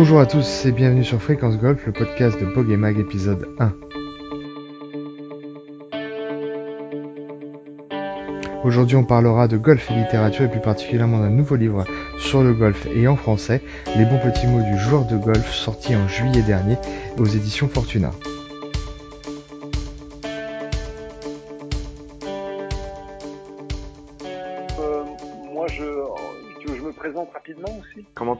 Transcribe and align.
Bonjour 0.00 0.20
à 0.20 0.26
tous 0.26 0.64
et 0.64 0.70
bienvenue 0.70 1.02
sur 1.02 1.20
Fréquence 1.20 1.58
Golf, 1.58 1.84
le 1.84 1.90
podcast 1.90 2.40
de 2.40 2.44
Bog 2.46 2.68
Mag 2.68 3.00
épisode 3.00 3.48
1. 3.58 3.72
Aujourd'hui 8.62 8.94
on 8.94 9.02
parlera 9.02 9.48
de 9.48 9.56
golf 9.56 9.90
et 9.90 9.94
littérature 9.94 10.44
et 10.44 10.48
plus 10.48 10.60
particulièrement 10.60 11.18
d'un 11.18 11.30
nouveau 11.30 11.56
livre 11.56 11.84
sur 12.16 12.44
le 12.44 12.54
golf 12.54 12.86
et 12.94 13.08
en 13.08 13.16
français, 13.16 13.60
Les 13.96 14.04
bons 14.04 14.20
petits 14.20 14.46
mots 14.46 14.62
du 14.62 14.78
joueur 14.78 15.04
de 15.04 15.16
golf 15.16 15.52
sorti 15.52 15.96
en 15.96 16.06
juillet 16.06 16.42
dernier 16.42 16.76
aux 17.18 17.26
éditions 17.26 17.66
Fortuna. 17.66 18.12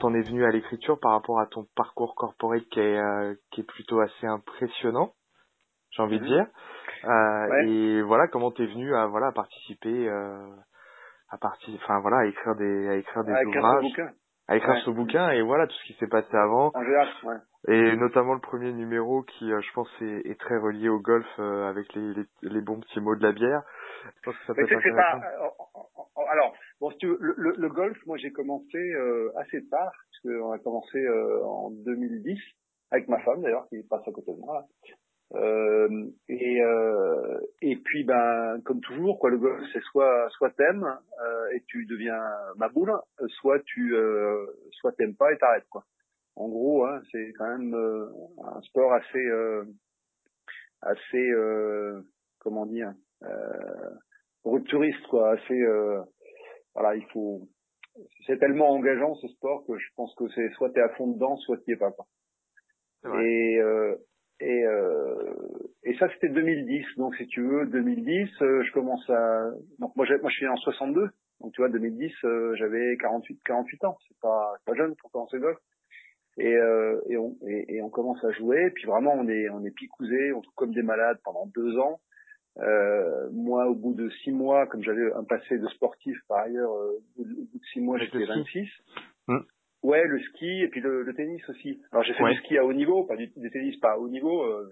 T'en 0.09 0.15
es 0.15 0.23
venu 0.23 0.45
à 0.45 0.51
l'écriture 0.51 0.98
par 0.98 1.12
rapport 1.12 1.39
à 1.39 1.47
ton 1.47 1.67
parcours 1.77 2.15
corporate 2.15 2.65
qui 2.71 2.80
est, 2.80 2.99
euh, 2.99 3.35
qui 3.51 3.61
est 3.61 3.65
plutôt 3.65 4.01
assez 4.01 4.27
impressionnant, 4.27 5.12
j'ai 5.91 6.03
envie 6.03 6.19
de 6.19 6.25
mhm. 6.25 6.30
dire. 6.30 6.47
Euh, 7.05 7.66
Et 7.66 8.03
voilà, 8.03 8.27
comment 8.29 8.51
t'es 8.51 8.66
venu 8.66 8.95
à 8.95 9.07
voilà 9.07 9.29
à 9.29 9.33
participer, 9.33 10.09
euh, 10.09 10.49
à 11.30 11.39
partir, 11.39 11.75
enfin 11.83 12.01
voilà, 12.01 12.19
à 12.19 12.25
écrire 12.27 12.55
des, 12.57 12.89
à 12.89 12.95
écrire 12.97 13.25
des 13.25 13.33
ouvrages, 13.33 13.85
à 14.49 14.57
écrire 14.57 14.83
ce 14.85 14.91
bouquin 14.91 15.30
et 15.30 15.43
voilà 15.43 15.66
tout 15.66 15.75
ce 15.75 15.93
qui 15.93 15.99
s'est 15.99 16.09
passé 16.09 16.35
avant. 16.35 16.73
Et 17.66 17.97
notamment 17.97 18.33
le 18.33 18.41
premier 18.41 18.73
numéro 18.73 19.23
qui, 19.25 19.51
je 19.51 19.73
pense, 19.75 19.91
est, 20.01 20.30
est, 20.30 20.41
très 20.41 20.57
relié 20.57 20.88
au 20.88 21.01
golf 21.01 21.27
avec 21.38 21.93
les, 21.95 22.15
les, 22.15 22.25
les, 22.43 22.61
bons 22.63 22.80
petits 22.80 23.01
mots 23.01 23.16
de 23.16 23.23
la 23.23 23.33
bière. 23.33 23.63
Je 24.05 24.23
pense 24.25 24.37
que 24.38 24.47
ça 24.47 24.55
peut 24.55 24.63
être 24.63 24.97
pas, 24.97 25.21
alors, 26.27 26.55
bon, 26.81 26.91
si 26.91 26.99
tu 26.99 27.07
veux, 27.07 27.19
le, 27.21 27.55
le, 27.57 27.69
golf, 27.69 27.97
moi 28.07 28.17
j'ai 28.17 28.33
commencé 28.33 28.79
euh, 28.79 29.30
assez 29.37 29.66
tard, 29.69 29.93
parce 29.93 30.21
qu'on 30.23 30.52
a 30.52 30.59
commencé 30.59 30.99
euh, 30.99 31.45
en 31.45 31.71
2010, 31.71 32.38
avec 32.91 33.09
ma 33.09 33.21
femme 33.21 33.43
d'ailleurs, 33.43 33.69
qui 33.69 33.83
passe 33.83 34.07
à 34.07 34.13
côté 34.13 34.33
de 34.33 34.41
moi. 34.41 34.66
Euh, 35.35 36.07
et, 36.29 36.63
euh, 36.63 37.38
et 37.60 37.77
puis, 37.77 38.05
ben, 38.05 38.60
comme 38.65 38.80
toujours, 38.80 39.19
quoi, 39.19 39.30
le 39.30 39.38
golf, 39.38 39.63
c'est 39.73 39.83
soit 39.83 40.29
soit 40.30 40.51
t'aimes 40.51 40.85
euh, 40.85 41.49
et 41.55 41.63
tu 41.66 41.85
deviens 41.85 42.23
ma 42.57 42.69
boule, 42.69 42.93
soit 43.41 43.60
tu 43.60 43.95
soit 44.73 44.93
t'aimes 44.93 45.16
pas 45.16 45.32
et 45.32 45.38
t'arrêtes, 45.38 45.69
quoi. 45.69 45.85
En 46.37 46.49
gros, 46.49 46.87
hein, 46.87 47.03
c'est 47.13 47.32
quand 47.37 47.59
même 47.59 47.75
un 47.75 48.60
sport 48.63 48.93
assez 48.93 49.29
assez 50.80 51.32
comment 52.38 52.65
dire 52.65 52.93
rupturiste, 54.45 55.07
quoi, 55.09 55.33
assez 55.33 55.65
voilà, 56.79 56.95
il 56.95 57.05
faut. 57.07 57.49
C'est 58.27 58.39
tellement 58.39 58.71
engageant 58.71 59.17
ce 59.17 59.27
sport 59.29 59.67
que 59.67 59.77
je 59.77 59.87
pense 59.97 60.15
que 60.15 60.29
c'est 60.29 60.49
soit 60.51 60.71
t'es 60.71 60.81
à 60.81 60.91
fond 60.91 61.09
dedans, 61.09 61.37
soit 61.39 61.59
t'y 61.59 61.73
es 61.73 61.77
pas. 61.77 61.93
Et 63.21 63.59
euh, 63.59 63.97
et 64.39 64.65
euh, 64.65 65.34
et 65.83 65.97
ça 65.99 66.09
c'était 66.15 66.28
2010. 66.28 66.84
Donc 66.97 67.16
si 67.16 67.27
tu 67.27 67.43
veux, 67.43 67.66
2010, 67.66 68.31
euh, 68.43 68.62
je 68.62 68.72
commence 68.72 69.09
à. 69.11 69.50
Donc 69.81 69.97
moi, 69.97 70.06
moi 70.21 70.31
je 70.31 70.37
suis 70.37 70.47
en 70.47 70.56
62. 70.56 71.11
Donc 71.41 71.53
tu 71.53 71.61
vois, 71.61 71.69
2010, 71.69 72.12
euh, 72.25 72.55
j'avais 72.55 72.97
48 72.99 73.41
48 73.44 73.84
ans. 73.84 73.99
C'est 74.06 74.19
pas 74.21 74.55
pas 74.65 74.75
jeune 74.75 74.94
pour 74.97 75.11
commencer 75.11 75.37
le 75.37 75.43
golf. 75.43 75.59
Et, 76.41 76.55
euh, 76.55 77.00
et, 77.09 77.16
on, 77.16 77.37
et, 77.49 77.75
et, 77.75 77.83
on 77.83 77.91
commence 77.91 78.25
à 78.25 78.31
jouer. 78.31 78.71
Puis 78.71 78.84
vraiment, 78.84 79.12
on 79.15 79.27
est 79.27 79.49
on 79.49 79.65
est 79.65 79.72
picousés, 79.72 80.33
on 80.33 80.41
trouve 80.41 80.55
comme 80.55 80.75
des 80.75 80.83
malades 80.83 81.19
pendant 81.25 81.47
deux 81.47 81.77
ans. 81.78 82.00
Euh, 82.60 83.28
moi, 83.32 83.66
au 83.66 83.75
bout 83.75 83.94
de 83.94 84.09
six 84.22 84.32
mois, 84.32 84.66
comme 84.66 84.82
j'avais 84.82 85.12
un 85.12 85.25
passé 85.25 85.59
de 85.59 85.66
sportif 85.69 86.16
par 86.28 86.38
ailleurs, 86.38 86.72
euh, 86.72 86.98
au 87.19 87.25
bout 87.25 87.59
de 87.59 87.64
six 87.72 87.81
mois, 87.81 87.98
j'étais 87.98 88.25
26. 88.25 88.69
Hum. 89.28 89.44
Ouais, 89.82 90.04
le 90.06 90.19
ski 90.20 90.62
et 90.62 90.69
puis 90.69 90.81
le, 90.81 91.03
le 91.03 91.14
tennis 91.14 91.47
aussi. 91.48 91.81
Alors 91.92 92.03
j'ai 92.03 92.12
fait 92.14 92.25
du 92.25 92.34
ski 92.41 92.59
à 92.59 92.64
haut 92.64 92.72
niveau, 92.72 93.04
pas 93.04 93.14
du, 93.14 93.30
tennis 93.30 93.76
pas 93.78 93.92
à 93.92 93.98
haut 93.98 94.08
niveau, 94.08 94.42
euh, 94.42 94.68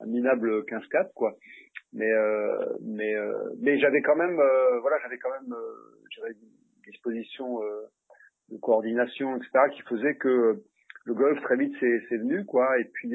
un, 0.00 0.04
un, 0.04 0.06
minable 0.06 0.60
15-4 0.62 1.12
quoi. 1.12 1.36
Mais 1.92 2.10
euh, 2.12 2.76
mais 2.82 3.16
euh, 3.16 3.32
mais 3.58 3.80
j'avais 3.80 4.02
quand 4.02 4.14
même 4.14 4.38
euh, 4.38 4.78
voilà 4.80 4.96
j'avais 5.02 5.18
quand 5.18 5.30
même 5.30 5.52
j'avais 6.14 6.30
une 6.30 6.90
disposition 6.92 7.60
de 8.50 8.58
coordination 8.58 9.36
etc 9.36 9.50
qui 9.72 9.82
faisait 9.82 10.14
que 10.14 10.62
le 11.04 11.14
golf 11.14 11.40
très 11.42 11.56
vite 11.56 11.74
c'est 11.80 12.16
venu 12.16 12.44
quoi 12.44 12.78
et 12.78 12.84
puis 12.84 13.12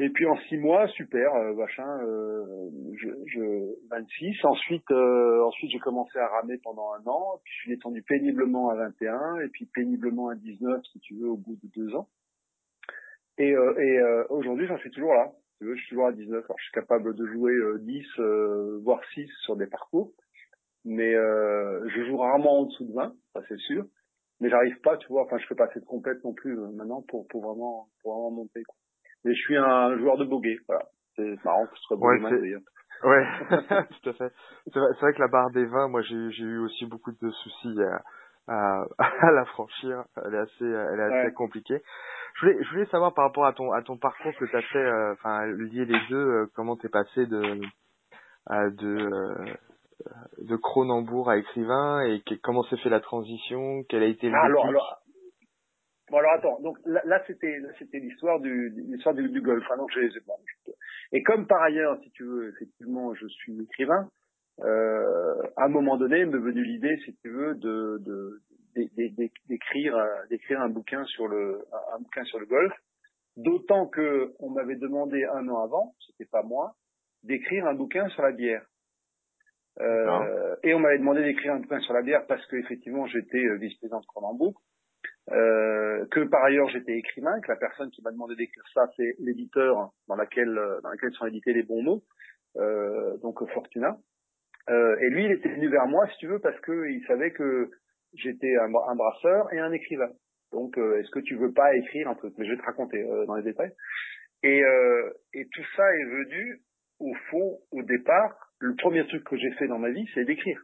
et 0.00 0.10
puis 0.10 0.26
en 0.26 0.36
six 0.48 0.56
mois, 0.56 0.86
super, 0.88 1.34
euh, 1.34 1.54
machin, 1.54 1.88
euh, 2.04 2.70
je, 2.94 3.08
je 3.26 3.74
26. 3.90 4.44
Ensuite, 4.44 4.88
euh, 4.92 5.44
ensuite 5.44 5.72
j'ai 5.72 5.80
commencé 5.80 6.16
à 6.18 6.28
ramer 6.28 6.58
pendant 6.58 6.92
un 6.92 7.04
an. 7.06 7.40
Puis 7.42 7.52
je 7.52 7.60
suis 7.62 7.76
descendu 7.76 8.02
péniblement 8.02 8.70
à 8.70 8.76
21 8.76 9.40
et 9.40 9.48
puis 9.48 9.66
péniblement 9.66 10.28
à 10.28 10.36
19 10.36 10.82
si 10.92 11.00
tu 11.00 11.14
veux 11.16 11.28
au 11.28 11.36
bout 11.36 11.58
de 11.64 11.68
deux 11.74 11.94
ans. 11.96 12.08
Et, 13.38 13.52
euh, 13.52 13.76
et 13.78 13.98
euh, 13.98 14.24
aujourd'hui, 14.30 14.68
j'en 14.68 14.78
suis 14.78 14.90
toujours 14.92 15.14
là. 15.14 15.32
Tu 15.58 15.64
veux, 15.64 15.74
je 15.74 15.80
suis 15.80 15.90
toujours 15.90 16.06
à 16.06 16.12
19. 16.12 16.44
Alors 16.44 16.58
je 16.58 16.64
suis 16.64 16.72
capable 16.72 17.16
de 17.16 17.26
jouer 17.26 17.54
10 17.80 18.20
voire 18.84 19.00
6 19.14 19.28
sur 19.42 19.56
des 19.56 19.66
parcours, 19.66 20.12
mais 20.84 21.14
je 21.14 22.04
joue 22.06 22.16
rarement 22.18 22.60
en 22.60 22.64
dessous 22.66 22.84
de 22.84 22.92
20, 22.92 23.16
ça 23.32 23.42
c'est 23.48 23.58
sûr. 23.58 23.84
Mais 24.40 24.48
j'arrive 24.48 24.78
pas, 24.82 24.96
tu 24.98 25.08
vois. 25.08 25.24
Enfin, 25.24 25.38
je 25.38 25.46
fais 25.48 25.56
pas 25.56 25.64
assez 25.64 25.80
de 25.80 25.84
complète 25.84 26.22
non 26.22 26.32
plus 26.32 26.56
maintenant 26.56 27.02
pour 27.02 27.26
pour 27.26 27.42
vraiment 27.42 27.88
pour 28.02 28.12
vraiment 28.12 28.30
monter. 28.30 28.62
Quoi. 28.62 28.76
Mais 29.24 29.34
je 29.34 29.40
suis 29.40 29.56
un 29.56 29.96
joueur 29.98 30.16
de 30.16 30.24
bogey, 30.24 30.58
voilà. 30.68 30.84
C'est 31.16 31.44
marrant 31.44 31.66
que 31.66 31.76
ce 31.76 31.82
soit 31.82 31.96
ouais, 31.96 32.20
d'ailleurs. 32.20 32.60
Ouais, 33.04 33.26
tout 34.02 34.10
à 34.10 34.12
fait. 34.14 34.32
C'est 34.72 34.78
vrai, 34.78 34.92
vrai, 35.00 35.12
que 35.14 35.20
la 35.20 35.28
barre 35.28 35.50
des 35.50 35.64
20, 35.64 35.88
moi 35.88 36.02
j'ai 36.02 36.14
eu 36.14 36.58
aussi 36.58 36.86
beaucoup 36.86 37.12
de 37.12 37.30
soucis 37.30 37.76
à, 38.48 38.84
à, 38.98 39.30
la 39.30 39.44
franchir. 39.46 40.04
Elle 40.24 40.34
est 40.34 40.38
assez, 40.38 40.64
elle 40.64 41.00
est 41.00 41.20
assez 41.20 41.34
compliquée. 41.34 41.80
Je 42.34 42.46
voulais, 42.46 42.62
je 42.62 42.70
voulais 42.70 42.86
savoir 42.86 43.14
par 43.14 43.24
rapport 43.24 43.46
à 43.46 43.52
ton, 43.52 43.72
à 43.72 43.82
ton 43.82 43.96
parcours 43.96 44.32
que 44.38 44.44
tu 44.44 44.56
as 44.56 44.62
fait, 44.62 44.78
euh, 44.78 45.12
enfin 45.12 45.46
lier 45.46 45.84
les 45.84 46.00
deux, 46.08 46.16
euh, 46.16 46.50
comment 46.54 46.76
t'es 46.76 46.88
passé 46.88 47.26
de, 47.26 47.60
de, 48.48 48.86
euh, 48.86 49.54
de 50.38 50.56
Cronenbourg 50.56 51.30
à 51.30 51.36
écrivain 51.36 52.02
et 52.02 52.22
comment 52.42 52.62
s'est 52.64 52.76
fait 52.78 52.90
la 52.90 53.00
transition, 53.00 53.82
quelle 53.88 54.04
a 54.04 54.06
été 54.06 54.28
le 54.28 54.36
ah, 54.36 54.44
alors, 54.44 54.66
alors, 54.66 54.97
Bon 56.10 56.18
alors 56.18 56.32
attends, 56.32 56.60
donc 56.60 56.78
là, 56.86 57.02
là 57.04 57.22
c'était 57.26 57.60
c'était 57.78 57.98
l'histoire 57.98 58.40
du 58.40 58.70
l'histoire 58.70 59.14
du, 59.14 59.28
du, 59.28 59.42
golf. 59.42 59.64
Hein, 59.70 59.76
donc 59.76 59.90
j'ai, 59.92 60.08
bon, 60.26 60.34
et 61.12 61.22
comme 61.22 61.46
par 61.46 61.62
ailleurs, 61.62 61.98
si 62.02 62.10
tu 62.12 62.24
veux, 62.24 62.48
effectivement, 62.54 63.14
je 63.14 63.26
suis 63.26 63.60
écrivain. 63.62 64.08
Euh, 64.60 65.42
à 65.56 65.64
un 65.66 65.68
moment 65.68 65.96
donné, 65.96 66.24
me 66.24 66.38
venue 66.38 66.64
l'idée, 66.64 66.96
si 67.04 67.14
tu 67.16 67.30
veux, 67.30 67.54
de, 67.54 67.98
de, 68.00 68.40
d'écrire 69.48 69.96
d'écrire 70.30 70.60
un 70.60 70.68
bouquin 70.68 71.04
sur 71.04 71.28
le 71.28 71.60
un 71.94 71.98
bouquin 71.98 72.24
sur 72.24 72.38
le 72.38 72.46
golf. 72.46 72.72
D'autant 73.36 73.86
que 73.86 74.32
on 74.40 74.50
m'avait 74.50 74.76
demandé 74.76 75.24
un 75.24 75.48
an 75.48 75.62
avant, 75.62 75.94
c'était 76.06 76.28
pas 76.28 76.42
moi, 76.42 76.74
d'écrire 77.22 77.66
un 77.66 77.74
bouquin 77.74 78.08
sur 78.08 78.22
la 78.22 78.32
bière. 78.32 78.64
Euh, 79.80 80.56
et 80.64 80.74
on 80.74 80.80
m'avait 80.80 80.98
demandé 80.98 81.22
d'écrire 81.22 81.54
un 81.54 81.60
bouquin 81.60 81.78
sur 81.80 81.94
la 81.94 82.02
bière 82.02 82.26
parce 82.26 82.44
que 82.46 82.56
effectivement 82.56 83.06
j'étais 83.06 83.38
euh, 83.38 83.58
vice-président 83.58 84.00
de 84.00 84.06
Cronenbourg 84.06 84.60
euh, 85.30 86.06
que 86.10 86.20
par 86.20 86.44
ailleurs 86.44 86.68
j'étais 86.70 86.96
écrivain, 86.96 87.40
que 87.40 87.48
la 87.48 87.56
personne 87.56 87.90
qui 87.90 88.02
m'a 88.02 88.10
demandé 88.10 88.34
d'écrire 88.36 88.64
ça, 88.72 88.88
c'est 88.96 89.14
l'éditeur 89.18 89.90
dans 90.08 90.16
laquelle 90.16 90.54
dans 90.82 90.90
lequel 90.90 91.12
sont 91.12 91.26
édités 91.26 91.52
les 91.52 91.62
bons 91.62 91.82
mots, 91.82 92.02
euh, 92.56 93.16
donc 93.18 93.46
Fortuna. 93.52 93.98
Euh, 94.70 94.96
et 95.00 95.08
lui, 95.10 95.24
il 95.24 95.32
était 95.32 95.48
venu 95.48 95.68
vers 95.68 95.86
moi, 95.86 96.06
si 96.08 96.18
tu 96.18 96.26
veux, 96.26 96.40
parce 96.40 96.58
que 96.60 96.90
il 96.90 97.02
savait 97.06 97.32
que 97.32 97.70
j'étais 98.14 98.54
un, 98.56 98.94
brasseur 98.96 99.52
et 99.52 99.58
un 99.58 99.72
écrivain. 99.72 100.10
Donc, 100.52 100.76
euh, 100.78 100.98
est-ce 100.98 101.10
que 101.10 101.20
tu 101.20 101.36
veux 101.36 101.52
pas 101.52 101.74
écrire 101.76 102.08
un 102.08 102.14
truc? 102.14 102.34
Mais 102.36 102.44
je 102.44 102.52
vais 102.52 102.58
te 102.58 102.64
raconter 102.64 102.98
euh, 102.98 103.24
dans 103.26 103.36
les 103.36 103.42
détails. 103.42 103.72
Et, 104.42 104.62
et 105.34 105.48
tout 105.52 105.64
ça 105.74 105.82
est 105.96 106.04
venu, 106.04 106.62
au 107.00 107.12
fond, 107.28 107.58
au 107.72 107.82
départ, 107.82 108.52
le 108.60 108.76
premier 108.76 109.04
truc 109.08 109.24
que 109.24 109.36
j'ai 109.36 109.50
fait 109.52 109.66
dans 109.66 109.80
ma 109.80 109.90
vie, 109.90 110.08
c'est 110.14 110.24
d'écrire. 110.24 110.62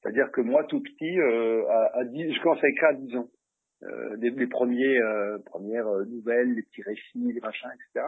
C'est-à-dire 0.00 0.30
que 0.32 0.40
moi, 0.40 0.64
tout 0.64 0.80
petit, 0.80 1.20
à, 1.20 1.98
à 1.98 2.04
10, 2.04 2.32
je 2.32 2.40
commence 2.40 2.64
à 2.64 2.68
écrire 2.68 2.88
à 2.88 2.94
10 2.94 3.16
ans 3.16 3.28
euh, 3.84 4.16
les, 4.18 4.46
premiers 4.46 4.98
euh, 4.98 5.38
premières 5.46 5.88
euh, 5.88 6.04
nouvelles, 6.04 6.54
les 6.54 6.62
petits 6.62 6.82
récits, 6.82 7.32
les 7.32 7.40
machins, 7.40 7.68
etc. 7.74 8.06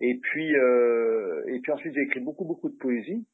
Et 0.00 0.18
puis 0.20 0.54
euh, 0.56 1.42
et 1.48 1.60
puis 1.60 1.72
ensuite 1.72 1.94
j'ai 1.94 2.02
écrit 2.02 2.20
beaucoup 2.20 2.44
beaucoup 2.44 2.68
de 2.68 2.76
poésie. 2.76 3.26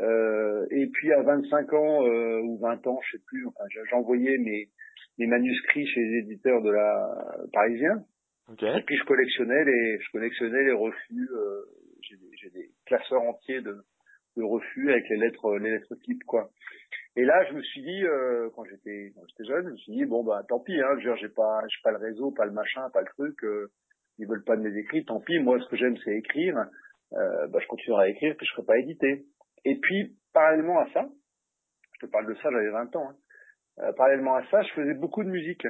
Euh, 0.00 0.66
et 0.70 0.86
puis 0.86 1.12
à 1.12 1.22
25 1.22 1.72
ans 1.74 2.06
euh, 2.06 2.40
ou 2.40 2.58
20 2.58 2.86
ans, 2.86 3.00
je 3.04 3.16
sais 3.18 3.22
plus, 3.26 3.46
enfin 3.46 3.64
j'envoyais 3.90 4.38
mes 4.38 4.70
mes 5.18 5.26
manuscrits 5.26 5.86
chez 5.86 6.00
les 6.00 6.18
éditeurs 6.20 6.62
de 6.62 6.70
la 6.70 7.46
Parisien. 7.52 8.04
Okay. 8.48 8.72
Et 8.78 8.82
puis 8.82 8.96
je 8.96 9.04
collectionnais 9.04 9.64
les 9.64 9.98
je 10.00 10.10
collectionnais 10.12 10.64
les 10.64 10.72
refus. 10.72 11.28
j'ai 12.02 12.16
des, 12.16 12.60
des 12.60 12.70
classeurs 12.86 13.22
entiers 13.22 13.60
de 13.60 13.76
de 14.36 14.42
refus 14.42 14.90
avec 14.90 15.08
les 15.10 15.16
lettres 15.18 15.58
les 15.58 15.70
lettres 15.72 15.94
types 15.96 16.24
quoi. 16.24 16.50
Et 17.16 17.24
là, 17.24 17.44
je 17.48 17.54
me 17.54 17.62
suis 17.62 17.82
dit, 17.82 18.04
euh, 18.04 18.48
quand 18.54 18.64
j'étais 18.64 19.12
jeune, 19.40 19.66
je 19.66 19.70
me 19.72 19.76
suis 19.76 19.92
dit 19.92 20.04
bon 20.06 20.24
bah 20.24 20.42
tant 20.48 20.60
pis, 20.60 20.80
hein, 20.80 20.98
j'ai 20.98 21.28
pas 21.28 21.60
j'ai 21.68 21.80
pas 21.82 21.90
le 21.90 21.98
réseau, 21.98 22.30
pas 22.30 22.46
le 22.46 22.52
machin, 22.52 22.88
pas 22.90 23.00
le 23.02 23.08
truc, 23.08 23.44
euh, 23.44 23.70
ils 24.18 24.26
veulent 24.26 24.44
pas 24.44 24.56
de 24.56 24.62
mes 24.62 24.76
écrits, 24.78 25.04
tant 25.04 25.20
pis. 25.20 25.38
Moi, 25.38 25.58
ce 25.60 25.68
que 25.68 25.76
j'aime, 25.76 25.96
c'est 26.04 26.16
écrire. 26.16 26.56
Euh, 27.14 27.46
bah, 27.48 27.58
je 27.60 27.66
continuerai 27.66 28.04
à 28.06 28.08
écrire, 28.08 28.36
que 28.36 28.44
je 28.44 28.50
serai 28.52 28.64
pas 28.64 28.78
édité. 28.78 29.26
Et 29.64 29.76
puis, 29.80 30.16
parallèlement 30.32 30.80
à 30.80 30.90
ça, 30.92 31.06
je 31.94 32.06
te 32.06 32.10
parle 32.10 32.26
de 32.26 32.34
ça, 32.36 32.50
j'avais 32.50 32.70
20 32.70 32.96
ans. 32.96 33.10
Hein, 33.10 33.16
euh, 33.80 33.92
parallèlement 33.92 34.36
à 34.36 34.44
ça, 34.50 34.62
je 34.62 34.72
faisais 34.72 34.94
beaucoup 34.94 35.22
de 35.24 35.28
musique. 35.28 35.66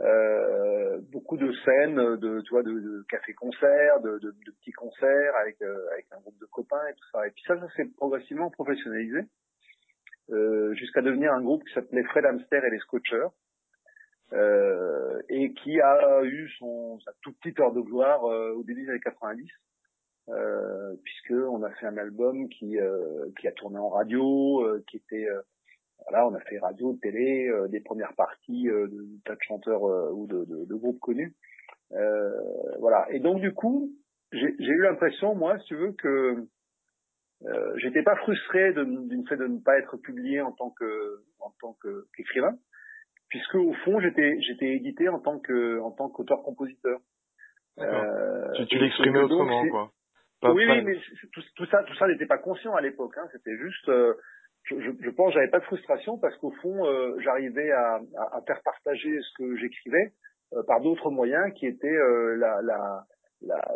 euh, 0.00 1.00
beaucoup 1.12 1.36
de 1.36 1.52
scènes, 1.64 1.96
de, 2.16 2.40
tu 2.42 2.50
vois, 2.50 2.62
de, 2.62 2.72
de 2.72 3.04
café-concert, 3.10 4.00
de, 4.00 4.18
de, 4.18 4.30
de, 4.30 4.52
petits 4.60 4.72
concerts 4.72 5.36
avec, 5.42 5.60
euh, 5.62 5.88
avec 5.92 6.06
un 6.12 6.20
groupe 6.20 6.38
de 6.40 6.46
copains 6.46 6.86
et 6.88 6.94
tout 6.94 7.06
ça. 7.12 7.26
Et 7.26 7.30
puis 7.30 7.42
ça, 7.46 7.58
ça 7.60 7.68
s'est 7.76 7.88
progressivement 7.96 8.50
professionnalisé 8.50 9.20
euh, 10.30 10.74
jusqu'à 10.74 11.02
devenir 11.02 11.32
un 11.32 11.42
groupe 11.42 11.64
qui 11.64 11.74
s'appelait 11.74 12.04
Fred 12.04 12.24
Hamster 12.24 12.64
et 12.64 12.70
les 12.70 12.78
Scotchers. 12.78 13.28
Euh, 14.32 15.20
et 15.28 15.52
qui 15.54 15.80
a 15.80 16.22
eu 16.22 16.48
son 16.58 17.00
sa 17.00 17.12
toute 17.20 17.36
petite 17.40 17.58
heure 17.58 17.72
de 17.72 17.80
gloire 17.80 18.24
euh, 18.26 18.52
au 18.52 18.62
début 18.62 18.84
des 18.84 18.90
années 18.90 19.00
90 19.00 19.44
euh, 20.28 20.94
puisque 21.02 21.32
on 21.32 21.64
a 21.64 21.70
fait 21.72 21.86
un 21.86 21.96
album 21.96 22.48
qui 22.48 22.78
qui 23.40 23.48
a 23.48 23.52
tourné 23.52 23.78
en 23.78 23.88
radio 23.88 24.64
qui 24.86 24.98
était 24.98 25.26
voilà, 26.08 26.26
on 26.26 26.34
a 26.34 26.40
fait 26.40 26.58
radio, 26.58 26.98
télé, 27.00 27.48
euh, 27.48 27.68
des 27.68 27.80
premières 27.80 28.14
parties 28.14 28.68
euh, 28.68 28.88
de 28.88 29.06
tas 29.24 29.34
de 29.34 29.42
chanteurs 29.42 29.84
euh, 29.84 30.10
ou 30.12 30.26
de, 30.26 30.44
de, 30.44 30.64
de, 30.64 30.74
groupes 30.74 31.00
connus. 31.00 31.34
voilà. 32.78 33.06
Et 33.10 33.20
donc 33.20 33.40
du 33.40 33.52
coup, 33.52 33.90
j'ai 34.32 34.54
eu 34.58 34.82
l'impression, 34.82 35.34
moi, 35.34 35.58
si 35.58 35.66
tu 35.66 35.76
veux, 35.76 35.92
que 35.92 36.46
euh, 37.46 37.72
j'étais 37.78 38.02
pas 38.02 38.16
frustré 38.16 38.72
d'une 38.74 39.26
fait 39.28 39.36
de 39.36 39.46
ne 39.46 39.60
pas 39.60 39.78
être 39.78 39.96
publié 39.96 40.40
en 40.40 40.52
tant 40.52 40.70
que 40.70 41.20
en 41.40 41.52
tant 41.60 41.76
qu'écrivain, 42.14 42.54
puisque 43.28 43.54
au 43.54 43.72
fond 43.84 44.00
j'étais 44.00 44.38
j'étais 44.40 44.74
édité 44.74 45.08
en 45.08 45.20
tant 45.20 45.38
que 45.38 45.80
en 45.80 45.90
tant 45.90 46.08
qu'auteur 46.08 46.42
compositeur. 46.42 46.98
Euh, 47.78 48.52
tu, 48.56 48.66
tu 48.66 48.78
l'exprimais 48.78 49.20
autrement 49.20 49.66
quoi. 49.68 49.90
oui, 50.42 50.64
oui, 50.68 50.82
mais 50.82 50.96
tout, 51.32 51.42
tout, 51.56 51.66
ça 51.66 51.82
tout 51.84 51.94
ça 51.94 52.08
n'était 52.08 52.26
pas 52.26 52.38
conscient 52.38 52.74
à 52.74 52.80
l'époque. 52.80 53.14
Hein, 53.16 53.26
C'était 53.32 53.56
juste 53.56 53.90
je, 54.64 54.80
je, 54.80 54.90
je 55.00 55.10
pense 55.10 55.32
j'avais 55.32 55.48
pas 55.48 55.60
de 55.60 55.64
frustration 55.64 56.18
parce 56.18 56.36
qu'au 56.38 56.50
fond 56.62 56.84
euh, 56.86 57.16
j'arrivais 57.20 57.70
à, 57.70 58.00
à, 58.32 58.42
faire 58.46 58.60
partager 58.62 59.18
ce 59.20 59.38
que 59.38 59.56
j'écrivais 59.56 60.12
euh, 60.52 60.62
par 60.66 60.80
d'autres 60.80 61.10
moyens 61.10 61.52
qui 61.54 61.66
étaient 61.66 61.88
euh, 61.88 62.36
la, 62.36 62.60
la, 62.62 63.06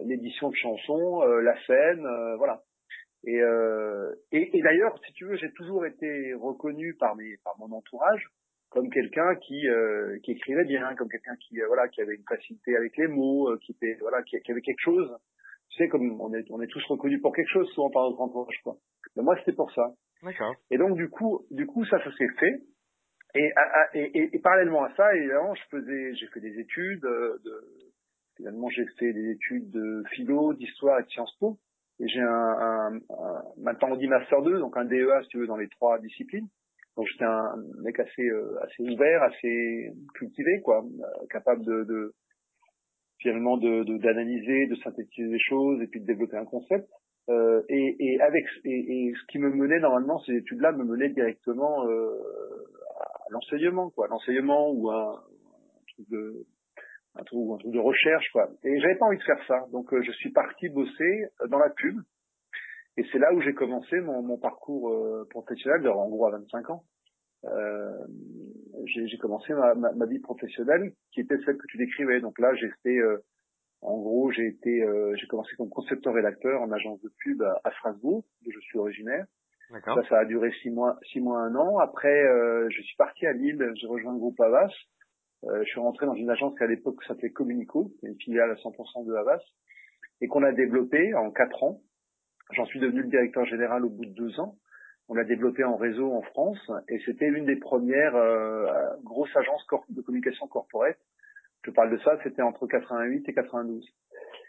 l'édition 0.04 0.50
de 0.50 0.56
chansons, 0.56 1.22
la 1.22 1.58
scène, 1.64 2.06
voilà. 2.36 2.60
Et, 3.26 3.40
et, 4.32 4.58
et 4.58 4.62
d'ailleurs, 4.62 4.98
si 5.06 5.12
tu 5.14 5.24
veux, 5.24 5.36
j'ai 5.36 5.50
toujours 5.52 5.86
été 5.86 6.34
reconnu 6.34 6.94
par 6.94 7.16
mes 7.16 7.36
par 7.44 7.58
mon 7.58 7.74
entourage 7.74 8.28
comme 8.70 8.90
quelqu'un 8.90 9.34
qui 9.36 9.66
qui 10.22 10.32
écrivait 10.32 10.64
bien, 10.64 10.94
comme 10.96 11.08
quelqu'un 11.08 11.36
qui 11.36 11.58
voilà 11.66 11.88
qui 11.88 12.02
avait 12.02 12.16
une 12.16 12.24
facilité 12.28 12.76
avec 12.76 12.96
les 12.96 13.06
mots, 13.06 13.56
qui 13.62 13.72
était 13.72 13.96
voilà 14.00 14.22
qui, 14.22 14.38
qui, 14.40 14.52
avait 14.52 14.60
quelque 14.60 14.82
chose. 14.82 15.16
Tu 15.70 15.78
sais, 15.78 15.88
comme 15.88 16.20
on 16.20 16.34
est 16.34 16.44
on 16.50 16.60
est 16.60 16.66
tous 16.66 16.84
reconnus 16.86 17.22
pour 17.22 17.34
quelque 17.34 17.50
chose 17.50 17.68
souvent 17.70 17.90
par 17.90 18.02
notre 18.10 18.20
entourage 18.20 18.60
quoi. 18.62 18.76
Mais 19.16 19.22
moi 19.22 19.36
c'était 19.38 19.56
pour 19.56 19.72
ça. 19.72 19.94
Et 20.70 20.78
donc 20.78 20.96
du 20.96 21.08
coup, 21.08 21.46
du 21.50 21.66
coup 21.66 21.84
ça, 21.86 22.02
ça 22.02 22.10
s'est 22.16 22.28
fait. 22.38 22.62
Et, 23.34 23.52
et, 23.94 24.36
et, 24.36 24.38
parallèlement 24.38 24.84
à 24.84 24.94
ça, 24.94 25.14
évidemment, 25.16 25.54
je 25.54 25.62
faisais, 25.68 26.14
j'ai 26.14 26.26
fait 26.28 26.40
des 26.40 26.60
études. 26.60 27.04
Euh, 27.04 27.38
de, 27.44 27.52
finalement, 28.36 28.68
j'ai 28.68 28.86
fait 28.98 29.12
des 29.12 29.30
études 29.32 29.70
de 29.70 30.04
philo, 30.12 30.54
d'histoire 30.54 31.00
et 31.00 31.02
de 31.02 31.08
Sciences 31.08 31.36
Po. 31.40 31.58
J'ai 32.00 32.20
un, 32.20 32.28
un, 32.28 33.42
maintenant 33.56 33.92
on 33.92 33.96
dit 33.96 34.08
master 34.08 34.42
2, 34.42 34.58
donc 34.58 34.76
un 34.76 34.84
DEA 34.84 35.22
si 35.22 35.28
tu 35.28 35.38
veux 35.38 35.46
dans 35.46 35.56
les 35.56 35.68
trois 35.68 35.98
disciplines. 35.98 36.48
Donc 36.96 37.06
j'étais 37.06 37.24
un 37.24 37.56
mec 37.82 37.98
assez 37.98 38.22
euh, 38.22 38.58
assez 38.62 38.82
ouvert, 38.82 39.22
assez 39.22 39.92
cultivé, 40.14 40.60
quoi, 40.62 40.84
euh, 40.84 41.26
capable 41.30 41.64
de, 41.64 41.84
de 41.84 42.14
finalement 43.18 43.56
de 43.56 43.84
d'analyser, 43.98 44.66
de, 44.66 44.74
de 44.74 44.80
synthétiser 44.80 45.28
des 45.28 45.38
choses 45.38 45.80
et 45.82 45.86
puis 45.86 46.00
de 46.00 46.06
développer 46.06 46.36
un 46.36 46.44
concept. 46.44 46.88
Euh, 47.30 47.62
et, 47.70 47.96
et, 48.00 48.20
avec 48.20 48.44
et, 48.64 48.70
et, 48.70 49.14
ce 49.14 49.26
qui 49.32 49.38
me 49.38 49.48
menait 49.48 49.80
normalement 49.80 50.18
ces 50.20 50.32
études-là 50.32 50.72
me 50.72 50.84
menaient 50.84 51.08
directement 51.08 51.86
euh, 51.88 52.20
à 53.00 53.30
l'enseignement, 53.30 53.88
quoi, 53.90 54.08
l'enseignement 54.08 54.70
ou 54.70 54.90
un, 54.90 55.12
un, 55.12 55.84
truc 55.94 56.10
de 56.10 56.44
un 57.16 57.24
truc, 57.24 57.40
un 57.52 57.56
truc 57.58 57.72
de 57.72 57.78
recherche, 57.78 58.28
quoi. 58.32 58.48
Et 58.64 58.80
j'avais 58.80 58.96
pas 58.96 59.06
envie 59.06 59.18
de 59.18 59.22
faire 59.22 59.42
ça, 59.46 59.66
donc 59.72 59.92
euh, 59.92 60.02
je 60.02 60.12
suis 60.12 60.30
parti 60.30 60.68
bosser 60.68 61.26
dans 61.48 61.58
la 61.58 61.70
pub. 61.70 62.00
Et 62.96 63.04
c'est 63.10 63.18
là 63.18 63.32
où 63.34 63.40
j'ai 63.40 63.54
commencé 63.54 64.00
mon, 64.00 64.22
mon 64.22 64.38
parcours 64.38 64.92
euh, 64.92 65.26
professionnel, 65.30 65.88
en 65.88 66.08
gros 66.08 66.26
à 66.26 66.30
25 66.30 66.70
ans. 66.70 66.84
j'ai 68.86 69.18
commencé 69.18 69.52
ma, 69.52 69.74
ma, 69.74 69.92
ma, 69.92 70.06
vie 70.06 70.20
professionnelle 70.20 70.92
qui 71.12 71.20
était 71.20 71.38
celle 71.44 71.56
que 71.56 71.66
tu 71.68 71.76
décrivais. 71.76 72.20
Donc 72.20 72.38
là, 72.38 72.54
j'ai 72.54 72.70
fait 72.82 72.98
en 73.84 73.98
gros, 73.98 74.30
j'ai 74.32 74.46
été, 74.46 74.82
euh, 74.82 75.14
j'ai 75.16 75.26
commencé 75.26 75.54
comme 75.56 75.68
concepteur-rédacteur 75.68 76.62
en 76.62 76.72
agence 76.72 77.00
de 77.02 77.10
pub 77.18 77.42
à, 77.42 77.70
Strasbourg, 77.72 78.24
d'où 78.42 78.50
je 78.50 78.60
suis 78.60 78.78
originaire. 78.78 79.26
Ça, 79.84 80.02
ça 80.08 80.18
a 80.20 80.24
duré 80.24 80.50
six 80.62 80.70
mois, 80.70 80.98
six 81.12 81.20
mois, 81.20 81.40
un 81.40 81.54
an. 81.54 81.78
Après, 81.78 82.22
euh, 82.22 82.68
je 82.70 82.80
suis 82.80 82.96
parti 82.96 83.26
à 83.26 83.32
Lille, 83.32 83.72
j'ai 83.74 83.86
rejoint 83.86 84.12
le 84.12 84.18
groupe 84.18 84.40
Avas. 84.40 84.72
Euh, 85.46 85.62
je 85.64 85.68
suis 85.70 85.80
rentré 85.80 86.06
dans 86.06 86.14
une 86.14 86.30
agence 86.30 86.56
qui 86.56 86.64
à 86.64 86.66
l'époque 86.66 87.02
s'appelait 87.04 87.30
Communico, 87.30 87.90
une 88.02 88.16
filiale 88.16 88.50
à 88.50 88.54
100% 88.54 89.06
de 89.06 89.14
Avas, 89.14 89.42
et 90.20 90.28
qu'on 90.28 90.42
a 90.42 90.52
développé 90.52 91.14
en 91.14 91.30
quatre 91.30 91.62
ans. 91.62 91.80
J'en 92.52 92.66
suis 92.66 92.80
devenu 92.80 93.02
le 93.02 93.08
directeur 93.08 93.44
général 93.46 93.84
au 93.84 93.90
bout 93.90 94.06
de 94.06 94.14
deux 94.14 94.40
ans. 94.40 94.56
On 95.08 95.14
l'a 95.14 95.24
développé 95.24 95.64
en 95.64 95.76
réseau 95.76 96.12
en 96.12 96.22
France, 96.22 96.70
et 96.88 96.98
c'était 97.04 97.28
une 97.28 97.44
des 97.44 97.56
premières 97.56 98.14
grosses 99.02 99.36
agences 99.36 99.66
de 99.90 100.00
communication 100.00 100.46
corporate 100.46 100.98
je 101.64 101.70
parle 101.70 101.90
de 101.90 101.98
ça, 101.98 102.18
c'était 102.22 102.42
entre 102.42 102.66
88 102.66 103.28
et 103.28 103.32
92. 103.32 103.88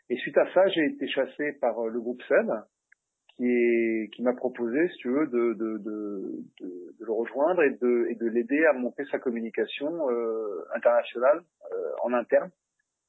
Et 0.09 0.18
suite 0.18 0.38
à 0.38 0.51
ça, 0.53 0.68
j'ai 0.68 0.86
été 0.86 1.07
chassé 1.07 1.53
par 1.53 1.80
euh, 1.80 1.89
le 1.89 2.00
groupe 2.00 2.21
SEB, 2.24 2.51
qui 3.35 3.45
est 3.45 4.09
qui 4.13 4.21
m'a 4.21 4.33
proposé, 4.33 4.87
si 4.89 4.97
tu 4.97 5.09
veux, 5.09 5.27
de, 5.27 5.53
de, 5.53 5.77
de, 5.77 6.43
de, 6.61 6.95
le 6.99 7.11
rejoindre 7.11 7.63
et 7.63 7.71
de, 7.71 8.07
et 8.09 8.15
de 8.15 8.27
l'aider 8.27 8.65
à 8.65 8.73
monter 8.73 9.03
sa 9.11 9.19
communication 9.19 10.09
euh, 10.09 10.65
internationale 10.75 11.41
euh, 11.71 11.91
en 12.03 12.13
interne 12.13 12.49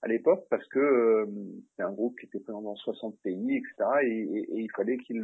à 0.02 0.08
l'époque, 0.08 0.44
parce 0.50 0.66
que 0.68 0.78
euh, 0.78 1.26
c'est 1.74 1.82
un 1.82 1.92
groupe 1.92 2.18
qui 2.18 2.26
était 2.26 2.40
présent 2.40 2.62
dans 2.62 2.76
60 2.76 3.16
pays, 3.22 3.56
etc. 3.56 3.74
Et, 4.02 4.08
et, 4.08 4.60
il 4.60 4.70
fallait 4.76 4.98
qu'il 4.98 5.22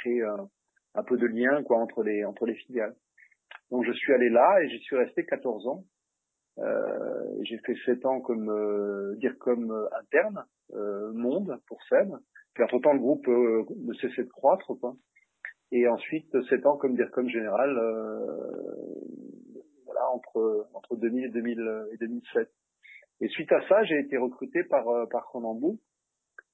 crée 0.00 0.22
un, 0.22 1.02
peu 1.04 1.16
de 1.16 1.26
lien 1.26 1.62
quoi 1.62 1.78
entre 1.78 2.02
les 2.02 2.24
entre 2.24 2.46
les 2.46 2.54
filiales. 2.54 2.94
Donc 3.70 3.84
je 3.84 3.92
suis 3.92 4.12
allé 4.12 4.30
là 4.30 4.62
et 4.62 4.68
j'y 4.68 4.78
suis 4.80 4.96
resté 4.96 5.24
14 5.24 5.66
ans 5.68 5.84
euh, 6.60 7.24
j'ai 7.42 7.58
fait 7.58 7.76
sept 7.86 8.04
ans 8.04 8.20
comme 8.20 8.50
euh, 8.50 9.14
dire 9.16 9.38
comme 9.38 9.70
euh, 9.70 9.86
interne 10.00 10.44
monde 11.14 11.58
pour 11.66 11.82
Seb. 11.84 12.10
Puis 12.58 12.64
entre 12.64 12.80
temps 12.80 12.92
le 12.92 12.98
groupe 12.98 13.28
ne 13.28 13.94
cessait 14.00 14.24
de 14.24 14.30
croître 14.30 14.74
quoi. 14.80 14.96
Et 15.70 15.86
ensuite 15.86 16.28
sept 16.48 16.66
ans 16.66 16.76
comme 16.76 16.96
dire 16.96 17.08
comme 17.12 17.28
général 17.28 17.70
voilà 19.84 20.10
entre 20.10 20.66
entre 20.74 20.96
2000 20.96 21.26
et 21.26 21.28
2000 21.28 21.86
et 21.92 21.96
2007. 21.98 22.50
Et 23.20 23.28
suite 23.28 23.52
à 23.52 23.60
ça, 23.68 23.84
j'ai 23.84 24.00
été 24.00 24.16
recruté 24.16 24.64
par 24.64 24.84
par 25.08 25.26
Cronenbourg. 25.26 25.78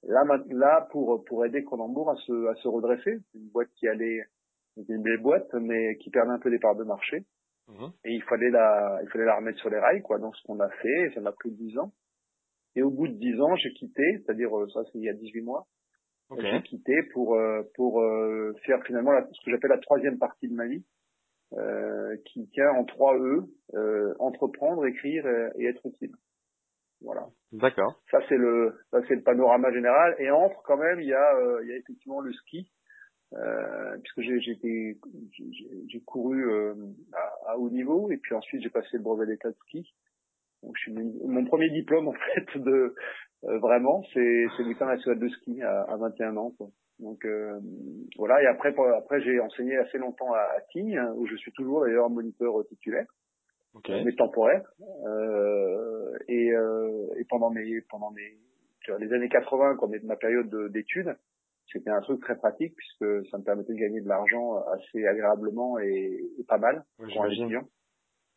Là, 0.03 0.25
là 0.51 0.87
pour 0.91 1.25
pour 1.25 1.47
aider 1.47 1.65
Cronenbourg 1.65 2.11
à 2.11 2.17
se 2.17 2.49
à 2.49 2.55
se 2.57 2.69
redresser, 2.69 3.21
une 3.35 3.49
boîte 3.49 3.71
qui 3.77 3.89
allait 3.89 4.21
une 4.77 5.03
belle 5.03 5.23
boîte 5.23 5.55
mais 5.55 5.97
qui 5.97 6.11
perdait 6.11 6.33
un 6.33 6.39
peu 6.39 6.51
les 6.51 6.59
parts 6.59 6.77
de 6.77 6.85
marché. 6.85 7.25
Mhm. 7.69 7.93
Et 8.05 8.13
il 8.13 8.23
fallait 8.25 8.51
la, 8.51 9.01
il 9.03 9.09
fallait 9.09 9.25
la 9.25 9.37
remettre 9.37 9.59
sur 9.59 9.71
les 9.71 9.79
rails, 9.79 10.03
quoi. 10.03 10.19
Donc, 10.19 10.37
ce 10.37 10.43
qu'on 10.43 10.61
a 10.61 10.69
fait, 10.69 11.13
ça 11.15 11.21
m'a 11.21 11.33
pris 11.33 11.51
dix 11.51 11.79
ans. 11.79 11.93
Et 12.77 12.83
au 12.83 12.91
bout 12.91 13.09
de 13.09 13.15
dix 13.15 13.41
ans, 13.41 13.55
j'ai 13.57 13.73
quitté, 13.73 14.03
c'est-à-dire, 14.19 14.57
euh, 14.57 14.69
ça, 14.69 14.81
c'est 14.85 14.99
il 14.99 15.05
y 15.05 15.09
a 15.09 15.15
18 15.15 15.43
mois. 15.43 15.67
J'ai 16.39 16.63
quitté 16.63 17.03
pour, 17.13 17.35
euh, 17.35 17.63
pour 17.75 18.01
euh, 18.01 18.55
faire 18.65 18.83
finalement 18.85 19.13
la, 19.13 19.27
ce 19.33 19.45
que 19.45 19.51
j'appelle 19.51 19.71
la 19.71 19.79
troisième 19.79 20.19
partie 20.19 20.49
de 20.49 20.55
ma 20.55 20.67
vie, 20.67 20.85
euh, 21.53 22.17
qui 22.27 22.49
tient 22.49 22.71
en 22.71 22.85
trois 22.85 23.17
E, 23.17 23.45
euh, 23.75 24.15
entreprendre, 24.19 24.87
écrire 24.87 25.27
et, 25.57 25.67
être 25.67 25.87
utile. 25.87 26.13
Voilà. 27.03 27.27
D'accord. 27.53 28.01
Ça 28.11 28.19
c'est 28.29 28.37
le, 28.37 28.75
ça 28.91 29.01
c'est 29.07 29.15
le 29.15 29.23
panorama 29.23 29.71
général. 29.73 30.17
Et 30.19 30.31
entre 30.31 30.63
quand 30.65 30.79
même, 30.79 31.01
il 31.01 31.09
y 31.09 31.15
a, 31.15 31.61
il 31.63 31.69
y 31.69 31.73
a 31.73 31.77
effectivement 31.77 32.21
le 32.21 32.33
ski, 32.33 32.71
euh, 33.35 33.99
puisque 33.99 34.21
j'ai 34.21 34.41
j'ai 34.41 36.01
couru 36.07 36.51
euh, 36.51 36.75
à, 37.13 37.53
à, 37.53 37.57
haut 37.57 37.71
niveau 37.71 38.11
et 38.11 38.17
puis 38.17 38.35
ensuite 38.35 38.63
j'ai 38.63 38.71
passé 38.71 38.89
le 38.97 39.03
brevet 39.03 39.27
d'état 39.27 39.51
de 39.51 39.57
ski. 39.67 39.93
Donc 40.63 40.77
je 40.77 40.83
suis 40.83 40.93
mon 40.93 41.45
premier 41.45 41.69
diplôme 41.71 42.09
en 42.09 42.13
fait 42.13 42.59
de 42.59 42.95
euh, 43.47 43.59
vraiment 43.59 44.03
c'est 44.13 44.47
c'est 44.57 44.63
l'école 44.63 44.89
national 44.89 45.19
de 45.19 45.29
ski 45.29 45.63
à, 45.63 45.83
à 45.83 45.97
21 45.97 46.37
ans 46.37 46.51
quoi. 46.57 46.69
Donc 46.99 47.25
euh, 47.25 47.59
voilà 48.17 48.43
et 48.43 48.47
après 48.47 48.75
après 48.97 49.21
j'ai 49.23 49.41
enseigné 49.41 49.77
assez 49.77 49.99
longtemps 49.99 50.33
à, 50.33 50.39
à 50.39 50.61
Tignes 50.71 51.01
où 51.17 51.27
je 51.27 51.37
suis 51.37 51.53
toujours 51.53 51.83
d'ailleurs 51.83 52.11
moniteur 52.11 52.55
titulaire. 52.69 53.07
Okay. 53.77 54.05
mais 54.05 54.13
temporaire 54.13 54.63
et, 56.29 56.53
et 56.53 57.25
pendant 57.29 57.51
mes 57.51 57.81
pendant 57.91 58.13
mes 58.13 58.39
les 59.01 59.13
années 59.13 59.29
80 59.29 59.75
quand 59.81 59.91
ma 60.05 60.15
période 60.15 60.49
d'études 60.71 61.17
c'était 61.73 61.91
un 61.91 62.01
truc 62.01 62.21
très 62.21 62.37
pratique 62.37 62.75
puisque 62.77 63.29
ça 63.31 63.39
me 63.39 63.43
permettait 63.43 63.73
de 63.73 63.79
gagner 63.79 64.01
de 64.01 64.09
l'argent 64.09 64.59
assez 64.75 65.07
agréablement 65.07 65.79
et, 65.79 66.21
pas 66.47 66.59
mal 66.59 66.85
pour 66.99 67.25
un 67.25 67.31
étudiant. 67.31 67.65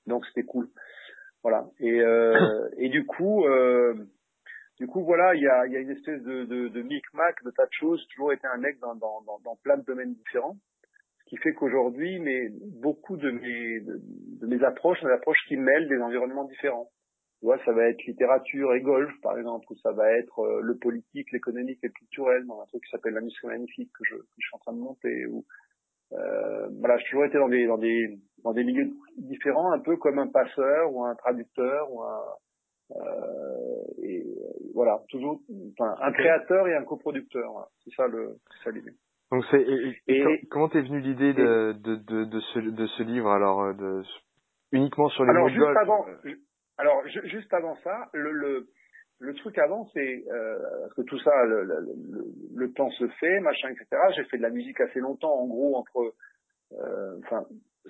Donc 0.08 0.26
c'était 0.28 0.46
cool. 0.46 0.70
Voilà. 1.44 1.68
Et, 1.80 2.02
euh, 2.02 2.70
et 2.78 2.90
du 2.90 3.06
coup, 3.06 3.46
euh, 3.46 3.94
du 4.78 4.88
coup 4.88 5.04
voilà, 5.04 5.34
il 5.34 5.42
y 5.42 5.48
a, 5.48 5.66
y 5.68 5.76
a 5.76 5.80
une 5.80 5.90
espèce 5.90 6.22
de, 6.22 6.46
de, 6.46 6.68
de 6.68 6.82
micmac, 6.84 7.44
de 7.44 7.52
tas 7.52 7.66
de 7.66 7.72
choses. 7.72 8.00
J'ai 8.02 8.16
toujours 8.16 8.32
été 8.32 8.46
un 8.48 8.58
mec 8.58 8.80
dans, 8.80 8.96
dans, 8.96 9.22
dans, 9.44 9.56
plein 9.64 9.78
de 9.78 9.84
domaines 9.84 10.14
différents. 10.14 10.58
Ce 11.20 11.30
qui 11.30 11.38
fait 11.38 11.54
qu'aujourd'hui, 11.54 12.20
mais 12.20 12.50
beaucoup 12.82 13.18
de 13.18 13.32
mes, 13.32 13.80
de, 13.82 14.48
mes 14.48 14.64
approches 14.64 15.02
des 15.04 15.10
approches 15.10 15.44
qui 15.48 15.58
mêlent 15.58 15.90
des 15.90 16.00
environnements 16.00 16.46
différents. 16.46 16.90
Ouais, 17.42 17.58
ça 17.66 17.72
va 17.72 17.88
être 17.90 18.04
littérature 18.06 18.74
et 18.74 18.82
golf, 18.82 19.12
par 19.22 19.38
exemple, 19.38 19.66
ou 19.70 19.76
ça 19.78 19.92
va 19.92 20.12
être 20.12 20.40
euh, 20.40 20.62
le 20.62 20.76
politique, 20.78 21.32
l'économique 21.32 21.80
et 21.84 21.88
le 21.88 21.94
culturel, 21.94 22.46
dans 22.48 22.62
un 22.62 22.66
truc 22.66 22.84
qui 22.84 22.90
s'appelle 22.90 23.14
l'industrie 23.14 23.48
magnifique 23.48 23.92
que 23.94 24.04
je, 24.06 24.16
que 24.16 24.38
je 24.40 24.48
suis 24.48 24.56
en 24.56 24.60
train 24.60 24.74
de 24.74 24.80
monter. 24.80 25.26
Ou, 25.28 25.46
euh, 26.14 26.68
voilà, 26.80 26.98
j'ai 26.98 27.06
toujours 27.06 27.26
été 27.26 27.38
dans 27.38 27.50
des, 27.50 27.68
dans 27.68 27.78
des, 27.78 28.18
dans 28.44 28.54
des 28.54 28.64
milieux 28.64 28.92
différents, 29.18 29.72
un 29.72 29.80
peu 29.80 29.98
comme 29.98 30.18
un 30.18 30.28
passeur 30.28 30.92
ou 30.92 31.04
un 31.04 31.14
traducteur 31.14 31.92
ou 31.92 32.02
un, 32.02 32.24
euh, 32.96 33.84
et 34.02 34.24
voilà, 34.78 35.02
toujours, 35.10 35.42
enfin, 35.72 35.96
un 36.00 36.12
créateur 36.12 36.68
et 36.68 36.76
un 36.76 36.84
coproducteur. 36.84 37.68
C'est 37.84 37.96
ça 37.96 38.06
le, 38.06 38.36
ça 38.64 38.70
l'idée. 38.70 38.92
Donc 39.32 39.44
c'est 39.50 39.66
et, 40.08 40.48
comment 40.52 40.70
t'es 40.70 40.84
venu 40.84 41.00
l'idée 41.00 41.34
de, 41.34 41.74
de, 41.74 41.96
de, 41.96 42.26
de, 42.26 42.40
ce, 42.40 42.60
de 42.60 42.86
ce 42.86 43.02
livre 43.02 43.30
alors 43.32 43.64
euh, 43.64 43.74
de 43.74 44.04
uniquement 44.72 45.10
sur 45.10 45.26
les 45.26 45.32
alors, 45.32 45.50
juste 45.50 45.78
avant, 45.82 46.06
alors 46.78 47.08
juste 47.08 47.52
avant 47.56 47.76
ça, 47.84 48.08
le, 48.14 48.32
le, 48.32 48.68
le 49.20 49.34
truc 49.34 49.58
avant 49.58 49.90
c'est 49.96 50.24
euh, 50.32 50.60
parce 50.82 50.94
que 50.94 51.02
tout 51.02 51.20
ça, 51.20 51.44
le, 51.46 51.64
le, 51.64 51.88
le, 52.56 52.72
temps 52.74 52.92
se 52.92 53.08
fait, 53.20 53.40
machin, 53.40 53.70
etc. 53.70 53.88
J'ai 54.16 54.26
fait 54.26 54.38
de 54.38 54.44
la 54.44 54.52
musique 54.52 54.80
assez 54.80 55.00
longtemps, 55.00 55.34
en 55.34 55.48
gros 55.48 55.76
entre, 55.76 56.14
euh, 56.74 57.18
enfin 57.26 57.46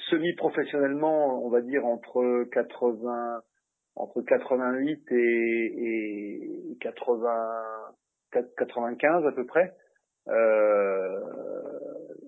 semi-professionnellement, 0.10 1.46
on 1.46 1.50
va 1.50 1.60
dire 1.60 1.86
entre 1.86 2.46
80 2.54 3.42
entre 3.98 4.22
88 4.22 5.12
et, 5.12 6.74
et 6.74 6.78
80 6.80 7.94
95 8.58 9.26
à 9.26 9.32
peu 9.32 9.46
près 9.46 9.74
euh, 10.30 11.20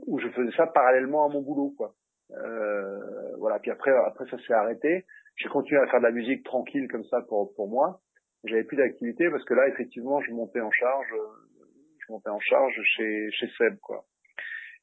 où 0.07 0.19
je 0.19 0.29
faisais 0.29 0.51
ça 0.55 0.67
parallèlement 0.67 1.25
à 1.25 1.29
mon 1.29 1.41
boulot, 1.41 1.73
quoi. 1.77 1.93
Euh, 2.31 3.35
voilà. 3.37 3.59
Puis 3.59 3.71
après, 3.71 3.91
après 3.91 4.25
ça 4.29 4.37
s'est 4.39 4.53
arrêté. 4.53 5.05
J'ai 5.35 5.49
continué 5.49 5.81
à 5.81 5.87
faire 5.87 5.99
de 5.99 6.05
la 6.05 6.11
musique 6.11 6.43
tranquille 6.43 6.87
comme 6.89 7.03
ça 7.05 7.21
pour 7.27 7.53
pour 7.55 7.69
moi. 7.69 7.99
J'avais 8.45 8.63
plus 8.63 8.77
d'activité 8.77 9.29
parce 9.29 9.43
que 9.43 9.53
là, 9.53 9.67
effectivement, 9.67 10.21
je 10.21 10.31
montais 10.31 10.61
en 10.61 10.71
charge, 10.71 11.13
je 11.99 12.13
montais 12.13 12.29
en 12.29 12.39
charge 12.39 12.73
chez 12.95 13.29
chez 13.31 13.47
Seb, 13.57 13.77
quoi. 13.81 14.05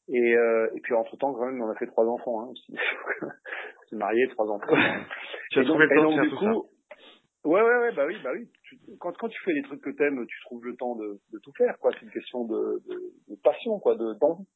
Et, 0.08 0.36
euh, 0.36 0.68
et 0.74 0.80
puis 0.80 0.94
entre 0.94 1.16
temps, 1.16 1.32
quand 1.34 1.46
même, 1.46 1.60
on 1.60 1.68
a 1.68 1.74
fait 1.74 1.86
trois 1.86 2.06
enfants 2.06 2.42
hein, 2.42 2.48
aussi. 2.50 2.76
marié, 3.92 4.28
trois 4.28 4.46
enfants. 4.46 4.66
tu 5.50 5.60
as 5.60 5.64
trouvé 5.64 5.86
le 5.86 5.96
temps 5.96 6.10
de 6.10 6.14
faire 6.14 6.30
tout 6.30 6.36
coup, 6.36 6.68
Ouais, 7.46 7.62
ouais, 7.62 7.78
ouais, 7.78 7.92
bah 7.92 8.06
oui, 8.08 8.16
bah 8.24 8.30
oui. 8.34 8.48
quand, 8.98 9.16
quand 9.16 9.28
tu 9.28 9.40
fais 9.44 9.54
des 9.54 9.62
trucs 9.62 9.80
que 9.80 9.90
t'aimes, 9.90 10.26
tu 10.26 10.40
trouves 10.46 10.64
le 10.64 10.74
temps 10.74 10.96
de, 10.96 11.20
de 11.32 11.38
tout 11.38 11.52
faire, 11.52 11.78
quoi. 11.78 11.92
C'est 11.92 12.04
une 12.04 12.10
question 12.10 12.44
de, 12.44 12.82
de, 12.88 13.14
de 13.28 13.36
passion, 13.36 13.78
quoi, 13.78 13.94
de 13.94 14.14
d'envie. 14.14 14.48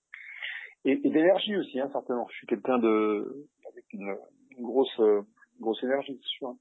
Et, 0.84 0.92
et 1.04 1.10
d'énergie 1.10 1.56
aussi, 1.56 1.78
hein, 1.78 1.88
certainement. 1.92 2.26
Je 2.30 2.38
suis 2.38 2.46
quelqu'un 2.48 2.78
de, 2.80 3.46
avec 3.70 3.84
une, 3.92 4.16
grosse, 4.58 4.98
euh, 4.98 5.22
grosse 5.60 5.80
énergie, 5.84 6.18
c'est 6.20 6.38
sûr. 6.38 6.54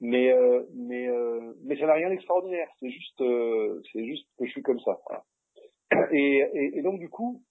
Mais, 0.00 0.30
euh, 0.30 0.66
mais, 0.74 1.08
euh, 1.08 1.54
mais 1.64 1.78
ça 1.78 1.86
n'a 1.86 1.94
rien 1.94 2.10
d'extraordinaire. 2.10 2.68
C'est 2.78 2.90
juste, 2.90 3.22
euh, 3.22 3.80
c'est 3.94 4.04
juste 4.04 4.28
que 4.38 4.44
je 4.44 4.50
suis 4.50 4.62
comme 4.62 4.80
ça. 4.80 4.98
Voilà. 5.08 5.24
Et, 6.12 6.42
et, 6.52 6.78
et, 6.78 6.82
donc, 6.82 7.00
du 7.00 7.08
coup, 7.08 7.42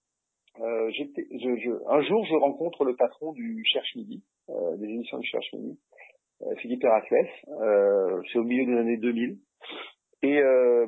euh, 0.60 0.90
j'étais, 0.92 1.26
je, 1.32 1.56
je, 1.56 1.70
un 1.88 2.02
jour, 2.02 2.24
je 2.26 2.34
rencontre 2.36 2.84
le 2.84 2.94
patron 2.94 3.32
du 3.32 3.64
Cherche 3.64 3.96
Midi, 3.96 4.22
des 4.76 4.86
émissions 4.86 5.18
du 5.18 5.26
Cherche 5.26 5.52
Midi. 5.54 5.76
Euh, 6.44 6.54
Philippe 6.56 6.84
Héraclès. 6.84 7.28
Euh, 7.48 8.20
c'est 8.32 8.38
au 8.38 8.44
milieu 8.44 8.66
des 8.66 8.78
années 8.78 8.96
2000. 8.96 9.38
Et, 10.22 10.40
euh, 10.40 10.86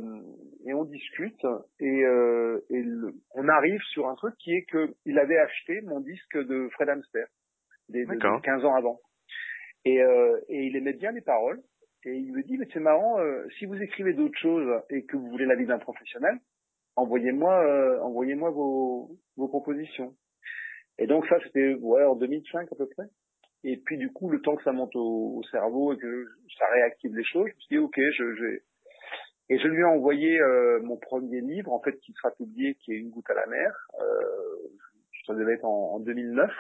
et 0.66 0.74
on 0.74 0.84
discute 0.84 1.44
et, 1.80 2.04
euh, 2.04 2.64
et 2.70 2.80
le, 2.82 3.14
on 3.34 3.48
arrive 3.48 3.80
sur 3.92 4.08
un 4.08 4.14
truc 4.14 4.34
qui 4.38 4.52
est 4.54 4.64
que 4.64 4.94
il 5.04 5.18
avait 5.18 5.38
acheté 5.38 5.80
mon 5.82 6.00
disque 6.00 6.38
de 6.38 6.68
Fred 6.72 6.88
Amster 6.88 7.24
des, 7.88 8.04
de, 8.06 8.40
15 8.40 8.64
ans 8.64 8.74
avant. 8.74 9.00
Et, 9.84 10.00
euh, 10.00 10.40
et 10.48 10.66
il 10.66 10.76
aimait 10.76 10.94
bien 10.94 11.10
les 11.10 11.20
paroles. 11.20 11.60
Et 12.06 12.14
il 12.14 12.32
me 12.32 12.42
dit, 12.42 12.58
mais 12.58 12.68
c'est 12.72 12.80
marrant, 12.80 13.18
euh, 13.18 13.46
si 13.58 13.64
vous 13.64 13.80
écrivez 13.80 14.12
d'autres 14.12 14.38
choses 14.38 14.82
et 14.90 15.04
que 15.04 15.16
vous 15.16 15.28
voulez 15.28 15.46
la 15.46 15.56
vie 15.56 15.66
d'un 15.66 15.78
professionnel, 15.78 16.38
envoyez-moi 16.96 18.02
envoyez-moi 18.02 18.50
vos, 18.50 19.18
vos 19.36 19.48
propositions. 19.48 20.14
Et 20.98 21.06
donc 21.06 21.26
ça, 21.26 21.38
c'était 21.44 21.74
ouais, 21.74 22.04
en 22.04 22.14
2005 22.14 22.70
à 22.70 22.76
peu 22.76 22.86
près. 22.88 23.06
Et 23.64 23.78
puis 23.78 23.96
du 23.96 24.12
coup, 24.12 24.30
le 24.30 24.40
temps 24.40 24.56
que 24.56 24.62
ça 24.62 24.72
monte 24.72 24.94
au, 24.94 25.42
cerveau 25.50 25.94
et 25.94 25.98
que 25.98 26.26
ça 26.58 26.66
réactive 26.72 27.16
les 27.16 27.24
choses, 27.24 27.48
je 27.48 27.54
me 27.54 27.60
suis 27.60 27.76
dit 27.76 27.78
ok, 27.78 27.96
je, 27.96 28.34
je... 28.34 28.44
et 29.48 29.58
je 29.58 29.68
lui 29.68 29.80
ai 29.80 29.84
envoyé 29.84 30.38
euh, 30.38 30.80
mon 30.82 30.98
premier 30.98 31.40
livre 31.40 31.72
en 31.72 31.80
fait 31.80 31.98
qui 32.00 32.12
sera 32.12 32.30
publié, 32.32 32.74
qui 32.76 32.92
est 32.92 32.96
Une 32.96 33.10
goutte 33.10 33.28
à 33.30 33.34
la 33.34 33.46
mer. 33.46 33.72
Euh, 34.00 34.68
ça 35.26 35.34
devait 35.34 35.54
être 35.54 35.64
en, 35.64 35.94
en 35.94 36.00
2009. 36.00 36.50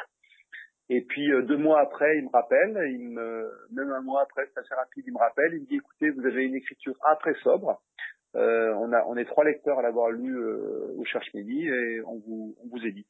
Et 0.90 1.02
puis 1.02 1.32
euh, 1.32 1.42
deux 1.42 1.56
mois 1.56 1.80
après, 1.80 2.18
il 2.18 2.24
me 2.24 2.30
rappelle, 2.30 2.78
il 2.90 3.08
me, 3.10 3.50
même 3.72 3.90
un 3.90 4.02
mois 4.02 4.22
après, 4.22 4.46
c'est 4.52 4.60
assez 4.60 4.74
rapide, 4.74 5.04
il 5.06 5.12
me 5.12 5.18
rappelle, 5.18 5.54
il 5.54 5.60
me 5.60 5.66
dit 5.66 5.76
écoutez, 5.76 6.10
vous 6.10 6.26
avez 6.26 6.44
une 6.44 6.56
écriture 6.56 6.94
très 7.20 7.34
sobre. 7.42 7.80
Euh, 8.36 8.74
on 8.74 8.92
a, 8.92 9.04
on 9.06 9.16
est 9.16 9.24
trois 9.24 9.44
lecteurs 9.44 9.78
à 9.78 9.82
l'avoir 9.82 10.10
lu 10.10 10.36
euh, 10.36 10.92
au 10.96 11.04
Cherche 11.04 11.32
Midi 11.34 11.66
et 11.68 12.02
on 12.02 12.18
vous, 12.18 12.56
on 12.62 12.68
vous 12.68 12.84
édite. 12.84 13.08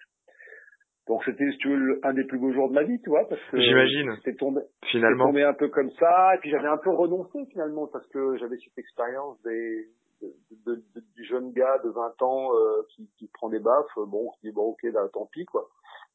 Donc 1.06 1.22
c'était, 1.24 1.50
si 1.50 1.58
tu 1.58 1.68
veux, 1.68 2.00
un 2.02 2.14
des 2.14 2.24
plus 2.24 2.38
beaux 2.38 2.52
jours 2.52 2.68
de 2.68 2.74
ma 2.74 2.82
vie, 2.82 2.98
tu 3.02 3.10
vois, 3.10 3.28
parce 3.28 3.40
que 3.50 3.60
j'imagine. 3.60 4.14
C'était 4.16 4.36
tombé, 4.36 4.62
finalement, 4.90 5.26
tombé 5.26 5.42
un 5.42 5.52
peu 5.52 5.68
comme 5.68 5.90
ça, 5.92 6.34
et 6.34 6.38
puis 6.38 6.50
j'avais 6.50 6.68
un 6.68 6.78
peu 6.78 6.90
renoncé 6.90 7.44
finalement 7.50 7.86
parce 7.88 8.06
que 8.08 8.36
j'avais 8.38 8.56
cette 8.56 8.78
expérience 8.78 9.40
des 9.42 9.86
de, 10.22 10.74
de, 10.94 11.00
du 11.14 11.24
jeune 11.24 11.52
gars 11.52 11.78
de 11.84 11.90
20 11.90 12.22
ans 12.22 12.54
euh, 12.54 12.82
qui, 12.90 13.08
qui 13.18 13.28
prend 13.28 13.48
des 13.48 13.58
baffes. 13.58 13.94
Bon, 13.96 14.28
on 14.28 14.32
se 14.32 14.40
dit 14.42 14.52
bon, 14.52 14.70
ok, 14.70 14.82
là, 14.84 15.06
tant 15.12 15.26
pis 15.26 15.44
quoi. 15.44 15.68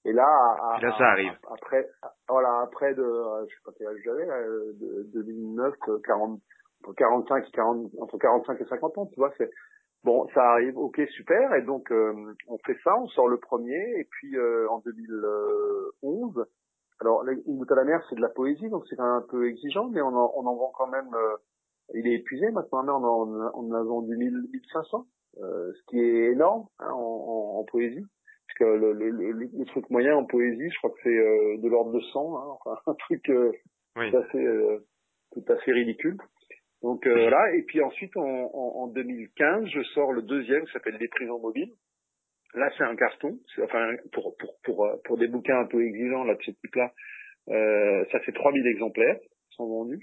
Et 0.05 0.13
là, 0.13 0.25
à, 0.25 0.79
là 0.81 0.95
ça 0.97 1.05
arrive. 1.05 1.33
après, 1.51 1.87
voilà, 2.27 2.61
après 2.63 2.93
de, 2.95 3.03
euh, 3.03 3.45
je 3.47 3.55
sais 3.55 3.61
pas 3.65 3.71
quel 3.77 3.87
âge 3.87 3.99
j'avais, 4.03 4.25
de 4.25 5.03
2009, 5.13 5.73
40, 6.05 6.39
entre 6.83 6.93
45 6.95 7.45
et 7.47 7.51
40, 7.51 7.91
entre 7.99 8.17
45 8.17 8.61
et 8.61 8.65
50 8.65 8.97
ans, 8.97 9.05
tu 9.07 9.15
vois, 9.17 9.31
c'est 9.37 9.49
Bon, 10.03 10.27
ça 10.33 10.41
arrive, 10.51 10.77
ok, 10.77 11.01
super. 11.11 11.53
Et 11.55 11.61
donc, 11.61 11.91
euh, 11.91 12.13
on 12.47 12.57
fait 12.59 12.77
ça, 12.83 12.95
on 12.97 13.07
sort 13.07 13.27
le 13.27 13.37
premier. 13.37 13.99
Et 13.99 14.05
puis, 14.09 14.35
euh, 14.37 14.67
en 14.69 14.79
2011, 14.79 16.45
alors, 17.01 17.23
Une 17.47 17.57
goutte 17.57 17.71
à 17.71 17.75
la 17.75 17.85
mer, 17.85 18.05
c'est 18.09 18.15
de 18.15 18.21
la 18.21 18.29
poésie, 18.29 18.69
donc 18.69 18.83
c'est 18.89 18.97
quand 18.97 19.05
même 19.05 19.23
un 19.23 19.27
peu 19.29 19.47
exigeant, 19.47 19.87
mais 19.87 20.01
on 20.01 20.09
en, 20.09 20.33
on 20.35 20.45
en 20.45 20.55
vend 20.55 20.71
quand 20.77 20.87
même... 20.87 21.13
Euh, 21.13 21.37
il 21.93 22.07
est 22.07 22.15
épuisé 22.15 22.51
maintenant, 22.51 22.83
mais 22.83 23.07
on 23.07 23.47
en, 23.47 23.51
on 23.55 23.73
a 23.73 23.83
vendu 23.83 24.15
1500, 24.15 25.07
ce 25.37 25.85
qui 25.87 25.99
est 25.99 26.33
énorme 26.33 26.67
hein, 26.79 26.91
en, 26.91 27.59
en, 27.59 27.63
poésie. 27.63 28.05
Parce 28.47 28.59
que 28.59 28.63
le, 28.65 28.93
le, 28.93 29.31
le, 29.31 29.65
truc 29.65 29.89
moyen 29.89 30.15
en 30.15 30.25
poésie, 30.25 30.69
je 30.69 30.77
crois 30.77 30.91
que 30.91 30.99
c'est 31.03 31.57
de 31.57 31.67
l'ordre 31.67 31.93
de 31.93 32.01
100, 32.01 32.37
hein, 32.37 32.57
enfin 32.59 32.79
un 32.85 32.93
truc 32.93 33.23
tout, 33.23 34.17
assez, 34.17 34.79
tout 35.31 35.45
à 35.47 35.55
fait 35.55 35.71
ridicule. 35.71 36.17
Donc 36.81 37.05
euh, 37.05 37.13
voilà, 37.13 37.55
et 37.55 37.63
puis 37.63 37.81
ensuite 37.81 38.15
en, 38.15 38.23
en, 38.23 38.87
2015, 38.87 39.67
je 39.67 39.83
sors 39.93 40.13
le 40.13 40.21
deuxième 40.21 40.65
qui 40.65 40.71
s'appelle 40.71 40.97
Les 40.99 41.09
prisons 41.09 41.39
mobiles. 41.39 41.73
Là, 42.55 42.69
c'est 42.77 42.83
un 42.83 42.95
carton. 42.95 43.37
Enfin, 43.63 43.91
pour, 44.11 44.35
pour, 44.37 44.55
pour, 44.63 44.85
euh, 44.85 44.95
pour 45.03 45.17
des 45.17 45.27
bouquins 45.27 45.59
un 45.59 45.67
peu 45.67 45.85
exigeants 45.85 46.23
là, 46.23 46.35
de 46.35 46.41
ce 46.41 46.51
type-là, 46.51 46.91
euh, 47.49 48.05
ça 48.11 48.19
fait 48.21 48.31
3000 48.31 48.65
exemplaires 48.67 49.19
sont 49.59 49.67
vendus. 49.67 50.01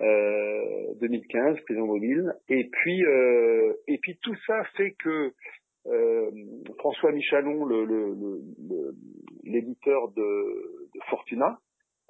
Euh, 0.00 0.94
2015, 1.00 1.60
prison 1.64 1.86
mobile. 1.86 2.32
Et 2.48 2.68
puis, 2.70 3.04
euh, 3.04 3.74
et 3.86 3.98
puis 3.98 4.18
tout 4.22 4.34
ça 4.46 4.62
fait 4.76 4.92
que 4.92 5.32
euh, 5.86 6.30
François 6.78 7.12
Michalon, 7.12 7.64
le, 7.64 7.84
l'éditeur 9.44 10.10
de, 10.12 10.88
de, 10.94 11.00
Fortuna, 11.10 11.58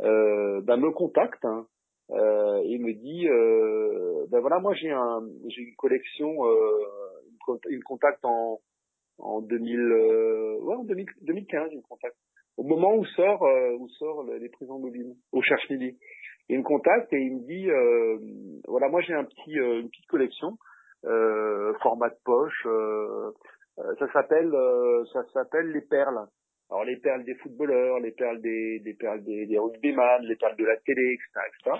ben 0.00 0.76
me 0.76 0.90
contacte 0.90 1.44
hein, 1.44 1.66
euh, 2.10 2.62
il 2.64 2.80
me 2.80 2.92
dit 2.94 3.28
euh, 3.28 4.26
ben 4.30 4.40
voilà 4.40 4.58
moi 4.60 4.72
j'ai 4.74 4.90
un 4.90 5.22
j'ai 5.48 5.62
une 5.62 5.74
collection 5.76 6.46
euh, 6.46 6.86
il 7.70 7.78
me 7.78 7.82
contacte 7.82 8.24
en 8.24 8.60
en 9.18 9.42
2000 9.42 9.78
euh, 9.78 10.58
ouais 10.60 10.76
en 10.76 10.84
2000, 10.84 11.06
2015 11.22 11.68
il 11.72 11.78
me 11.78 11.82
contacte 11.82 12.16
au 12.56 12.62
moment 12.62 12.94
où 12.94 13.04
sort 13.04 13.44
euh, 13.44 13.76
où 13.78 13.88
sort 13.90 14.24
les 14.24 14.48
prisons 14.48 14.78
mobiles 14.78 15.14
au 15.32 15.42
cherche 15.42 15.68
midi 15.68 15.98
il 16.48 16.58
me 16.58 16.64
contacte 16.64 17.12
et 17.12 17.20
il 17.20 17.36
me 17.36 17.46
dit 17.46 17.70
euh, 17.70 18.18
voilà 18.66 18.88
moi 18.88 19.02
j'ai 19.02 19.12
un 19.12 19.24
petit 19.24 19.52
une 19.52 19.90
petite 19.90 20.06
collection 20.06 20.56
format 21.82 22.08
de 22.08 22.18
poche 22.24 22.66
ça 23.98 24.12
s'appelle 24.12 24.52
ça 25.12 25.24
s'appelle 25.32 25.72
les 25.72 25.82
perles 25.82 26.26
alors 26.70 26.84
les 26.84 26.96
perles 26.96 27.24
des 27.24 27.34
footballeurs, 27.36 27.98
les 28.00 28.12
perles 28.12 28.40
des, 28.42 28.80
des 28.80 28.94
perles 28.94 29.24
des, 29.24 29.46
des 29.46 29.58
rugbyman, 29.58 30.22
les 30.22 30.36
perles 30.36 30.56
de 30.56 30.66
la 30.66 30.76
télé, 30.78 31.14
etc., 31.14 31.46
etc. 31.48 31.76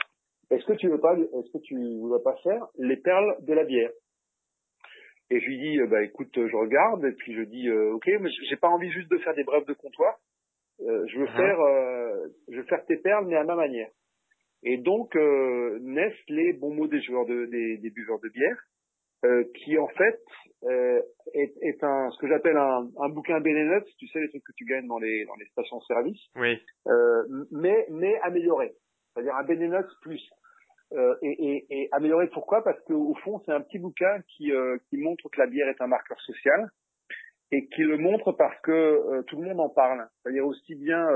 Est-ce 0.51 0.65
que 0.65 0.73
tu 0.73 0.89
veux 0.89 1.01
pas, 1.01 1.15
est-ce 1.15 1.53
que 1.53 1.63
tu 1.63 1.77
voudrais 1.99 2.23
pas 2.23 2.37
faire 2.43 2.67
les 2.79 2.97
perles 2.97 3.37
de 3.41 3.53
la 3.53 3.65
bière? 3.65 3.91
Et 5.31 5.41
je 5.41 5.47
lui 5.47 5.59
dis, 5.59 5.79
euh, 5.79 5.87
bah 5.87 6.03
écoute, 6.03 6.33
je 6.35 6.57
regarde 6.57 7.05
et 7.05 7.13
puis 7.13 7.35
je 7.35 7.43
dis, 7.43 7.69
euh, 7.69 7.93
ok, 7.93 8.07
mais 8.21 8.31
j'ai 8.49 8.57
pas 8.57 8.69
envie 8.69 8.91
juste 8.91 9.11
de 9.11 9.19
faire 9.19 9.35
des 9.35 9.45
brèves 9.45 9.67
de 9.67 9.75
comptoir. 9.75 10.17
Euh, 10.81 11.07
je 11.09 11.19
veux 11.19 11.27
uh-huh. 11.27 11.37
faire, 11.37 11.61
euh, 11.61 12.29
je 12.49 12.57
veux 12.57 12.65
faire 12.65 12.85
tes 12.87 12.97
perles 12.97 13.27
mais 13.27 13.37
à 13.37 13.45
ma 13.45 13.57
manière. 13.57 13.91
Et 14.63 14.79
donc 14.79 15.15
naissent 15.15 16.29
les 16.29 16.55
bons 16.55 16.75
mots 16.75 16.89
des 16.89 17.03
joueurs 17.03 17.27
de, 17.27 17.45
des, 17.47 17.77
des 17.77 17.91
buveurs 17.91 18.19
de 18.19 18.29
bière, 18.29 18.59
qui 19.55 19.79
en 19.79 19.87
fait 19.87 20.21
est, 21.35 21.53
est, 21.63 21.85
un, 21.85 22.11
ce 22.11 22.19
que 22.19 22.27
j'appelle 22.27 22.57
un, 22.57 22.89
un 22.99 23.09
bouquin 23.09 23.39
Benenut, 23.39 23.85
tu 23.99 24.09
sais 24.09 24.19
les 24.19 24.29
trucs 24.31 24.43
que 24.43 24.53
tu 24.57 24.65
gagnes 24.65 24.89
dans 24.89 24.99
les 24.99 25.27
dans 25.27 25.37
les 25.37 25.47
stations-service, 25.47 26.21
oui. 26.35 26.61
mais 27.53 27.87
mais 27.91 28.19
amélioré 28.23 28.75
c'est-à-dire 29.19 29.37
un 29.37 29.45
Benenox 29.45 29.93
plus. 30.03 30.23
Euh, 30.95 31.15
et, 31.21 31.31
et, 31.31 31.67
et, 31.71 31.89
amélioré 31.93 32.29
pourquoi? 32.29 32.65
Parce 32.65 32.81
qu'au 32.85 33.15
fond, 33.23 33.43
c'est 33.45 33.53
un 33.53 33.61
petit 33.61 33.79
bouquin 33.79 34.21
qui, 34.29 34.53
euh, 34.53 34.79
qui 34.89 34.97
montre 34.97 35.29
que 35.29 35.39
la 35.39 35.47
bière 35.47 35.69
est 35.69 35.81
un 35.83 35.87
marqueur 35.87 36.19
social 36.23 36.71
et 37.53 37.67
qui 37.69 37.83
le 37.83 37.99
montre 37.99 38.33
parce 38.33 38.59
que 38.63 38.73
euh, 38.73 39.23
tout 39.23 39.37
le 39.37 39.49
monde 39.49 39.61
en 39.61 39.69
parle. 39.69 40.07
C'est-à-dire 40.23 40.47
aussi 40.47 40.75
bien 40.75 41.07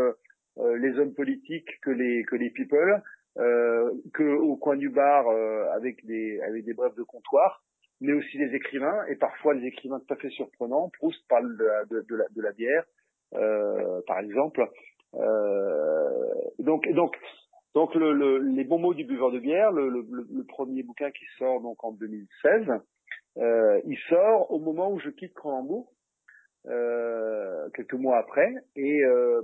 les 0.59 0.99
hommes 0.99 1.15
politiques 1.15 1.81
que 1.81 1.91
les 1.91 2.25
que 2.25 2.37
les 2.37 2.51
people, 2.51 3.03
que 3.37 4.35
au 4.37 4.57
coin 4.57 4.77
du 4.77 4.91
bar 4.91 5.27
avec 5.75 6.05
des 6.05 6.41
avec 6.43 6.67
des 6.67 6.75
brefs 6.75 6.95
de 6.95 7.03
comptoir, 7.03 7.63
mais 8.03 8.13
aussi 8.13 8.37
les 8.37 8.55
écrivains 8.55 9.03
et 9.09 9.17
parfois 9.17 9.55
les 9.55 9.67
écrivains 9.67 9.99
tout 10.01 10.13
à 10.13 10.17
fait 10.17 10.29
surprenants. 10.29 10.91
Proust 10.99 11.27
parle 11.27 11.57
de 11.57 11.65
la, 11.65 11.85
de, 11.87 12.17
la, 12.17 12.25
de 12.29 12.43
la 12.43 12.53
bière, 12.53 12.85
par 14.07 14.19
exemple. 14.19 14.69
donc 16.59 16.87
donc 16.93 17.17
donc 17.75 17.95
le, 17.95 18.13
le, 18.13 18.39
les 18.39 18.65
bons 18.65 18.79
mots 18.79 18.95
du 18.95 19.05
buveur 19.05 19.31
de 19.31 19.39
bière, 19.39 19.73
le, 19.73 19.89
le, 19.89 20.45
premier 20.45 20.83
bouquin 20.83 21.11
qui 21.11 21.25
sort 21.39 21.61
donc 21.63 21.83
en 21.85 21.93
2016, 21.93 22.67
euh, 23.39 23.81
il 23.87 23.97
sort 24.09 24.51
au 24.51 24.59
moment 24.59 24.93
où 24.93 24.99
je 24.99 25.09
quitte 25.09 25.33
Cronenbourg, 25.33 25.91
euh, 26.67 27.69
quelques 27.75 27.95
mois 27.95 28.19
après, 28.19 28.53
et 28.77 29.03
euh, 29.05 29.43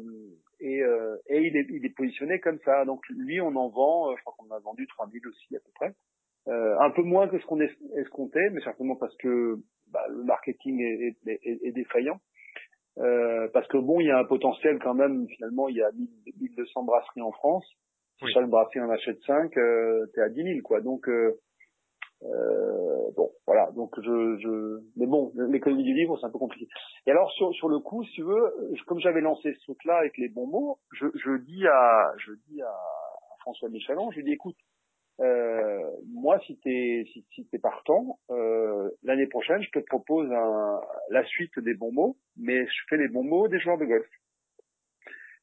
et, 0.61 0.83
euh, 0.83 1.17
et 1.29 1.41
il, 1.43 1.57
est, 1.57 1.67
il 1.71 1.85
est 1.87 1.95
positionné 1.95 2.41
comme 2.41 2.59
ça. 2.65 2.85
Donc 2.85 3.09
lui, 3.09 3.41
on 3.41 3.55
en 3.57 3.69
vend, 3.69 4.11
euh, 4.11 4.15
je 4.17 4.23
crois 4.25 4.35
qu'on 4.37 4.55
a 4.55 4.59
vendu 4.59 4.87
3000 4.87 5.27
aussi 5.29 5.57
à 5.57 5.61
peu 5.61 5.71
près, 5.75 5.95
euh, 6.49 6.79
un 6.81 6.91
peu 6.91 7.03
moins 7.03 7.29
que 7.29 7.39
ce 7.39 7.47
qu'on 7.47 7.61
escomptait, 7.61 8.51
mais 8.51 8.61
certainement 8.63 8.97
parce 8.97 9.17
que 9.19 9.57
bah, 9.93 10.05
le 10.11 10.25
marketing 10.25 10.81
est, 10.81 11.17
est, 11.27 11.61
est 11.65 11.73
défaillant. 11.73 12.21
Parce 13.53 13.69
que 13.69 13.77
bon, 13.77 14.01
il 14.01 14.09
y 14.09 14.11
a 14.11 14.19
un 14.19 14.25
potentiel 14.25 14.81
quand 14.81 14.95
même. 14.95 15.29
Finalement, 15.29 15.69
il 15.69 15.77
y 15.77 15.83
a 15.83 15.91
1200 16.41 16.83
brasseries 16.83 17.21
en 17.21 17.31
France. 17.31 17.65
Si 18.19 18.33
chaque 18.33 18.49
brasserie 18.49 18.81
en 18.81 18.91
achète 18.91 19.21
5, 19.27 19.57
euh, 19.57 20.07
t'es 20.15 20.21
à 20.21 20.29
10 20.29 20.43
000, 20.43 20.61
quoi. 20.63 20.81
Donc, 20.81 21.09
euh, 21.09 21.39
euh, 22.25 23.11
bon, 23.17 23.31
voilà. 23.47 23.71
Donc, 23.73 23.95
je, 24.01 24.39
je, 24.39 24.81
mais 24.97 25.07
bon, 25.07 25.33
l'économie 25.49 25.85
du 25.85 25.95
livre, 25.95 26.19
c'est 26.19 26.27
un 26.27 26.31
peu 26.31 26.39
compliqué. 26.39 26.67
Et 27.07 27.11
alors, 27.11 27.31
sur, 27.33 27.53
sur 27.55 27.69
le 27.69 27.79
coup, 27.79 28.03
si 28.05 28.13
tu 28.13 28.23
veux, 28.23 28.53
comme 28.87 28.99
j'avais 29.01 29.21
lancé 29.21 29.55
ce 29.55 29.61
truc-là 29.65 29.99
avec 29.99 30.17
les 30.19 30.29
bons 30.29 30.47
mots, 30.47 30.79
je, 30.93 31.07
je 31.15 31.37
dis 31.39 31.67
à, 31.67 32.13
je 32.19 32.33
dis 32.49 32.61
à, 32.63 32.75
François 33.41 33.69
Michelon, 33.69 34.11
je 34.11 34.17
lui 34.17 34.25
dis, 34.25 34.33
écoute, 34.33 34.57
euh, 35.21 35.91
moi, 36.13 36.39
si 36.47 36.59
t'es 36.59 37.05
si, 37.13 37.25
si 37.35 37.47
t'es 37.49 37.59
partant, 37.59 38.19
euh, 38.31 38.91
l'année 39.03 39.27
prochaine, 39.27 39.63
je 39.63 39.71
te 39.71 39.79
propose 39.81 40.31
un, 40.31 40.81
la 41.11 41.25
suite 41.25 41.59
des 41.59 41.75
bons 41.75 41.93
mots, 41.93 42.17
mais 42.37 42.67
je 42.67 42.81
fais 42.89 42.97
les 42.97 43.09
bons 43.09 43.25
mots 43.25 43.49
des 43.49 43.59
joueurs 43.59 43.79
de 43.79 43.85
golf. 43.85 44.07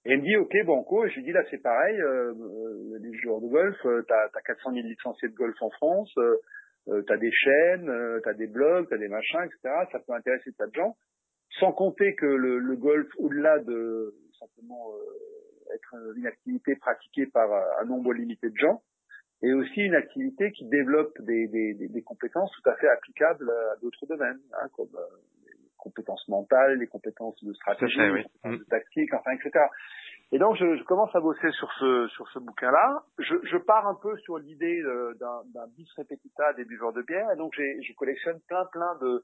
Et 0.05 0.13
il 0.13 0.19
me 0.19 0.23
dit, 0.23 0.35
ok, 0.35 0.55
Banco, 0.65 1.03
et 1.03 1.09
je 1.09 1.15
lui 1.15 1.23
dis, 1.23 1.31
là, 1.31 1.43
c'est 1.49 1.61
pareil, 1.61 1.99
euh, 1.99 2.31
euh 2.33 2.99
les 3.01 3.17
joueurs 3.17 3.41
de 3.41 3.47
golf, 3.47 3.75
euh, 3.85 4.03
t'as 4.07 4.29
as 4.33 4.41
400 4.41 4.73
000 4.73 4.87
licenciés 4.87 5.29
de 5.29 5.33
golf 5.33 5.59
en 5.61 5.71
France, 5.71 6.13
euh, 6.17 6.37
euh 6.89 7.01
t'as 7.07 7.17
des 7.17 7.31
chaînes, 7.31 7.91
t'as 8.23 8.33
des 8.33 8.45
blogs, 8.45 8.87
t'as 8.87 8.97
des 8.97 9.07
machins, 9.07 9.41
etc. 9.43 9.73
Ça 9.91 9.99
peut 9.99 10.13
intéresser 10.13 10.53
tas 10.53 10.67
de 10.67 10.75
gens. 10.75 10.95
Sans 11.59 11.71
compter 11.71 12.13
que 12.13 12.27
le, 12.27 12.59
le 12.59 12.75
golf, 12.75 13.07
au-delà 13.17 13.57
de 13.59 14.13
simplement 14.39 14.93
être 15.73 15.95
une 16.15 16.27
activité 16.27 16.75
pratiquée 16.75 17.25
par 17.25 17.49
un 17.81 17.85
nombre 17.85 18.13
limité 18.13 18.49
de 18.49 18.57
gens, 18.57 18.83
est 19.41 19.53
aussi 19.53 19.81
une 19.81 19.95
activité 19.95 20.51
qui 20.51 20.65
développe 20.65 21.19
des, 21.21 21.47
des, 21.47 21.73
des 21.73 22.01
compétences 22.03 22.51
tout 22.51 22.69
à 22.69 22.75
fait 22.75 22.87
applicables 22.89 23.49
à 23.49 23.75
d'autres 23.81 24.05
domaines, 24.05 24.39
hein, 24.53 24.67
comme 24.75 24.95
compétences 25.85 26.27
mentales, 26.27 26.79
les 26.79 26.87
compétences 26.87 27.41
de 27.43 27.53
stratégie, 27.53 27.97
les 27.99 28.23
compétences 28.23 28.59
de 28.59 28.69
tactique, 28.69 29.13
enfin, 29.13 29.31
etc. 29.31 29.51
Et 30.31 30.39
donc, 30.39 30.57
je, 30.57 30.75
je, 30.75 30.83
commence 30.83 31.15
à 31.15 31.19
bosser 31.19 31.51
sur 31.51 31.71
ce 31.79 32.07
sur 32.15 32.27
ce 32.29 32.39
bouquin-là. 32.39 33.03
Je, 33.19 33.35
je, 33.43 33.57
pars 33.57 33.87
un 33.87 33.95
peu 33.95 34.17
sur 34.17 34.39
l'idée 34.39 34.81
euh, 34.81 35.13
d'un 35.19 35.67
bis 35.77 35.89
repetita 35.95 36.53
des 36.53 36.65
buveurs 36.65 36.93
de 36.93 37.03
bière, 37.03 37.29
et 37.31 37.37
donc 37.37 37.53
je 37.55 37.93
collectionne 37.95 38.39
plein 38.47 38.65
plein 38.73 38.95
de 39.01 39.23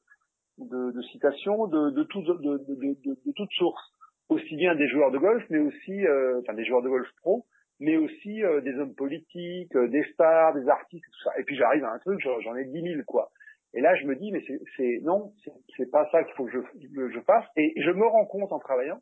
de, 0.59 0.91
de 0.91 1.01
citations 1.11 1.67
de 1.67 1.89
de, 1.89 2.03
tout, 2.03 2.21
de, 2.21 2.33
de, 2.33 2.57
de, 2.57 3.15
de, 3.25 3.31
toutes 3.35 3.51
sources, 3.53 3.93
aussi 4.29 4.55
bien 4.55 4.75
des 4.75 4.87
joueurs 4.89 5.11
de 5.11 5.17
golf, 5.17 5.43
mais 5.49 5.59
aussi 5.59 6.05
euh, 6.05 6.39
enfin 6.41 6.53
des 6.53 6.65
joueurs 6.65 6.83
de 6.83 6.89
golf 6.89 7.09
pro, 7.21 7.45
mais 7.79 7.97
aussi 7.97 8.43
euh, 8.43 8.61
des 8.61 8.75
hommes 8.75 8.95
politiques, 8.95 9.75
euh, 9.75 9.87
des 9.87 10.03
stars, 10.13 10.53
des 10.53 10.69
artistes, 10.69 11.03
tout 11.03 11.23
ça. 11.23 11.31
Et 11.39 11.43
puis 11.43 11.55
j'arrive 11.55 11.83
à 11.83 11.93
un 11.93 11.99
truc, 11.99 12.19
j'en 12.21 12.55
ai 12.55 12.65
10 12.65 12.81
000 12.81 13.01
quoi. 13.07 13.31
Et 13.73 13.81
là, 13.81 13.95
je 13.95 14.05
me 14.05 14.15
dis, 14.15 14.31
mais 14.31 14.43
c'est 14.75 14.99
non, 15.03 15.33
c'est 15.77 15.89
pas 15.89 16.07
ça 16.11 16.23
qu'il 16.23 16.33
faut 16.35 16.45
que 16.45 16.51
je, 16.51 17.09
je 17.09 17.19
fasse. 17.21 17.45
Et 17.55 17.73
je 17.81 17.91
me 17.91 18.05
rends 18.05 18.25
compte 18.25 18.51
en 18.51 18.59
travaillant 18.59 18.99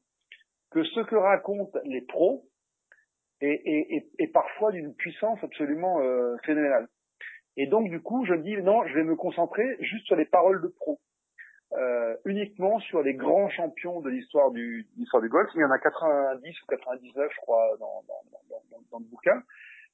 que 0.71 0.83
ce 0.83 0.99
que 1.01 1.15
racontent 1.15 1.79
les 1.85 2.01
pros 2.01 2.45
est, 3.41 3.61
est, 3.65 3.95
est, 3.95 4.09
est 4.19 4.27
parfois 4.27 4.71
d'une 4.71 4.93
puissance 4.93 5.39
absolument 5.43 6.01
euh, 6.01 6.35
phénoménale. 6.45 6.87
Et 7.57 7.67
donc, 7.67 7.89
du 7.89 7.99
coup, 8.01 8.25
je 8.25 8.33
me 8.33 8.43
dis, 8.43 8.55
non, 8.57 8.85
je 8.85 8.93
vais 8.93 9.03
me 9.03 9.15
concentrer 9.15 9.65
juste 9.79 10.05
sur 10.05 10.15
les 10.15 10.25
paroles 10.25 10.61
de 10.61 10.67
pros. 10.67 10.99
Euh, 11.73 12.15
uniquement 12.25 12.79
sur 12.79 13.03
les 13.03 13.13
grands 13.13 13.49
champions 13.49 14.01
de 14.01 14.09
l'histoire 14.09 14.49
du, 14.51 14.87
du 14.95 15.29
golf. 15.29 15.49
Il 15.53 15.61
y 15.61 15.63
en 15.63 15.71
a 15.71 15.77
90 15.77 16.61
ou 16.63 16.65
99, 16.67 17.31
je 17.31 17.41
crois, 17.41 17.77
dans, 17.79 18.03
dans, 18.07 18.79
dans 18.91 18.99
le 18.99 19.05
bouquin. 19.05 19.43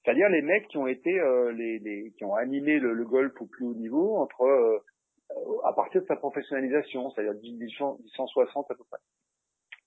C'est-à-dire 0.05 0.29
les 0.29 0.43
mecs 0.43 0.67
qui 0.67 0.77
ont 0.77 0.85
été 0.85 1.19
euh, 1.19 1.51
les, 1.51 1.79
les, 1.79 2.11
qui 2.11 2.23
ont 2.25 2.35
animé 2.35 2.77
le, 2.77 2.93
le, 2.93 3.05
golf 3.05 3.33
au 3.41 3.47
plus 3.47 3.65
haut 3.65 3.73
niveau 3.73 4.17
entre 4.17 4.43
euh, 4.43 4.79
à 5.63 5.73
partir 5.73 6.01
de 6.01 6.05
sa 6.05 6.15
professionnalisation, 6.15 7.09
c'est-à-dire 7.09 7.33
1860 7.41 8.69
à 8.69 8.75
peu 8.75 8.83
près. 8.87 8.99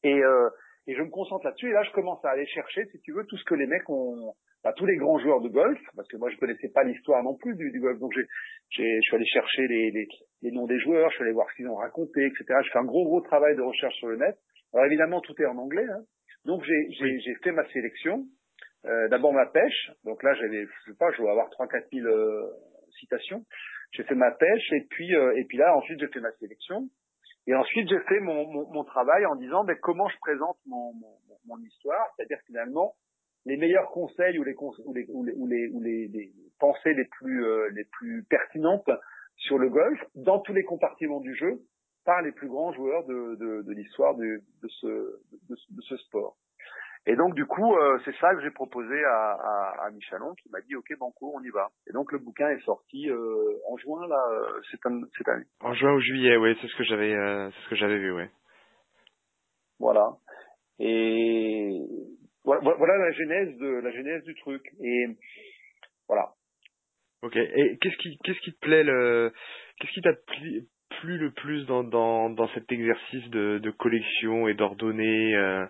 Et, 0.02 0.20
euh, 0.20 0.50
et 0.88 0.96
je 0.96 1.02
me 1.02 1.10
concentre 1.10 1.44
là-dessus 1.44 1.68
et 1.68 1.72
là 1.72 1.84
je 1.84 1.92
commence 1.92 2.24
à 2.24 2.30
aller 2.30 2.46
chercher, 2.46 2.86
si 2.86 3.00
tu 3.00 3.12
veux, 3.12 3.24
tout 3.26 3.36
ce 3.36 3.44
que 3.44 3.54
les 3.54 3.68
mecs 3.68 3.88
ont, 3.88 4.34
bah, 4.64 4.72
tous 4.72 4.86
les 4.86 4.96
grands 4.96 5.20
joueurs 5.20 5.40
de 5.40 5.48
golf, 5.48 5.78
parce 5.94 6.08
que 6.08 6.16
moi 6.16 6.30
je 6.30 6.36
connaissais 6.38 6.68
pas 6.70 6.82
l'histoire 6.82 7.22
non 7.22 7.36
plus 7.36 7.54
du, 7.54 7.70
du 7.70 7.80
golf, 7.80 8.00
donc 8.00 8.12
j'ai, 8.12 8.26
je 8.96 9.00
suis 9.00 9.14
allé 9.14 9.26
chercher 9.26 9.68
les, 9.68 9.92
les, 9.92 10.08
les, 10.42 10.50
noms 10.50 10.66
des 10.66 10.80
joueurs, 10.80 11.10
je 11.10 11.14
suis 11.14 11.24
allé 11.24 11.32
voir 11.32 11.48
ce 11.50 11.54
qu'ils 11.56 11.68
ont 11.68 11.76
raconté, 11.76 12.26
etc. 12.26 12.44
Je 12.64 12.70
fais 12.72 12.78
un 12.78 12.84
gros 12.84 13.04
gros 13.04 13.20
travail 13.20 13.54
de 13.54 13.62
recherche 13.62 13.94
sur 13.96 14.08
le 14.08 14.16
net. 14.16 14.36
Alors 14.72 14.86
évidemment 14.86 15.20
tout 15.20 15.40
est 15.40 15.46
en 15.46 15.58
anglais, 15.58 15.86
hein. 15.88 16.02
donc 16.44 16.64
j'ai, 16.64 17.20
j'ai 17.20 17.34
fait 17.36 17.52
ma 17.52 17.64
sélection. 17.70 18.26
Euh, 18.84 19.08
d'abord 19.08 19.32
ma 19.32 19.46
pêche, 19.46 19.90
donc 20.04 20.22
là 20.22 20.34
j'avais, 20.34 20.64
je 20.64 20.90
sais 20.92 20.96
pas, 20.96 21.10
je 21.12 21.18
dois 21.18 21.32
avoir 21.32 21.48
3-4 21.50 21.86
000 21.92 22.06
euh, 22.06 22.48
citations. 23.00 23.44
J'ai 23.90 24.04
fait 24.04 24.14
ma 24.14 24.30
pêche 24.30 24.72
et 24.72 24.86
puis 24.88 25.14
euh, 25.16 25.36
et 25.36 25.44
puis 25.44 25.58
là 25.58 25.76
ensuite 25.76 25.98
j'ai 25.98 26.06
fait 26.08 26.20
ma 26.20 26.30
sélection 26.32 26.88
et 27.48 27.54
ensuite 27.54 27.88
j'ai 27.88 27.98
fait 28.00 28.20
mon, 28.20 28.46
mon, 28.46 28.70
mon, 28.70 28.84
travail 28.84 29.26
en 29.26 29.34
disant 29.34 29.64
ben, 29.64 29.76
comment 29.82 30.08
je 30.08 30.16
présente 30.18 30.58
mon, 30.66 30.92
mon 31.46 31.58
histoire, 31.58 32.06
c'est-à-dire 32.16 32.38
finalement 32.46 32.94
les 33.46 33.56
meilleurs 33.56 33.90
conseils 33.90 34.38
ou 34.38 34.44
les 34.44 34.54
ou 34.84 34.94
les 34.94 35.06
ou 35.08 35.24
les, 35.48 35.68
ou 35.70 35.80
les, 35.80 36.32
pensées 36.60 36.94
les 36.94 37.06
plus 37.06 37.44
les 37.72 37.84
plus 37.84 38.24
pertinentes 38.30 38.90
sur 39.36 39.58
le 39.58 39.70
golf 39.70 40.00
dans 40.14 40.38
tous 40.38 40.52
les 40.52 40.64
compartiments 40.64 41.20
du 41.20 41.34
jeu 41.34 41.62
par 42.04 42.22
les 42.22 42.32
plus 42.32 42.48
grands 42.48 42.72
joueurs 42.72 43.04
de, 43.06 43.34
de, 43.36 43.62
de 43.62 43.72
l'histoire 43.72 44.14
de, 44.14 44.40
de, 44.62 44.68
ce, 44.68 45.20
de 45.50 45.82
ce 45.82 45.96
sport. 45.96 46.36
Et 47.08 47.16
donc 47.16 47.34
du 47.34 47.46
coup, 47.46 47.74
euh, 47.74 47.98
c'est 48.04 48.14
ça 48.16 48.34
que 48.34 48.42
j'ai 48.42 48.50
proposé 48.50 49.02
à, 49.02 49.32
à, 49.32 49.86
à, 49.86 49.90
Michelon, 49.90 50.34
qui 50.34 50.50
m'a 50.50 50.60
dit 50.60 50.76
OK 50.76 50.92
Banco, 50.98 51.32
on 51.34 51.42
y 51.42 51.48
va. 51.48 51.70
Et 51.88 51.92
donc 51.94 52.12
le 52.12 52.18
bouquin 52.18 52.50
est 52.50 52.60
sorti 52.60 53.08
euh, 53.08 53.56
en 53.66 53.78
juin 53.78 54.06
là, 54.06 54.22
euh, 54.30 54.60
cette, 54.70 54.82
cette 55.16 55.28
année. 55.28 55.46
En 55.60 55.72
juin 55.72 55.94
ou 55.94 56.00
juillet, 56.00 56.36
oui, 56.36 56.54
c'est 56.60 56.66
ce 56.68 56.76
que 56.76 56.84
j'avais, 56.84 57.10
c'est 57.14 57.64
ce 57.64 57.70
que 57.70 57.76
j'avais 57.76 57.96
vu, 57.96 58.12
oui. 58.12 58.24
Voilà. 59.78 60.18
Et 60.78 61.80
voilà, 62.44 62.98
la 62.98 63.12
genèse 63.12 63.56
de 63.56 63.80
la 63.82 63.90
genèse 63.90 64.22
du 64.24 64.34
truc. 64.34 64.62
Et 64.82 65.06
voilà. 66.08 66.34
Ok. 67.22 67.36
Et 67.36 67.78
qu'est-ce 67.80 67.96
qui 67.96 68.18
qu'est-ce 68.22 68.40
qui 68.40 68.52
te 68.52 68.60
plaît 68.60 68.84
le 68.84 69.32
qu'est-ce 69.80 69.92
qui 69.92 70.02
t'a 70.02 70.12
plu, 70.12 70.66
plu 71.00 71.16
le 71.16 71.30
plus 71.30 71.64
dans 71.64 71.84
dans 71.84 72.28
dans 72.28 72.48
cet 72.48 72.70
exercice 72.70 73.30
de, 73.30 73.58
de 73.58 73.70
collection 73.70 74.46
et 74.46 74.52
d'ordonner 74.52 75.34
euh, 75.36 75.66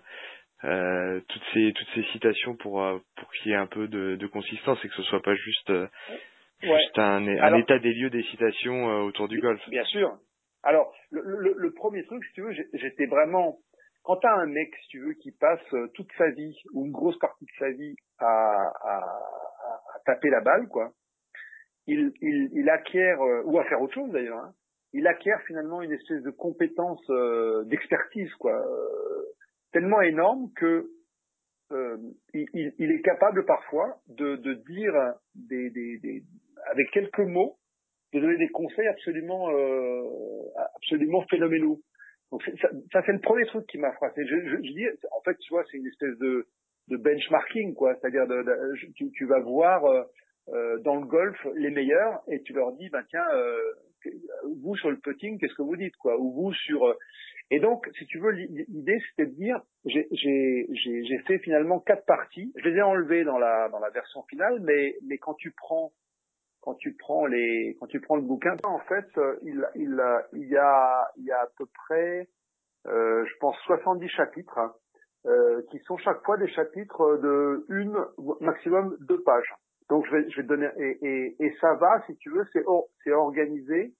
toutes 0.61 1.43
ces 1.53 1.73
toutes 1.73 1.87
ces 1.95 2.03
citations 2.11 2.55
pour 2.57 2.83
euh, 2.83 2.99
pour 3.15 3.31
qu'il 3.31 3.51
y 3.51 3.55
ait 3.55 3.57
un 3.57 3.67
peu 3.67 3.87
de, 3.87 4.15
de 4.15 4.27
consistance 4.27 4.77
et 4.83 4.89
que 4.89 4.95
ce 4.95 5.03
soit 5.03 5.21
pas 5.21 5.35
juste 5.35 5.69
euh, 5.69 5.87
juste 6.61 6.99
un, 6.99 7.25
un 7.25 7.57
état 7.57 7.79
des 7.79 7.93
lieux 7.93 8.09
des 8.09 8.23
citations 8.23 9.03
autour 9.03 9.27
du 9.29 9.39
golf. 9.39 9.61
Bien 9.69 9.85
sûr. 9.85 10.17
Alors 10.63 10.93
le, 11.11 11.21
le, 11.23 11.53
le 11.57 11.71
premier 11.73 12.03
truc, 12.05 12.23
si 12.25 12.33
tu 12.33 12.41
veux, 12.41 12.51
j'étais 12.73 13.05
vraiment 13.05 13.59
quand 14.03 14.17
t'as 14.17 14.33
un 14.33 14.47
mec, 14.47 14.73
si 14.83 14.87
tu 14.89 14.99
veux, 14.99 15.13
qui 15.13 15.31
passe 15.31 15.63
toute 15.93 16.11
sa 16.17 16.29
vie 16.31 16.57
ou 16.73 16.85
une 16.85 16.91
grosse 16.91 17.17
partie 17.19 17.45
de 17.45 17.51
sa 17.59 17.69
vie 17.71 17.95
à, 18.17 18.25
à, 18.25 18.97
à 18.97 19.99
taper 20.05 20.29
la 20.29 20.41
balle, 20.41 20.67
quoi, 20.67 20.91
il, 21.87 22.11
il, 22.21 22.49
il 22.53 22.69
acquiert 22.69 23.19
ou 23.45 23.59
à 23.59 23.63
faire 23.65 23.81
autre 23.81 23.93
chose 23.93 24.11
d'ailleurs. 24.11 24.39
Hein, 24.39 24.53
il 24.93 25.05
acquiert 25.07 25.39
finalement 25.47 25.81
une 25.81 25.91
espèce 25.91 26.23
de 26.23 26.31
compétence 26.31 27.05
d'expertise, 27.67 28.33
quoi 28.35 28.61
tellement 29.71 30.01
énorme 30.01 30.51
que 30.55 30.89
euh, 31.71 31.97
il, 32.33 32.73
il, 32.79 32.91
est 32.91 33.01
capable 33.01 33.45
parfois 33.45 33.97
de, 34.07 34.37
de 34.37 34.53
dire 34.53 34.93
des, 35.35 35.69
des, 35.69 35.99
des, 35.99 36.23
avec 36.71 36.89
quelques 36.91 37.19
mots, 37.19 37.57
de 38.13 38.19
donner 38.19 38.37
des 38.37 38.49
conseils 38.49 38.87
absolument 38.87 39.51
euh, 39.51 40.01
absolument 40.75 41.23
phénoménaux. 41.29 41.79
Donc 42.31 42.43
ça, 42.61 42.69
ça 42.91 43.03
c'est 43.05 43.11
le 43.11 43.19
premier 43.19 43.45
truc 43.45 43.67
qui 43.67 43.77
m'a 43.77 43.91
frappé. 43.93 44.25
Je, 44.25 44.35
je, 44.35 44.55
je, 44.55 44.73
dis, 44.73 44.87
en 45.11 45.21
fait, 45.21 45.37
tu 45.37 45.49
vois, 45.53 45.63
c'est 45.69 45.77
une 45.77 45.85
espèce 45.85 46.17
de, 46.17 46.47
de 46.87 46.97
benchmarking, 46.97 47.75
quoi. 47.75 47.95
C'est-à-dire, 47.95 48.25
tu, 48.95 49.11
tu, 49.11 49.25
vas 49.25 49.39
voir, 49.39 49.85
euh, 50.49 50.79
dans 50.79 50.95
le 50.95 51.05
golf 51.05 51.37
les 51.55 51.69
meilleurs 51.69 52.21
et 52.27 52.41
tu 52.41 52.53
leur 52.53 52.71
dis, 52.73 52.89
ben 52.89 53.03
tiens, 53.09 53.25
vous 54.63 54.75
sur 54.75 54.89
le 54.89 54.97
putting, 54.97 55.37
qu'est-ce 55.37 55.53
que 55.55 55.61
vous 55.61 55.75
dites 55.75 55.95
quoi? 55.97 56.17
Ou 56.19 56.31
vous 56.31 56.53
sur 56.53 56.95
et 57.51 57.59
donc, 57.59 57.89
si 57.97 58.05
tu 58.05 58.19
veux, 58.19 58.31
l'idée 58.31 58.99
c'était 59.09 59.25
de 59.29 59.35
dire, 59.35 59.59
j'ai 59.85 61.17
fait 61.25 61.39
finalement 61.39 61.79
quatre 61.79 62.05
parties. 62.05 62.53
Je 62.57 62.69
les 62.69 62.77
ai 62.77 62.81
enlevées 62.81 63.23
dans 63.23 63.39
la 63.39 63.69
dans 63.69 63.79
la 63.79 63.89
version 63.89 64.23
finale, 64.23 64.59
mais 64.61 64.95
mais 65.07 65.17
quand 65.17 65.33
tu 65.33 65.51
prends 65.51 65.91
quand 66.61 66.75
tu 66.75 66.93
prends 66.93 67.25
les 67.25 67.75
quand 67.79 67.87
tu 67.87 68.01
prends 68.01 68.17
le 68.17 68.21
bouquin, 68.21 68.55
en 68.63 68.79
fait, 68.79 69.07
il 69.41 69.67
il 69.75 69.99
il 70.33 70.47
y 70.47 70.57
a 70.57 71.07
il 71.17 71.25
y 71.25 71.31
a 71.31 71.41
à 71.41 71.47
peu 71.57 71.65
près, 71.65 72.29
euh, 72.87 73.25
je 73.25 73.37
pense 73.39 73.57
70 73.65 74.07
chapitres 74.09 74.59
euh, 75.25 75.63
qui 75.71 75.79
sont 75.79 75.97
chaque 75.97 76.23
fois 76.23 76.37
des 76.37 76.49
chapitres 76.49 77.17
de 77.17 77.65
une 77.69 77.97
maximum 78.41 78.95
deux 78.99 79.23
pages. 79.23 79.53
Donc 79.89 80.05
je 80.05 80.11
vais 80.11 80.29
je 80.29 80.41
vais 80.41 80.47
donner 80.47 80.69
et 80.77 81.35
et, 81.39 81.55
ça 81.59 81.73
va 81.73 82.03
si 82.05 82.15
tu 82.17 82.29
veux, 82.29 82.45
c'est 82.53 82.63
c'est 83.03 83.11
organisé. 83.11 83.95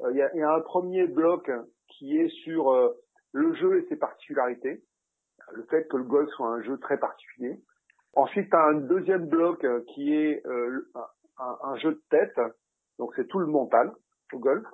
Euh, 0.00 0.10
il 0.10 0.16
y, 0.16 0.22
a, 0.22 0.30
il 0.34 0.40
y 0.40 0.42
a 0.42 0.50
un 0.50 0.60
premier 0.60 1.06
bloc 1.06 1.48
qui 1.88 2.18
est 2.18 2.28
sur 2.28 2.72
euh, 2.72 2.94
le 3.32 3.54
jeu 3.54 3.78
et 3.78 3.86
ses 3.88 3.96
particularités, 3.96 4.82
le 5.52 5.62
fait 5.64 5.86
que 5.88 5.96
le 5.96 6.04
golf 6.04 6.28
soit 6.30 6.48
un 6.48 6.62
jeu 6.62 6.78
très 6.78 6.98
particulier. 6.98 7.60
Ensuite, 8.14 8.48
tu 8.50 8.56
as 8.56 8.64
un 8.64 8.74
deuxième 8.74 9.26
bloc 9.26 9.64
euh, 9.64 9.82
qui 9.88 10.14
est 10.14 10.44
euh, 10.46 10.88
un, 11.38 11.76
jeu 11.76 11.92
de 11.92 12.02
tête, 12.10 12.38
donc 12.98 13.12
c'est 13.16 13.26
tout 13.26 13.38
le 13.38 13.46
mental 13.46 13.92
au 14.32 14.38
golf. 14.38 14.66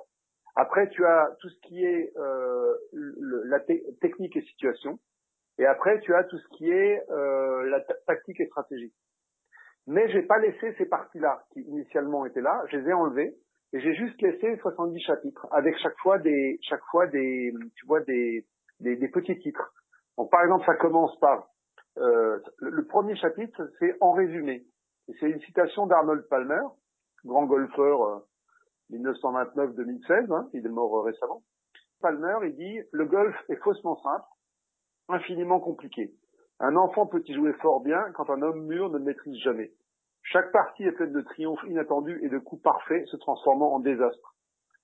Après, 0.56 0.88
tu 0.90 1.04
as 1.06 1.36
tout 1.40 1.48
ce 1.48 1.60
qui 1.60 1.84
est 1.84 2.12
euh, 2.16 2.74
la 2.92 3.60
technique 4.00 4.36
et 4.36 4.42
situation. 4.42 4.98
Et 5.58 5.66
après, 5.66 6.00
tu 6.00 6.14
as 6.14 6.24
tout 6.24 6.38
ce 6.38 6.48
qui 6.56 6.70
est 6.70 7.02
euh, 7.10 7.68
la 7.70 7.80
tactique 8.06 8.40
et 8.40 8.46
stratégie. 8.46 8.92
Mais 9.86 10.10
j'ai 10.10 10.22
pas 10.22 10.38
laissé 10.38 10.74
ces 10.78 10.86
parties-là 10.86 11.44
qui 11.52 11.60
initialement 11.60 12.26
étaient 12.26 12.40
là, 12.40 12.62
je 12.68 12.76
les 12.76 12.88
ai 12.88 12.92
enlevées 12.92 13.36
et 13.72 13.80
j'ai 13.80 13.94
juste 13.94 14.20
laissé 14.20 14.56
70 14.58 15.00
chapitres 15.00 15.46
avec 15.52 15.76
chaque 15.78 15.96
fois 15.98 16.18
des 16.18 16.58
chaque 16.62 16.82
fois 16.90 17.06
des 17.06 17.54
tu 17.76 17.86
vois 17.86 18.00
des 18.00 18.46
des, 18.80 18.96
des 18.96 19.08
petits 19.08 19.38
titres. 19.38 19.72
Donc 20.16 20.30
par 20.30 20.42
exemple 20.42 20.64
ça 20.66 20.74
commence 20.74 21.18
par 21.20 21.48
euh, 21.98 22.38
le, 22.58 22.84
premier 22.86 23.16
chapitre 23.16 23.70
c'est 23.78 23.96
en 24.00 24.12
résumé 24.12 24.64
c'est 25.18 25.30
une 25.30 25.40
citation 25.40 25.86
d'Arnold 25.86 26.26
Palmer 26.28 26.62
grand 27.24 27.46
golfeur 27.46 28.02
euh, 28.02 28.18
1929-2016 28.92 30.32
hein, 30.32 30.48
il 30.52 30.66
est 30.66 30.68
mort 30.68 30.98
euh, 30.98 31.02
récemment. 31.02 31.42
Palmer 32.00 32.38
il 32.44 32.56
dit 32.56 32.80
le 32.92 33.04
golf 33.04 33.36
est 33.48 33.56
faussement 33.56 34.00
simple 34.02 34.24
infiniment 35.08 35.60
compliqué. 35.60 36.12
Un 36.60 36.76
enfant 36.76 37.06
peut 37.06 37.22
y 37.26 37.34
jouer 37.34 37.52
fort 37.54 37.80
bien 37.80 38.04
quand 38.14 38.30
un 38.30 38.42
homme 38.42 38.66
mûr 38.66 38.90
ne 38.90 38.98
le 38.98 39.04
maîtrise 39.04 39.36
jamais. 39.42 39.72
Chaque 40.32 40.52
partie 40.52 40.84
est 40.84 40.92
pleine 40.92 41.12
de 41.12 41.22
triomphes 41.22 41.64
inattendus 41.66 42.20
et 42.22 42.28
de 42.28 42.38
coups 42.38 42.62
parfaits 42.62 43.04
se 43.08 43.16
transformant 43.16 43.74
en 43.74 43.80
désastre. 43.80 44.36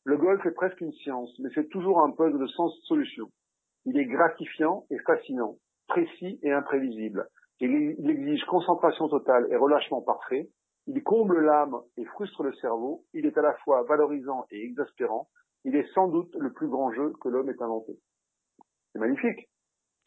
Le 0.02 0.16
golf 0.16 0.44
est 0.44 0.50
presque 0.50 0.80
une 0.80 0.92
science, 0.94 1.32
mais 1.38 1.50
c'est 1.54 1.68
toujours 1.68 2.00
un 2.02 2.10
puzzle 2.10 2.40
de 2.40 2.46
sens 2.48 2.76
solution. 2.82 3.28
Il 3.84 3.96
est 3.96 4.06
gratifiant 4.06 4.86
et 4.90 4.98
fascinant, 4.98 5.56
précis 5.86 6.40
et 6.42 6.50
imprévisible. 6.50 7.28
Il 7.60 8.10
exige 8.10 8.44
concentration 8.46 9.08
totale 9.08 9.46
et 9.50 9.56
relâchement 9.56 10.02
parfait. 10.02 10.50
Il 10.88 11.00
comble 11.04 11.38
l'âme 11.44 11.80
et 11.96 12.04
frustre 12.06 12.42
le 12.42 12.52
cerveau. 12.54 13.04
Il 13.14 13.24
est 13.24 13.38
à 13.38 13.42
la 13.42 13.54
fois 13.58 13.84
valorisant 13.84 14.46
et 14.50 14.64
exaspérant. 14.64 15.28
Il 15.64 15.76
est 15.76 15.86
sans 15.94 16.08
doute 16.08 16.34
le 16.40 16.52
plus 16.52 16.66
grand 16.66 16.92
jeu 16.92 17.12
que 17.20 17.28
l'homme 17.28 17.50
ait 17.50 17.62
inventé. 17.62 17.92
C'est 18.92 18.98
magnifique. 18.98 19.48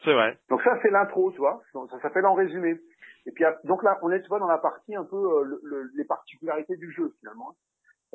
C'est 0.04 0.12
vrai. 0.12 0.38
Donc 0.48 0.62
ça, 0.62 0.78
c'est 0.82 0.90
l'intro, 0.90 1.30
tu 1.32 1.38
vois. 1.38 1.62
Ça 1.72 2.00
s'appelle 2.00 2.26
en 2.26 2.34
résumé. 2.34 2.80
Et 3.26 3.32
puis 3.32 3.44
donc 3.64 3.82
là, 3.82 3.98
on 4.02 4.10
est, 4.10 4.22
tu 4.22 4.28
vois, 4.28 4.38
dans 4.38 4.48
la 4.48 4.58
partie 4.58 4.94
un 4.94 5.04
peu 5.04 5.16
euh, 5.16 5.60
le, 5.62 5.90
les 5.94 6.04
particularités 6.04 6.76
du 6.76 6.90
jeu 6.90 7.14
finalement. 7.20 7.54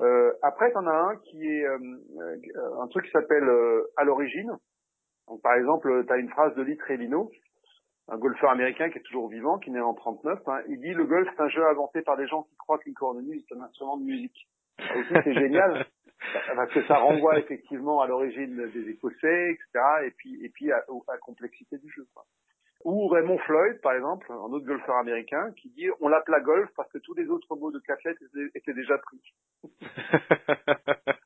Euh, 0.02 0.34
après, 0.42 0.72
t'en 0.72 0.86
as 0.88 0.94
un 0.94 1.16
qui 1.18 1.46
est 1.46 1.66
euh, 1.66 1.78
euh, 2.20 2.82
un 2.82 2.88
truc 2.88 3.06
qui 3.06 3.12
s'appelle 3.12 3.50
à 3.98 4.04
l'origine. 4.04 4.58
Donc 5.28 5.42
par 5.42 5.54
exemple, 5.56 6.04
tu 6.06 6.14
as 6.14 6.18
une 6.18 6.30
phrase 6.30 6.54
de 6.56 6.62
Lee 6.62 6.78
Trevino, 6.78 7.32
un 8.10 8.18
golfeur 8.18 8.52
américain 8.52 8.90
qui 8.90 8.98
est 8.98 9.04
toujours 9.04 9.30
vivant, 9.30 9.58
qui 9.58 9.72
naît 9.72 9.80
en 9.80 9.94
39. 9.94 10.40
Hein. 10.48 10.62
il 10.68 10.80
dit 10.80 10.94
le 10.94 11.06
golf 11.06 11.28
c'est 11.36 11.42
un 11.42 11.50
jeu 11.50 11.66
inventé 11.68 12.02
par 12.02 12.18
des 12.18 12.28
gens 12.28 12.44
qui 12.44 12.56
croient 12.58 12.78
qu'une 12.78 12.94
cornemuse 12.94 13.44
est 13.50 13.56
un 13.56 13.62
instrument 13.62 13.98
de 13.98 14.04
musique. 14.04 14.48
Aussi 14.80 15.14
c'est 15.24 15.34
génial 15.34 15.86
parce 16.56 16.72
que 16.74 16.86
ça 16.88 16.98
renvoie 16.98 17.40
effectivement 17.40 18.02
à 18.02 18.08
l'origine 18.08 18.70
des 18.72 18.90
Écossais, 18.90 19.52
etc. 19.52 19.86
Et 20.06 20.12
puis 20.12 20.44
et 20.44 20.50
puis 20.50 20.72
à, 20.72 20.78
à 20.78 21.14
la 21.14 21.18
complexité 21.20 21.78
du 21.78 21.90
jeu. 21.92 22.08
Quoi. 22.14 22.26
Ou 22.84 23.08
Raymond 23.08 23.40
Floyd, 23.40 23.82
par 23.82 23.94
exemple, 23.94 24.32
un 24.32 24.52
autre 24.52 24.66
golfeur 24.66 24.98
américain, 24.98 25.52
qui 25.58 25.70
dit 25.70 25.88
on 26.02 26.08
l'appela 26.08 26.40
golf 26.40 26.70
parce 26.76 26.92
que 26.92 27.00
tous 27.00 27.16
les 27.16 27.28
autres 27.30 27.56
mots 27.56 27.72
de 27.72 27.80
cafette 27.80 28.18
étaient 28.54 28.74
déjà 28.74 28.98
pris. 29.00 29.22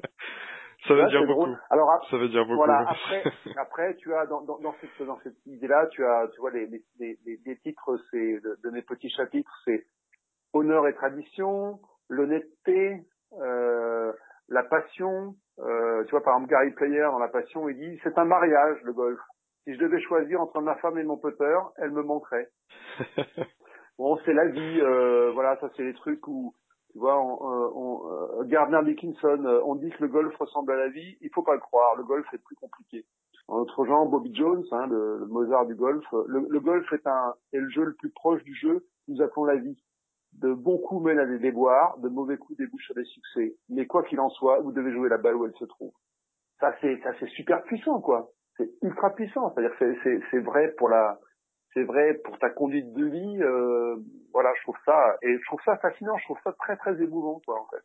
Ça 0.87 0.95
veut 0.95 1.07
dire 1.07 1.25
beaucoup. 1.25 1.55
Alors, 1.69 2.07
ça 2.09 2.17
veut 2.17 2.29
dire 2.29 2.45
beaucoup. 2.45 2.57
Voilà. 2.57 2.79
Après, 2.89 3.23
après, 3.57 3.95
tu 3.97 4.13
as 4.15 4.25
dans, 4.25 4.41
dans, 4.41 4.57
dans 4.59 4.73
cette 4.81 5.05
dans 5.05 5.19
cette 5.19 5.35
idée-là, 5.45 5.87
tu 5.91 6.03
as, 6.03 6.27
tu 6.33 6.39
vois, 6.39 6.49
les 6.51 6.65
les, 6.65 6.83
les, 6.99 7.39
les 7.45 7.57
titres, 7.57 7.97
c'est 8.09 8.39
de, 8.39 8.57
de, 8.63 8.69
mes 8.71 8.81
petits 8.81 9.09
chapitres, 9.09 9.53
c'est 9.65 9.85
honneur 10.53 10.87
et 10.87 10.95
tradition, 10.95 11.79
l'honnêteté, 12.07 13.03
la 13.31 14.63
passion. 14.63 15.35
Euh, 15.59 16.03
tu 16.05 16.11
vois, 16.11 16.23
par 16.23 16.35
exemple, 16.35 16.51
Gary 16.51 16.71
Player 16.71 17.03
dans 17.11 17.19
la 17.19 17.27
passion, 17.27 17.67
il 17.67 17.77
dit 17.77 17.99
c'est 18.03 18.17
un 18.17 18.25
mariage 18.25 18.81
le 18.83 18.93
golf 18.93 19.19
si 19.63 19.75
je 19.75 19.79
devais 19.79 20.01
choisir 20.01 20.41
entre 20.41 20.61
ma 20.61 20.75
femme 20.75 20.97
et 20.97 21.03
mon 21.03 21.17
putter, 21.17 21.57
elle 21.77 21.91
me 21.91 22.01
manquerait. 22.01 22.49
bon, 23.97 24.17
c'est 24.25 24.33
la 24.33 24.47
vie, 24.47 24.81
euh, 24.81 25.31
voilà, 25.33 25.57
ça 25.59 25.69
c'est 25.75 25.83
les 25.83 25.93
trucs 25.93 26.27
où, 26.27 26.55
tu 26.91 26.99
vois, 26.99 27.21
on, 27.21 27.33
euh, 27.33 27.69
on, 27.75 28.41
euh, 28.41 28.43
Gardner 28.45 28.79
Dickinson, 28.83 29.43
euh, 29.45 29.61
on 29.65 29.75
dit 29.75 29.89
que 29.91 30.01
le 30.03 30.07
golf 30.07 30.35
ressemble 30.37 30.71
à 30.71 30.77
la 30.77 30.89
vie, 30.89 31.17
il 31.21 31.29
faut 31.33 31.43
pas 31.43 31.53
le 31.53 31.59
croire, 31.59 31.95
le 31.97 32.03
golf 32.03 32.25
est 32.33 32.43
plus 32.43 32.55
compliqué. 32.55 33.05
En 33.47 33.57
autre 33.57 33.85
genre, 33.85 34.07
Bobby 34.07 34.33
Jones, 34.33 34.63
hein, 34.71 34.87
le, 34.87 35.25
Mozart 35.27 35.65
du 35.65 35.75
golf, 35.75 36.05
le, 36.27 36.45
le, 36.49 36.59
golf 36.59 36.91
est, 36.93 37.05
un, 37.05 37.33
est 37.53 37.59
le 37.59 37.69
jeu 37.69 37.83
le 37.83 37.93
plus 37.93 38.11
proche 38.11 38.43
du 38.43 38.55
jeu, 38.55 38.85
nous 39.07 39.21
appelons 39.21 39.45
la 39.45 39.55
vie. 39.55 39.77
De 40.41 40.53
bons 40.53 40.77
coups 40.79 41.05
mènent 41.05 41.19
à 41.19 41.25
des 41.25 41.39
déboires, 41.39 41.97
de 41.99 42.09
mauvais 42.09 42.37
coups 42.37 42.57
débouchent 42.57 42.85
sur 42.85 42.95
des 42.95 43.05
succès. 43.05 43.55
Mais 43.69 43.85
quoi 43.85 44.03
qu'il 44.03 44.19
en 44.19 44.29
soit, 44.29 44.59
vous 44.59 44.71
devez 44.71 44.91
jouer 44.91 45.09
la 45.09 45.17
balle 45.17 45.35
où 45.35 45.45
elle 45.45 45.55
se 45.55 45.65
trouve. 45.65 45.93
Ça 46.59 46.75
c'est, 46.81 46.99
ça 47.03 47.11
c'est 47.19 47.29
super 47.29 47.63
puissant, 47.63 48.01
quoi 48.01 48.31
c'est 48.59 48.69
ultra 48.81 49.09
puissant. 49.11 49.51
C'est-à-dire 49.53 49.77
que 49.77 50.21
c'est 50.29 50.39
vrai 50.39 50.73
pour 50.77 50.89
la, 50.89 51.17
c'est 51.73 51.83
vrai 51.83 52.15
pour 52.25 52.37
ta 52.39 52.49
conduite 52.49 52.91
de 52.93 53.05
vie. 53.05 53.41
Euh, 53.41 53.97
voilà, 54.33 54.53
je 54.57 54.63
trouve 54.63 54.77
ça 54.85 55.17
et 55.21 55.37
je 55.37 55.45
trouve 55.45 55.61
ça 55.65 55.77
fascinant. 55.77 56.17
Je 56.17 56.25
trouve 56.25 56.39
ça 56.43 56.53
très 56.59 56.77
très 56.77 57.01
émouvant, 57.01 57.41
quoi, 57.45 57.59
en 57.59 57.67
fait. 57.67 57.83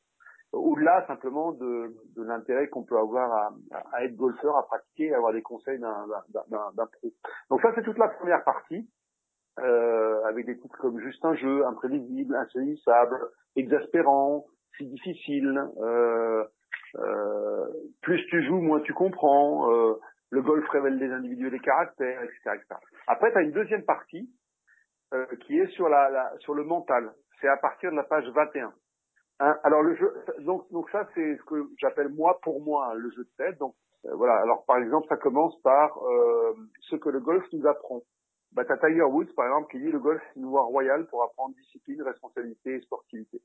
Au-delà 0.53 1.05
simplement 1.09 1.53
de, 1.53 1.97
de 2.17 2.23
l'intérêt 2.23 2.69
qu'on 2.69 2.85
peut 2.85 2.99
avoir 2.99 3.33
à, 3.33 3.53
à, 3.93 4.05
être 4.05 4.14
golfeur, 4.14 4.57
à 4.57 4.64
pratiquer, 4.67 5.12
à 5.12 5.17
avoir 5.17 5.33
des 5.33 5.43
conseils 5.43 5.81
d'un 5.81 6.87
pro. 6.93 7.09
Donc 7.51 7.61
ça, 7.61 7.73
c'est 7.75 7.83
toute 7.83 7.99
la 7.99 8.09
première 8.09 8.45
partie. 8.45 8.88
Euh, 9.61 10.25
avec 10.25 10.47
des 10.47 10.59
titres 10.59 10.77
comme 10.79 10.99
juste 10.99 11.25
un 11.25 11.35
jeu, 11.37 11.64
imprévisible, 11.64 12.35
insaisissable, 12.35 13.17
exaspérant, 13.55 14.47
si 14.77 14.87
difficile, 14.87 15.62
euh, 15.81 16.45
euh, 16.97 17.67
plus 18.03 18.25
tu 18.31 18.45
joues, 18.47 18.61
moins 18.61 18.81
tu 18.81 18.93
comprends, 18.93 19.71
euh, 19.71 19.95
le 20.31 20.43
golf 20.43 20.69
révèle 20.71 20.99
des 20.99 21.11
individus 21.11 21.49
et 21.49 21.51
des 21.51 21.61
caractères, 21.61 22.23
etc. 22.23 22.64
Après, 23.07 23.31
tu 23.31 23.38
as 23.38 23.43
une 23.43 23.53
deuxième 23.53 23.85
partie 23.85 24.29
euh, 25.12 25.27
qui 25.47 25.59
est 25.59 25.69
sur, 25.69 25.88
la, 25.88 26.11
la, 26.11 26.33
sur 26.38 26.55
le 26.55 26.64
mental. 26.64 27.12
C'est 27.40 27.49
à 27.49 27.57
partir 27.57 27.93
de 27.93 27.97
la 27.97 28.05
page 28.05 28.29
21. 28.35 28.73
Hein, 29.40 29.59
alors 29.64 29.83
le 29.83 29.97
jeu, 29.97 30.14
donc, 30.40 30.71
donc 30.71 30.88
ça 30.90 31.09
c'est 31.14 31.37
ce 31.37 31.43
que 31.45 31.69
j'appelle 31.79 32.09
moi 32.09 32.38
pour 32.43 32.61
moi 32.62 32.95
le 32.95 33.11
jeu 33.11 33.25
de 33.25 33.31
tête. 33.37 33.59
Donc 33.59 33.75
euh, 34.07 34.14
voilà. 34.14 34.35
Alors 34.37 34.64
par 34.64 34.79
exemple, 34.79 35.07
ça 35.09 35.17
commence 35.17 35.61
par 35.62 35.99
ce 36.81 36.97
que 36.97 37.09
le 37.09 37.21
golf 37.21 37.45
nous 37.53 37.67
apprend. 37.67 38.03
Bah, 38.55 38.64
t'as 38.64 38.77
Tiger 38.79 39.03
Woods 39.03 39.33
par 39.35 39.47
exemple 39.47 39.71
qui 39.71 39.81
dit 39.81 39.90
le 39.90 39.99
golf 39.99 40.23
c'est 40.33 40.40
une 40.40 40.47
voie 40.47 40.62
royale 40.62 41.07
pour 41.07 41.23
apprendre 41.23 41.55
discipline, 41.57 42.03
responsabilité 42.03 42.77
et 42.77 42.81
sportivité. 42.81 43.40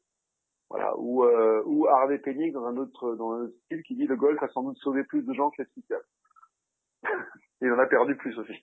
Voilà. 0.69 0.95
Ou, 0.97 1.23
euh, 1.23 1.63
ou 1.65 1.87
Harvey 1.87 2.19
Pennick 2.19 2.53
dans 2.53 2.65
un 2.65 2.77
autre 2.77 3.15
dans 3.15 3.33
un 3.33 3.41
autre 3.45 3.55
style 3.65 3.81
qui 3.83 3.95
dit 3.95 4.05
le 4.05 4.15
golf 4.15 4.41
a 4.43 4.47
sans 4.49 4.63
doute 4.63 4.77
sauvé 4.77 5.03
plus 5.03 5.23
de 5.23 5.33
gens 5.33 5.49
que 5.49 5.63
la 5.63 5.99
il 7.61 7.71
en 7.71 7.79
a 7.79 7.87
perdu 7.87 8.15
plus 8.15 8.37
aussi. 8.37 8.61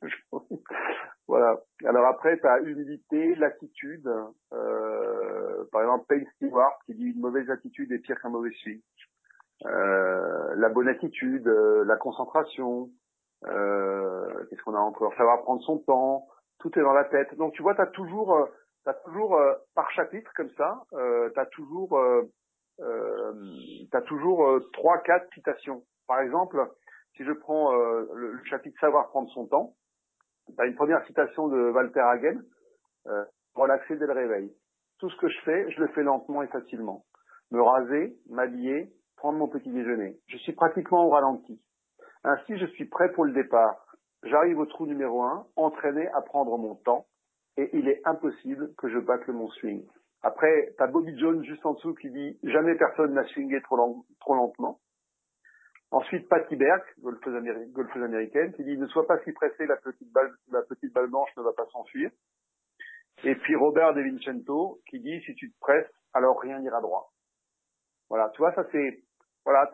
voilà. 1.28 1.60
Alors 1.84 2.06
après, 2.06 2.38
tu 2.38 2.46
as 2.46 2.60
humilité, 2.60 3.34
l'attitude. 3.36 4.08
Euh, 4.52 5.64
par 5.72 5.82
exemple, 5.82 6.06
Payne 6.08 6.26
Stewart 6.36 6.78
qui 6.86 6.94
dit 6.94 7.06
une 7.06 7.20
mauvaise 7.20 7.50
attitude 7.50 7.90
est 7.92 7.98
pire 7.98 8.20
qu'un 8.20 8.30
mauvais 8.30 8.52
swing. 8.62 8.80
Euh, 9.64 10.54
la 10.56 10.68
bonne 10.68 10.88
attitude, 10.88 11.46
euh, 11.48 11.84
la 11.84 11.96
concentration. 11.96 12.90
Euh, 13.46 14.44
Qu'est-ce 14.48 14.62
qu'on 14.62 14.74
a 14.74 14.80
encore? 14.80 15.14
Savoir 15.16 15.42
prendre 15.42 15.62
son 15.62 15.78
temps. 15.78 16.26
Tout 16.66 16.80
est 16.80 16.82
dans 16.82 16.92
la 16.92 17.04
tête. 17.04 17.32
Donc 17.36 17.52
tu 17.52 17.62
vois, 17.62 17.76
tu 17.76 17.80
as 17.80 17.86
toujours, 17.86 18.34
euh, 18.34 18.46
as 18.86 18.94
toujours 18.94 19.40
par 19.76 19.88
chapitre 19.92 20.30
comme 20.34 20.50
ça, 20.56 20.82
euh, 20.94 21.30
tu 21.32 21.38
as 21.38 21.46
toujours, 21.46 21.96
euh, 21.96 22.22
as 23.92 24.02
toujours 24.02 24.60
trois, 24.72 24.98
quatre 24.98 25.32
citations. 25.32 25.84
Par 26.08 26.20
exemple, 26.20 26.58
si 27.16 27.24
je 27.24 27.32
prends 27.32 27.72
euh, 27.72 28.06
le, 28.14 28.44
chapitre 28.44 28.78
Savoir 28.80 29.08
prendre 29.08 29.30
son 29.30 29.46
temps, 29.46 29.74
tu 30.46 30.54
as 30.58 30.66
une 30.66 30.74
première 30.74 31.04
citation 31.06 31.48
de 31.48 31.70
Walter 31.70 32.00
Hagen, 32.00 32.42
euh, 33.06 33.24
relaxer 33.54 33.96
dès 33.96 34.06
le 34.06 34.12
réveil. 34.12 34.52
tout 34.98 35.10
ce 35.10 35.16
que 35.16 35.28
je 35.28 35.40
fais, 35.44 35.70
je 35.70 35.80
le 35.80 35.88
fais 35.88 36.02
lentement 36.02 36.42
et 36.42 36.48
facilement. 36.48 37.04
Me 37.50 37.60
raser, 37.60 38.16
m'habiller, 38.28 38.92
prendre 39.16 39.38
mon 39.38 39.48
petit 39.48 39.70
déjeuner. 39.70 40.18
Je 40.26 40.36
suis 40.38 40.52
pratiquement 40.52 41.06
au 41.06 41.10
ralenti. 41.10 41.60
Ainsi, 42.24 42.58
je 42.58 42.66
suis 42.66 42.86
prêt 42.86 43.12
pour 43.12 43.24
le 43.24 43.32
départ. 43.32 43.85
J'arrive 44.26 44.58
au 44.58 44.66
trou 44.66 44.86
numéro 44.86 45.22
un, 45.22 45.46
entraîné 45.54 46.08
à 46.08 46.20
prendre 46.20 46.58
mon 46.58 46.74
temps, 46.74 47.06
et 47.56 47.70
il 47.72 47.88
est 47.88 48.00
impossible 48.04 48.74
que 48.76 48.88
je 48.88 48.98
batte 48.98 49.28
mon 49.28 49.48
swing. 49.48 49.86
Après, 50.22 50.74
t'as 50.78 50.88
Bobby 50.88 51.16
Jones 51.18 51.44
juste 51.44 51.64
en 51.64 51.74
dessous 51.74 51.94
qui 51.94 52.10
dit 52.10 52.36
jamais 52.42 52.74
personne 52.74 53.14
n'a 53.14 53.24
swingé 53.28 53.60
trop, 53.62 54.04
lentement. 54.28 54.80
Ensuite, 55.92 56.28
Patty 56.28 56.56
Berg, 56.56 56.82
golfeuse, 56.98 57.36
américaine, 58.02 58.52
qui 58.54 58.64
dit 58.64 58.76
ne 58.76 58.88
sois 58.88 59.06
pas 59.06 59.22
si 59.22 59.30
pressé, 59.30 59.66
la 59.66 59.76
petite 59.76 60.10
balle, 60.10 60.34
la 60.50 60.62
petite 60.62 60.92
balle 60.92 61.06
blanche 61.06 61.30
ne 61.36 61.42
va 61.42 61.52
pas 61.52 61.66
s'enfuir. 61.66 62.10
Et 63.22 63.36
puis 63.36 63.54
Robert 63.54 63.94
De 63.94 64.02
Vincento, 64.02 64.80
qui 64.88 64.98
dit 64.98 65.20
si 65.24 65.34
tu 65.36 65.52
te 65.52 65.58
presses, 65.60 65.90
alors 66.12 66.40
rien 66.40 66.58
n'ira 66.58 66.80
droit. 66.80 67.12
Voilà, 68.08 68.30
tu 68.30 68.38
vois, 68.38 68.52
ça 68.54 68.66
c'est, 68.72 69.02
voilà, 69.44 69.70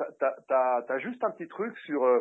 t'as, 0.49 0.85
as, 0.87 0.99
juste 0.99 1.25
un 1.25 1.31
petit 1.31 1.49
truc 1.49 1.77
sur. 1.87 2.05
Euh, 2.05 2.21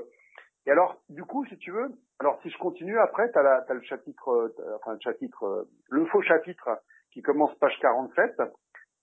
et 0.68 0.72
alors, 0.72 1.02
du 1.10 1.24
coup, 1.24 1.46
si 1.46 1.58
tu 1.58 1.72
veux, 1.72 1.90
alors 2.20 2.40
si 2.44 2.50
je 2.50 2.58
continue 2.58 2.98
après, 3.00 3.32
la, 3.34 3.66
as 3.68 3.74
le 3.74 3.82
chapitre, 3.82 4.30
euh, 4.30 4.76
enfin 4.76 4.94
le 4.94 5.00
chapitre, 5.00 5.44
euh, 5.44 5.64
le 5.90 6.06
faux 6.06 6.22
chapitre 6.22 6.70
qui 7.12 7.22
commence 7.22 7.54
page 7.58 7.78
47, 7.82 8.42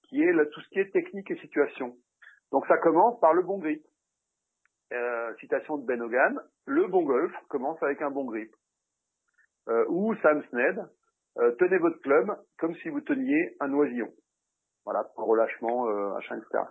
qui 0.05 0.23
est 0.23 0.33
tout 0.51 0.61
ce 0.61 0.69
qui 0.69 0.79
est 0.79 0.93
technique 0.93 1.31
et 1.31 1.37
situation. 1.39 1.97
Donc 2.53 2.67
ça 2.67 2.79
commence 2.79 3.19
par 3.21 3.35
le 3.35 3.43
bon 3.43 3.59
grip. 3.59 3.85
Euh, 4.93 5.35
citation 5.41 5.77
de 5.77 5.85
Ben 5.85 6.01
Hogan, 6.01 6.41
le 6.67 6.87
bon 6.87 7.03
golf 7.03 7.33
commence 7.49 7.83
avec 7.83 8.01
un 8.03 8.11
bon 8.11 8.25
grip. 8.25 8.55
Ou 9.89 10.15
Sam 10.23 10.43
Sned, 10.49 10.83
tenez 11.59 11.77
votre 11.77 12.01
club 12.01 12.35
comme 12.59 12.75
si 12.77 12.89
vous 12.89 13.03
teniez 13.03 13.55
un 13.61 13.71
oisillon. 13.75 14.11
Voilà, 14.89 15.05
pour 15.15 15.27
relâchement, 15.27 15.87
euh, 15.91 16.15
machin, 16.15 16.39
etc. 16.39 16.65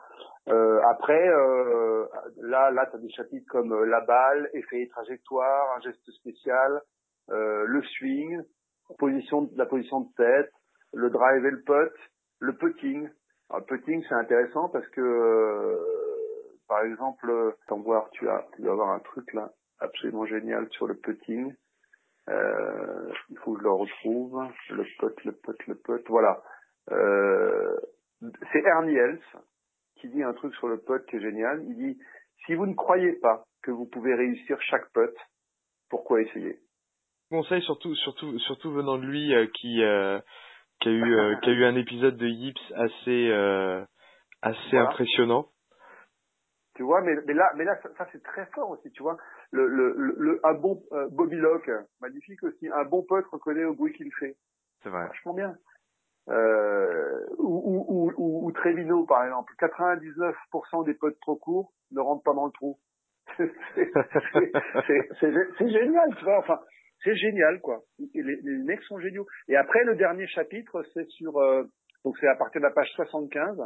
Euh, 0.50 0.82
après, 0.90 1.30
euh, 1.30 2.08
là, 2.38 2.72
là, 2.72 2.88
tu 2.88 2.96
as 2.96 3.00
des 3.00 3.12
chapitres 3.12 3.46
comme 3.48 3.84
la 3.84 4.02
balle, 4.02 4.50
effet 4.54 4.82
et 4.82 4.88
trajectoire, 4.88 5.78
un 5.78 5.82
geste 5.82 6.10
spécial, 6.10 6.82
le 7.30 7.80
swing, 7.84 8.42
position, 8.98 9.48
la 9.56 9.68
position 9.68 10.00
de 10.00 10.08
tête, 10.18 10.52
le 10.94 11.12
drive 11.12 11.46
et 11.46 11.52
le 11.52 11.62
putt, 11.62 11.94
le 12.40 12.54
putting. 12.54 13.08
Alors, 13.52 13.60
le 13.60 13.66
putting, 13.66 14.04
c'est 14.10 14.16
intéressant 14.16 14.70
parce 14.70 14.88
que 14.88 15.78
par 16.68 16.84
exemple, 16.86 17.54
attends 17.66 17.82
voir, 17.82 18.10
tu 18.14 18.28
as, 18.28 18.48
tu 18.56 18.64
dois 18.64 18.74
avoir 18.74 18.90
un 18.90 19.00
truc 19.00 19.32
là 19.34 19.52
absolument 19.80 20.26
génial 20.26 20.68
sur 20.72 20.88
le 20.88 20.96
putting. 20.96 21.54
Euh, 22.30 23.14
il 23.30 23.38
faut 23.38 23.54
que 23.54 23.60
je 23.60 23.64
le 23.64 23.72
retrouve. 23.72 24.44
Le 24.72 24.84
putt, 24.98 25.24
le 25.24 25.34
putt, 25.34 25.68
le 25.68 25.76
putt. 25.76 26.04
Voilà. 26.10 26.42
Euh, 26.92 27.78
c'est 28.52 28.64
Ernie 28.64 28.96
Els 28.96 29.22
qui 29.96 30.10
dit 30.10 30.24
un 30.24 30.34
truc 30.34 30.54
sur 30.56 30.68
le 30.68 30.80
putt 30.80 31.06
qui 31.08 31.18
est 31.18 31.22
génial. 31.22 31.64
Il 31.68 31.76
dit 31.76 32.00
si 32.46 32.56
vous 32.56 32.66
ne 32.66 32.74
croyez 32.74 33.14
pas 33.14 33.44
que 33.64 33.72
vous 33.72 33.86
pouvez 33.86 34.14
réussir 34.14 34.62
chaque 34.62 34.92
putt, 34.94 35.14
pourquoi 35.90 36.22
essayer? 36.22 36.60
Conseil 37.30 37.62
surtout, 37.64 37.94
surtout, 37.96 38.40
surtout 38.40 38.72
venant 38.72 38.98
de 38.98 39.06
lui 39.06 39.34
euh, 39.34 39.48
qui 39.56 39.84
euh, 39.84 40.20
qui 40.80 40.90
a 40.90 40.92
eu 40.92 41.16
euh, 41.16 41.36
qui 41.42 41.50
a 41.50 41.54
eu 41.54 41.66
un 41.66 41.76
épisode 41.76 42.16
de 42.16 42.28
Yips 42.28 42.72
assez 42.76 43.32
assez 44.42 44.78
impressionnant. 44.78 45.50
Tu 46.78 46.84
vois, 46.84 47.02
mais, 47.02 47.16
mais 47.26 47.34
là, 47.34 47.52
mais 47.56 47.64
là, 47.64 47.76
ça, 47.98 48.08
c'est 48.12 48.22
très 48.22 48.46
fort 48.54 48.70
aussi, 48.70 48.92
tu 48.92 49.02
vois. 49.02 49.18
Le, 49.50 49.68
le, 49.68 49.96
le, 49.98 50.40
un 50.44 50.54
bon 50.54 50.84
euh, 50.92 51.08
Bobby 51.10 51.36
Locke, 51.36 51.72
magnifique 52.02 52.44
aussi. 52.44 52.70
Un 52.70 52.84
bon 52.86 53.02
pote 53.02 53.26
reconnaît 53.32 53.64
au 53.64 53.74
bruit 53.74 53.94
qu'il 53.94 54.14
fait. 54.14 54.36
C'est 54.84 54.90
vrai. 54.90 55.08
Vachement 55.08 55.34
bien. 55.34 55.56
Euh, 56.30 57.26
ou, 57.38 57.86
ou, 57.88 58.12
ou, 58.18 58.48
ou, 58.48 58.52
Trevino, 58.52 59.06
par 59.06 59.24
exemple. 59.24 59.54
99% 59.60 60.86
des 60.86 60.94
potes 60.94 61.20
trop 61.22 61.36
courts 61.38 61.72
ne 61.92 62.02
rentrent 62.02 62.24
pas 62.24 62.34
dans 62.34 62.46
le 62.46 62.52
trou. 62.52 62.78
c'est 63.38 63.48
génial, 65.70 66.16
tu 66.18 66.24
vois. 66.24 66.40
Enfin, 66.40 66.60
c'est 67.04 67.16
génial, 67.16 67.62
quoi. 67.62 67.82
Les, 68.00 68.22
les, 68.24 68.58
mecs 68.64 68.84
sont 68.84 69.00
géniaux. 69.00 69.28
Et 69.48 69.56
après, 69.56 69.84
le 69.84 69.96
dernier 69.96 70.28
chapitre, 70.28 70.84
c'est 70.94 71.08
sur, 71.10 71.38
euh, 71.38 71.64
donc 72.04 72.18
c'est 72.20 72.28
à 72.28 72.36
partir 72.36 72.62
de 72.62 72.66
la 72.66 72.74
page 72.74 72.90
75. 72.96 73.62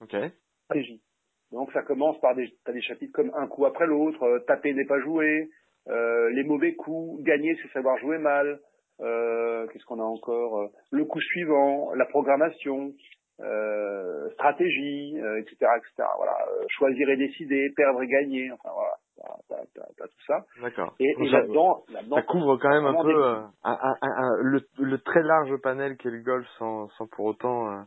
Ok. 0.00 0.16
Stratégie. 0.64 1.02
Donc 1.50 1.72
ça 1.72 1.82
commence 1.82 2.20
par 2.20 2.34
des, 2.34 2.52
as 2.66 2.72
des 2.72 2.82
chapitres 2.82 3.12
comme 3.12 3.32
un 3.34 3.46
coup 3.46 3.64
après 3.64 3.86
l'autre, 3.86 4.22
euh, 4.22 4.38
taper 4.40 4.74
n'est 4.74 4.84
pas 4.84 5.00
jouer, 5.00 5.50
euh, 5.88 6.30
les 6.30 6.44
mauvais 6.44 6.74
coups, 6.74 7.22
gagner 7.22 7.56
c'est 7.62 7.72
savoir 7.72 7.98
jouer 7.98 8.18
mal, 8.18 8.60
qu'est-ce 8.98 9.84
qu'on 9.84 10.00
a 10.00 10.04
encore, 10.04 10.60
euh, 10.60 10.68
le 10.90 11.04
coup 11.04 11.20
suivant, 11.20 11.92
la 11.94 12.04
programmation, 12.06 12.92
euh, 13.40 14.30
stratégie, 14.30 15.16
etc., 15.38 15.56
etc. 15.76 16.08
Voilà, 16.16 16.36
choisir 16.68 17.08
et 17.10 17.16
décider, 17.16 17.70
perdre 17.76 18.02
et 18.02 18.08
gagner, 18.08 18.50
enfin 18.52 18.70
voilà, 18.74 19.36
t'as, 19.48 20.06
tout 20.06 20.24
ça. 20.26 20.44
D'accord. 20.60 20.94
Et, 20.98 21.14
et 21.20 21.28
là-dedans, 21.28 21.84
là-dedans, 21.92 22.16
ça 22.16 22.22
couvre 22.22 22.56
quand 22.56 22.70
même 22.70 22.86
un 22.86 23.02
peu 23.02 23.24
un, 23.24 23.52
un, 23.64 23.96
un, 24.00 24.36
le, 24.42 24.60
le, 24.78 24.98
très 24.98 25.22
large 25.22 25.56
panel 25.62 25.96
qu'est 25.96 26.10
le 26.10 26.22
golf 26.22 26.46
sans, 26.58 26.88
sans 26.90 27.06
pour 27.06 27.26
autant 27.26 27.84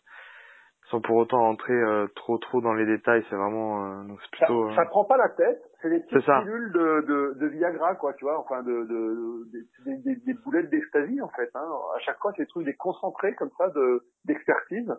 sans 0.91 0.99
pour 1.01 1.15
autant 1.15 1.49
entrer 1.49 1.73
euh, 1.73 2.07
trop 2.15 2.37
trop 2.37 2.61
dans 2.61 2.73
les 2.73 2.85
détails, 2.85 3.23
c'est 3.29 3.35
vraiment 3.35 3.85
euh, 3.85 4.03
plutôt. 4.31 4.69
Ça, 4.71 4.75
ça, 4.75 4.85
prend 4.85 5.05
pas 5.05 5.17
la 5.17 5.29
tête, 5.29 5.63
c'est 5.81 5.89
des 5.89 5.99
petites 5.99 6.25
pilules 6.25 6.71
de, 6.71 7.01
de, 7.07 7.33
de, 7.39 7.47
Viagra 7.47 7.95
quoi, 7.95 8.13
tu 8.13 8.25
vois, 8.25 8.39
enfin 8.39 8.61
de, 8.63 8.85
de, 8.85 9.51
des, 9.85 9.97
des, 9.97 10.15
des 10.15 10.33
boulettes 10.33 10.69
d'ecstasy 10.69 11.21
en 11.21 11.29
fait. 11.29 11.49
Hein. 11.55 11.67
À 11.95 11.99
chaque 11.99 12.17
fois, 12.19 12.31
c'est 12.35 12.43
des 12.43 12.47
trucs 12.47 12.65
des 12.65 12.75
concentrés 12.75 13.33
comme 13.35 13.51
ça 13.57 13.69
de 13.69 14.03
d'expertise 14.25 14.93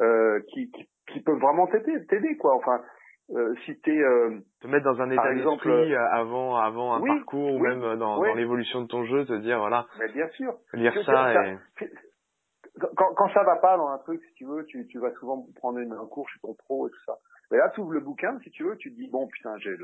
euh, 0.00 0.40
qui, 0.48 0.70
qui, 0.70 0.88
qui 1.12 1.20
peuvent 1.20 1.38
vraiment 1.38 1.66
t'aider, 1.66 2.36
quoi. 2.36 2.54
Enfin, 2.56 2.80
euh, 3.30 3.54
si 3.64 3.80
t'es 3.80 3.98
euh, 3.98 4.38
te 4.60 4.68
mettre 4.68 4.84
dans 4.84 5.00
un 5.00 5.10
état 5.10 5.34
d'esprit 5.34 5.94
avant 5.94 6.56
avant 6.56 6.94
un 6.94 7.00
parcours 7.00 7.54
ou 7.54 7.58
même 7.58 7.80
dans, 7.80 7.96
dans 7.96 8.34
l'évolution 8.34 8.82
de 8.82 8.86
ton 8.86 9.04
jeu, 9.04 9.24
te 9.24 9.38
dire 9.38 9.58
voilà. 9.58 9.86
Mais 9.98 10.12
bien 10.12 10.28
sûr. 10.30 10.54
Lire 10.74 10.94
ça, 11.04 11.44
et 11.44 11.58
quand, 12.96 13.14
quand 13.14 13.28
ça 13.30 13.42
va 13.42 13.56
pas 13.56 13.76
dans 13.76 13.88
un 13.88 13.98
truc, 13.98 14.20
si 14.28 14.34
tu 14.34 14.44
veux, 14.44 14.64
tu, 14.66 14.86
tu 14.88 14.98
vas 14.98 15.10
souvent 15.14 15.46
prendre 15.56 15.78
une, 15.78 15.92
un 15.92 16.06
cours 16.06 16.28
chez 16.28 16.40
ton 16.40 16.54
pro 16.54 16.88
et 16.88 16.90
tout 16.90 17.02
ça. 17.06 17.16
Mais 17.50 17.58
là, 17.58 17.70
tu 17.74 17.80
ouvres 17.80 17.92
le 17.92 18.00
bouquin, 18.00 18.38
si 18.40 18.50
tu 18.50 18.64
veux, 18.64 18.76
tu 18.76 18.90
te 18.90 18.96
dis 18.96 19.08
bon 19.08 19.26
putain, 19.28 19.56
j'ai 19.58 19.76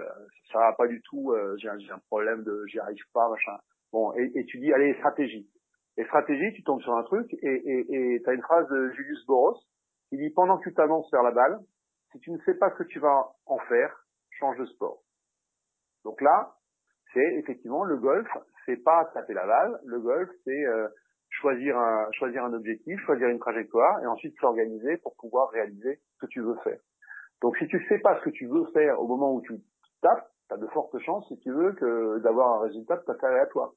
ça 0.52 0.58
va 0.58 0.72
pas 0.72 0.88
du 0.88 1.00
tout, 1.02 1.32
euh, 1.32 1.54
j'ai 1.58 1.68
un, 1.68 1.78
un, 1.78 1.98
problème 2.08 2.42
de, 2.42 2.64
j'y 2.66 2.78
arrive 2.80 3.04
pas, 3.12 3.28
machin. 3.28 3.56
Bon, 3.92 4.12
et, 4.14 4.32
et, 4.34 4.44
tu 4.46 4.58
dis 4.58 4.72
allez 4.72 4.94
stratégie. 4.94 5.48
Et 5.96 6.04
stratégie, 6.04 6.52
tu 6.54 6.64
tombes 6.64 6.80
sur 6.80 6.94
un 6.94 7.02
truc 7.04 7.32
et 7.34 7.38
et 7.42 8.14
et 8.14 8.22
t'as 8.22 8.34
une 8.34 8.42
phrase 8.42 8.68
de 8.68 8.90
Julius 8.90 9.24
Boros 9.26 9.58
qui 10.08 10.16
dit 10.16 10.30
pendant 10.30 10.58
que 10.58 10.68
tu 10.68 10.74
t'avances 10.74 11.10
vers 11.12 11.22
la 11.22 11.30
balle, 11.30 11.60
si 12.10 12.18
tu 12.20 12.32
ne 12.32 12.38
sais 12.40 12.54
pas 12.54 12.70
ce 12.70 12.82
que 12.82 12.88
tu 12.88 12.98
vas 12.98 13.32
en 13.46 13.58
faire, 13.58 14.06
change 14.30 14.58
de 14.58 14.66
sport. 14.66 15.02
Donc 16.04 16.20
là, 16.20 16.54
c'est 17.12 17.34
effectivement 17.36 17.84
le 17.84 17.96
golf, 17.96 18.28
c'est 18.66 18.82
pas 18.82 19.10
taper 19.14 19.34
la 19.34 19.46
balle, 19.46 19.78
le 19.84 20.00
golf 20.00 20.28
c'est 20.44 20.66
euh, 20.66 20.88
choisir 21.28 21.76
un, 21.78 22.10
choisir 22.12 22.44
un 22.44 22.52
objectif, 22.54 22.98
choisir 23.04 23.28
une 23.28 23.38
trajectoire 23.38 24.02
et 24.02 24.06
ensuite 24.06 24.34
s'organiser 24.40 24.96
pour 24.98 25.14
pouvoir 25.16 25.50
réaliser 25.50 26.00
ce 26.14 26.26
que 26.26 26.30
tu 26.30 26.40
veux 26.40 26.56
faire. 26.64 26.80
Donc 27.42 27.56
si 27.58 27.66
tu 27.66 27.84
sais 27.88 27.98
pas 27.98 28.18
ce 28.18 28.24
que 28.24 28.30
tu 28.30 28.46
veux 28.46 28.64
faire 28.72 29.00
au 29.00 29.06
moment 29.06 29.34
où 29.34 29.42
tu 29.42 29.54
tapes, 30.00 30.28
tu 30.48 30.54
as 30.54 30.58
de 30.58 30.66
fortes 30.68 30.96
chances, 31.00 31.26
si 31.28 31.38
tu 31.40 31.50
veux, 31.52 31.72
que 31.72 32.20
d'avoir 32.20 32.60
un 32.60 32.64
résultat 32.64 32.98
tout 32.98 33.10
à 33.10 33.16
fait 33.16 33.26
aléatoire. 33.26 33.72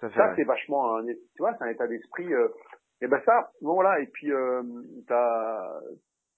Ça, 0.00 0.34
c'est 0.36 0.44
vachement 0.44 0.96
un, 0.96 1.06
tu 1.06 1.38
vois, 1.38 1.54
c'est 1.56 1.64
un 1.64 1.68
état 1.68 1.86
d'esprit. 1.86 2.32
Euh, 2.32 2.48
et 3.00 3.08
ben 3.08 3.20
ça, 3.24 3.50
bon 3.62 3.74
voilà. 3.74 4.00
Et 4.00 4.06
puis 4.06 4.30
euh, 4.30 4.62
t'as 5.08 5.80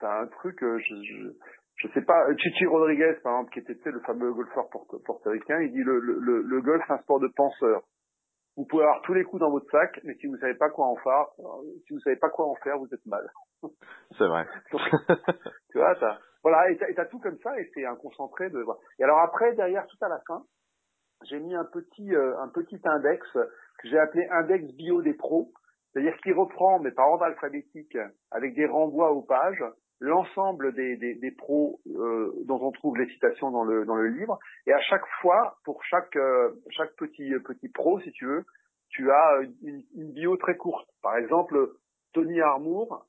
as 0.02 0.20
un 0.20 0.26
truc, 0.28 0.62
euh, 0.62 0.78
je, 0.78 0.94
je, 0.94 1.28
je 1.76 1.88
sais 1.92 2.02
pas, 2.02 2.24
Chichi 2.36 2.66
Rodriguez 2.66 3.14
par 3.24 3.32
exemple, 3.34 3.52
qui 3.52 3.58
était 3.58 3.90
le 3.90 4.00
fameux 4.00 4.32
golfeur 4.32 4.68
portoricain, 5.04 5.60
il 5.60 5.72
dit 5.72 5.82
le, 5.82 5.98
le, 5.98 6.42
le 6.42 6.60
golf 6.60 6.82
c'est 6.86 6.92
un 6.92 6.98
sport 6.98 7.18
de 7.18 7.28
penseur. 7.34 7.82
Vous 8.56 8.64
pouvez 8.66 8.82
avoir 8.82 9.02
tous 9.02 9.14
les 9.14 9.22
coups 9.24 9.40
dans 9.40 9.50
votre 9.50 9.70
sac, 9.70 10.00
mais 10.04 10.14
si 10.14 10.26
vous 10.26 10.36
savez 10.38 10.54
pas 10.54 10.68
quoi 10.70 10.86
en 10.86 10.96
faire, 10.96 11.26
si 11.86 11.94
vous 11.94 12.00
savez 12.00 12.16
pas 12.16 12.28
quoi 12.28 12.46
en 12.46 12.56
faire, 12.56 12.76
vous 12.78 12.92
êtes 12.92 13.06
mal. 13.06 13.28
C'est 14.18 14.26
vrai. 14.26 14.46
tu 15.70 15.78
vois, 15.78 15.94
t'as, 15.94 16.18
voilà, 16.42 16.70
et 16.70 16.94
t'as, 16.94 17.04
tout 17.06 17.18
comme 17.18 17.38
ça, 17.38 17.58
et 17.60 17.70
c'est 17.74 17.84
un 17.84 17.96
concentré 17.96 18.48
de. 18.50 18.64
Et 18.98 19.04
alors 19.04 19.18
après, 19.18 19.54
derrière, 19.54 19.86
tout 19.86 19.96
à 20.00 20.08
la 20.08 20.20
fin, 20.26 20.44
j'ai 21.24 21.40
mis 21.40 21.54
un 21.54 21.64
petit, 21.64 22.14
euh, 22.14 22.38
un 22.38 22.48
petit 22.48 22.80
index 22.84 23.26
que 23.32 23.88
j'ai 23.88 23.98
appelé 23.98 24.26
index 24.30 24.72
bio 24.74 25.02
des 25.02 25.14
pros, 25.14 25.52
c'est-à-dire 25.92 26.16
qui 26.18 26.32
reprend, 26.32 26.78
mais 26.78 26.92
par 26.92 27.08
ordre 27.08 27.24
alphabétique, 27.24 27.96
avec 28.30 28.54
des 28.54 28.66
renvois 28.66 29.12
aux 29.12 29.22
pages, 29.22 29.64
l'ensemble 30.00 30.74
des, 30.74 30.96
des, 30.96 31.14
des 31.16 31.30
pros 31.32 31.80
euh, 31.88 32.32
dont 32.44 32.60
on 32.62 32.70
trouve 32.70 32.96
les 32.96 33.08
citations 33.12 33.50
dans 33.50 33.64
le, 33.64 33.84
dans 33.84 33.96
le 33.96 34.08
livre. 34.08 34.38
Et 34.66 34.72
à 34.72 34.80
chaque 34.82 35.06
fois, 35.20 35.58
pour 35.64 35.82
chaque, 35.84 36.14
euh, 36.16 36.52
chaque 36.70 36.94
petit, 36.94 37.32
petit 37.44 37.68
pro, 37.68 37.98
si 38.00 38.12
tu 38.12 38.26
veux, 38.26 38.44
tu 38.90 39.10
as 39.10 39.40
une, 39.62 39.82
une 39.96 40.12
bio 40.12 40.36
très 40.36 40.56
courte. 40.56 40.88
Par 41.02 41.16
exemple, 41.16 41.72
Tony 42.12 42.40
Armour, 42.40 43.06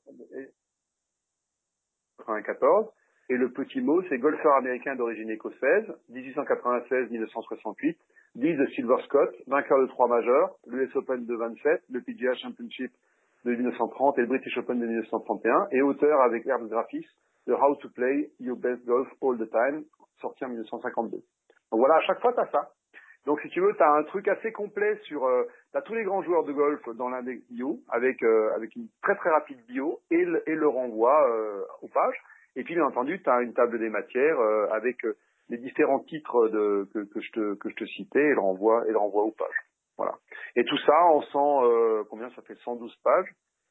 94, 2.18 2.90
et 3.30 3.36
le 3.36 3.48
petit 3.48 3.80
mot, 3.80 4.02
c'est 4.08 4.18
golfeur 4.18 4.56
américain 4.56 4.96
d'origine 4.96 5.30
écossaise, 5.30 5.86
1896-1968, 6.12 7.96
dit 8.34 8.54
de 8.54 8.66
Silver 8.74 8.96
Scott, 9.04 9.32
vainqueur 9.46 9.80
de 9.80 9.86
trois 9.86 10.08
majeurs, 10.08 10.56
l'US 10.66 10.90
Open 10.96 11.24
de 11.24 11.36
27, 11.36 11.80
le 11.92 12.00
PGA 12.00 12.34
Championship 12.34 12.90
de 13.44 13.52
1930 13.52 14.18
et 14.18 14.22
le 14.22 14.26
British 14.26 14.58
Open 14.58 14.80
de 14.80 14.86
1931, 14.86 15.68
et 15.70 15.80
auteur 15.80 16.20
avec 16.22 16.44
Herb 16.44 16.68
Graphis 16.68 17.06
de 17.46 17.54
How 17.54 17.76
to 17.76 17.88
Play 17.90 18.30
Your 18.40 18.56
Best 18.56 18.84
Golf 18.84 19.08
All 19.22 19.38
the 19.38 19.48
Time, 19.48 19.84
sorti 20.20 20.44
en 20.44 20.48
1952. 20.48 21.18
Donc 21.18 21.22
voilà, 21.70 21.94
à 21.94 22.00
chaque 22.00 22.20
fois, 22.20 22.32
tu 22.32 22.40
as 22.40 22.50
ça. 22.50 22.70
Donc 23.26 23.40
si 23.42 23.48
tu 23.50 23.60
veux, 23.60 23.74
tu 23.76 23.82
as 23.82 23.92
un 23.92 24.02
truc 24.02 24.26
assez 24.26 24.50
complet 24.50 24.98
sur... 25.04 25.24
Euh, 25.24 25.44
tu 25.72 25.80
tous 25.84 25.94
les 25.94 26.02
grands 26.02 26.22
joueurs 26.22 26.42
de 26.42 26.52
golf 26.52 26.80
dans 26.96 27.08
l'index 27.08 27.40
bio, 27.48 27.78
avec, 27.90 28.24
euh, 28.24 28.50
avec 28.56 28.74
une 28.74 28.88
très 29.04 29.14
très 29.14 29.30
rapide 29.30 29.64
bio, 29.68 30.00
et 30.10 30.24
le, 30.24 30.42
et 30.50 30.56
le 30.56 30.66
renvoi 30.66 31.30
euh, 31.30 31.62
aux 31.82 31.88
pages. 31.88 32.20
Et 32.60 32.62
puis 32.62 32.74
bien 32.74 32.84
entendu, 32.84 33.22
tu 33.22 33.30
as 33.30 33.40
une 33.40 33.54
table 33.54 33.78
des 33.78 33.88
matières 33.88 34.38
euh, 34.38 34.68
avec 34.70 34.98
les 35.48 35.56
différents 35.56 36.00
titres 36.00 36.48
de, 36.48 36.86
que, 36.92 36.98
que, 36.98 37.20
je 37.20 37.32
te, 37.32 37.54
que 37.54 37.70
je 37.70 37.74
te 37.74 37.84
citais, 37.86 38.20
et 38.20 38.34
le 38.34 38.40
renvoi, 38.40 38.84
et 38.86 38.92
le 38.92 38.98
renvoi 38.98 39.22
aux 39.22 39.32
pages. 39.32 39.64
Voilà. 39.96 40.12
Et 40.56 40.64
tout 40.64 40.76
ça 40.84 41.04
en 41.06 41.22
100, 41.22 42.04
combien 42.10 42.28
ça 42.30 42.42
fait? 42.42 42.54
112 42.56 42.94
pages 43.02 43.30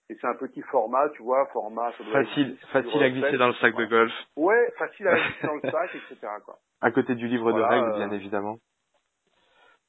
et 0.10 0.16
c'est 0.20 0.28
un 0.28 0.34
petit 0.34 0.64
format, 0.64 1.08
tu 1.10 1.22
vois, 1.22 1.46
format. 1.54 1.92
facile, 1.92 2.58
facile 2.72 3.04
à 3.04 3.10
glisser 3.12 3.38
dans 3.38 3.50
le 3.50 3.54
sac 3.56 3.76
de 3.76 3.86
golf. 3.86 4.12
Ouais, 4.36 4.74
facile 4.80 5.08
à 5.08 5.14
glisser 5.14 5.46
dans 5.46 5.54
le 5.54 5.62
sac, 5.72 5.92
etc. 5.94 6.28
Quoi. 6.44 6.58
À 6.82 6.90
côté 6.90 7.14
du 7.14 7.28
livre 7.28 7.54
de 7.54 7.62
règles, 7.62 7.94
bien 7.96 8.12
évidemment. 8.12 8.58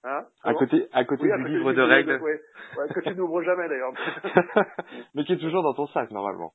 Hein 0.04 0.26
à 0.44 0.52
côté, 0.52 0.88
à 0.92 1.04
côté 1.04 1.24
du 1.24 1.48
livre 1.48 1.72
de 1.72 1.80
règles. 1.80 2.20
ouais, 2.20 2.40
ouais, 2.78 2.88
que 2.94 3.00
tu 3.00 3.14
n'ouvres 3.14 3.42
jamais 3.42 3.66
d'ailleurs. 3.68 3.92
Mais 5.14 5.24
qui 5.24 5.32
est 5.32 5.38
toujours 5.38 5.62
dans 5.62 5.74
ton 5.74 5.86
sac 5.88 6.10
normalement. 6.10 6.52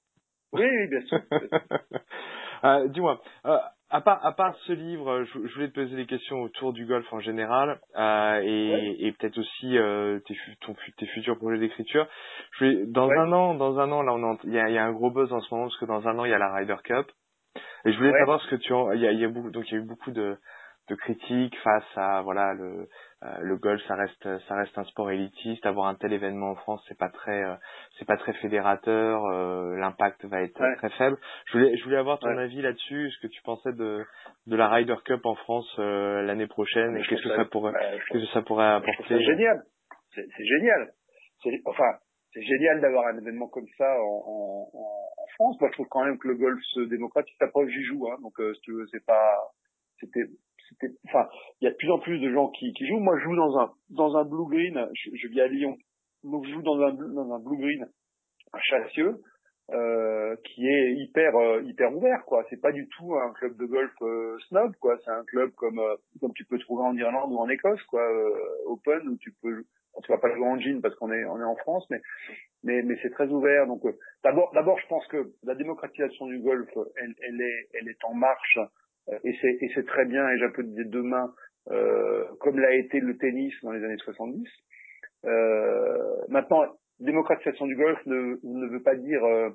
Oui, 0.54 0.64
oui, 0.64 0.88
bien 0.88 1.02
sûr. 1.02 1.20
euh, 2.64 2.88
Dis-moi, 2.90 3.22
euh, 3.46 3.58
à 3.90 4.02
part, 4.02 4.26
à 4.26 4.32
part 4.32 4.56
ce 4.66 4.74
livre, 4.74 5.24
je, 5.24 5.48
je, 5.48 5.54
voulais 5.54 5.70
te 5.70 5.76
poser 5.76 5.96
des 5.96 6.06
questions 6.06 6.42
autour 6.42 6.74
du 6.74 6.86
golf 6.86 7.06
en 7.14 7.20
général 7.20 7.80
euh, 7.98 8.42
et, 8.44 9.08
et 9.08 9.12
peut-être 9.14 9.38
aussi 9.38 9.78
euh, 9.78 10.20
tes, 10.26 10.36
ton, 10.62 10.76
tes 10.98 11.06
futurs 11.08 11.38
projets 11.38 11.60
d'écriture. 11.60 12.08
Dans 12.88 13.10
un 13.10 13.32
an, 13.32 13.54
dans 13.56 13.80
un 13.80 13.92
an, 13.92 14.02
là, 14.02 14.14
on 14.14 14.38
il 14.44 14.54
y 14.54 14.60
a, 14.60 14.70
y 14.70 14.78
a, 14.78 14.86
un 14.86 14.92
gros 14.92 15.12
buzz 15.12 15.32
en 15.32 15.40
ce 15.42 15.54
moment 15.54 15.68
parce 15.68 15.80
que 15.80 15.86
dans 15.86 16.08
un 16.08 16.18
an 16.18 16.26
il 16.26 16.32
y 16.32 16.34
a 16.34 16.38
la 16.38 16.54
Ryder 16.54 16.78
Cup. 16.84 17.08
Et 17.86 17.92
je 17.92 17.98
voulais 17.98 18.18
savoir 18.18 18.42
ce 18.42 18.50
que 18.50 18.56
tu, 18.56 18.74
il 18.96 19.02
y 19.02 19.08
a, 19.08 19.12
il 19.12 19.20
y 19.20 19.26
a 19.26 19.28
beaucoup, 19.28 19.52
donc 19.52 19.70
il 19.70 19.76
y 19.76 19.78
a 19.78 19.80
eu 19.80 19.86
beaucoup 19.86 20.12
de, 20.12 20.38
de 20.88 20.96
critiques 20.96 21.58
face 21.64 21.86
à 21.96 22.22
voilà 22.22 22.54
le 22.54 22.88
euh, 23.24 23.38
le 23.42 23.58
golf 23.58 23.82
ça 23.88 23.96
reste 23.96 24.28
ça 24.48 24.56
reste 24.56 24.78
un 24.78 24.84
sport 24.84 25.10
élitiste. 25.10 25.66
Avoir 25.66 25.88
un 25.88 25.96
tel 25.96 26.14
événement 26.14 26.52
en 26.52 26.56
France 26.56 26.84
c'est 26.88 26.98
pas 26.98 27.10
très 27.10 27.44
euh, 27.44 27.56
c'est 27.98 28.06
pas 28.06 28.18
très 28.18 28.34
fédérateur 28.34 29.26
euh, 29.26 29.76
l'impact 29.78 30.26
va 30.26 30.42
être 30.42 30.62
très 30.78 30.90
faible. 30.92 31.18
Je 31.48 31.58
voulais 31.58 31.78
je 31.78 31.84
voulais 31.84 31.98
avoir 31.98 32.20
ton 32.20 32.38
avis 32.38 32.62
là-dessus. 32.62 33.10
Ce 33.12 33.20
que 33.20 33.28
tu 33.28 33.42
pensais 33.42 33.74
de 33.74 34.06
de 34.46 34.56
la 34.56 34.70
Ryder 34.70 34.96
Cup 35.06 35.26
en 35.26 35.36
France 35.36 35.76
l'année 35.78 36.48
prochaine 36.48 36.98
et 36.98 37.02
qu'est-ce 37.04 37.24
que 37.24 37.36
ça 37.36 37.46
pourrait 37.46 37.74
qu'est-ce 38.12 38.26
que 38.26 38.34
ça 38.34 38.42
pourrait 38.44 38.66
apporter? 38.66 39.04
c'est 39.08 39.24
génial. 39.24 39.64
C'est 40.14 40.46
génial 40.46 40.92
enfin 41.66 41.98
c'est 42.34 42.44
génial 42.44 42.82
d'avoir 42.82 43.08
un 43.08 43.18
événement 43.18 43.48
comme 43.48 43.68
ça 43.78 43.90
en, 44.02 44.24
en, 44.28 44.70
en, 44.74 45.28
France. 45.36 45.60
Moi 45.60 45.70
je 45.70 45.74
trouve 45.74 45.88
quand 45.90 46.06
même 46.06 46.18
que 46.18 46.28
le 46.28 46.36
golf 46.36 46.60
se 46.74 46.82
démocratise. 46.82 47.36
La 47.42 47.48
preuve 47.48 47.70
j'y 47.70 47.84
joue 47.84 48.08
hein, 48.08 48.18
donc 48.22 48.34
si 48.56 48.62
tu 48.62 48.72
veux 48.72 48.86
c'est 48.92 49.06
pas 49.06 49.36
c'était 50.00 50.26
c'était, 50.70 50.94
enfin, 51.08 51.28
il 51.62 51.66
y 51.66 51.68
a 51.68 51.72
de 51.72 51.76
plus 51.78 51.92
en 51.92 52.00
plus 52.00 52.20
de 52.20 52.32
gens 52.32 52.50
qui, 52.50 52.74
qui 52.74 52.88
jouent. 52.88 53.00
Moi, 53.00 53.18
je 53.20 53.24
joue 53.24 53.36
dans 53.36 53.58
un, 53.58 53.72
dans 53.90 54.16
un 54.18 54.24
blue 54.24 54.48
green. 54.50 54.88
Je, 54.94 55.10
je 55.16 55.28
vis 55.28 55.42
à 55.42 55.48
Lyon. 55.48 55.78
Donc, 56.24 56.46
je 56.46 56.52
joue 56.52 56.62
dans 56.62 56.80
un, 56.82 56.94
dans 56.94 57.34
un 57.34 57.40
blue 57.40 57.58
green, 57.58 57.88
chassieux, 58.60 59.18
euh, 59.72 60.36
qui 60.44 60.68
est 60.68 60.94
hyper, 60.94 61.36
euh, 61.36 61.62
hyper 61.64 61.96
ouvert, 61.96 62.24
quoi. 62.26 62.44
C'est 62.50 62.62
pas 62.62 62.72
du 62.72 62.88
tout 62.90 63.16
un 63.16 63.32
club 63.34 63.58
de 63.58 63.66
golf 63.66 63.94
euh, 64.02 64.38
snob, 64.48 64.76
quoi. 64.78 64.98
C'est 65.04 65.12
un 65.12 65.24
club 65.26 65.52
comme, 65.52 65.80
euh, 65.80 65.96
comme 66.20 66.34
tu 66.34 66.46
peux 66.46 66.60
trouver 66.60 66.84
en 66.84 66.96
Irlande 66.96 67.32
ou 67.32 67.38
en 67.38 67.50
Écosse, 67.50 67.84
quoi. 67.84 68.04
open, 68.66 69.08
où 69.10 69.18
tu 69.18 69.34
peux, 69.42 69.64
tu 70.04 70.12
vas 70.12 70.18
pas 70.18 70.34
jouer 70.36 70.48
en 70.48 70.60
jean 70.60 70.82
parce 70.82 70.96
qu'on 70.96 71.12
est, 71.12 71.26
on 71.26 71.40
est 71.40 71.44
en 71.44 71.56
France, 71.56 71.86
mais, 71.90 72.02
mais, 72.64 72.82
mais 72.84 72.98
c'est 73.02 73.12
très 73.12 73.28
ouvert. 73.28 73.68
Donc, 73.68 73.82
d'abord, 74.24 74.52
d'abord, 74.54 74.80
je 74.80 74.88
pense 74.88 75.06
que 75.08 75.32
la 75.44 75.56
démocratisation 75.56 76.28
du 76.28 76.40
golf, 76.40 76.70
elle, 76.98 77.16
elle 77.28 77.42
est, 77.42 77.70
elle 77.74 77.88
est 77.88 78.04
en 78.04 78.14
marche 78.14 78.58
euh, 78.58 78.66
et 79.24 79.36
c'est 79.42 79.58
et 79.62 79.72
c'est 79.76 79.86
très 79.86 80.06
bien 80.06 80.28
et 80.30 80.38
j'applaudis 80.40 80.86
demain 80.86 81.34
euh, 81.72 82.26
comme 82.40 82.60
l'a 82.60 82.74
été 82.76 83.00
le 83.00 83.18
tennis 83.18 83.54
dans 83.64 83.72
les 83.72 83.84
années 83.84 83.98
70. 83.98 84.48
Euh, 85.26 86.26
maintenant, 86.30 86.66
démocratisation 87.00 87.66
du 87.66 87.76
golf 87.76 88.00
ne, 88.06 88.38
ne 88.44 88.68
veut 88.68 88.84
pas 88.84 88.96
dire 88.96 89.24
euh, 89.24 89.50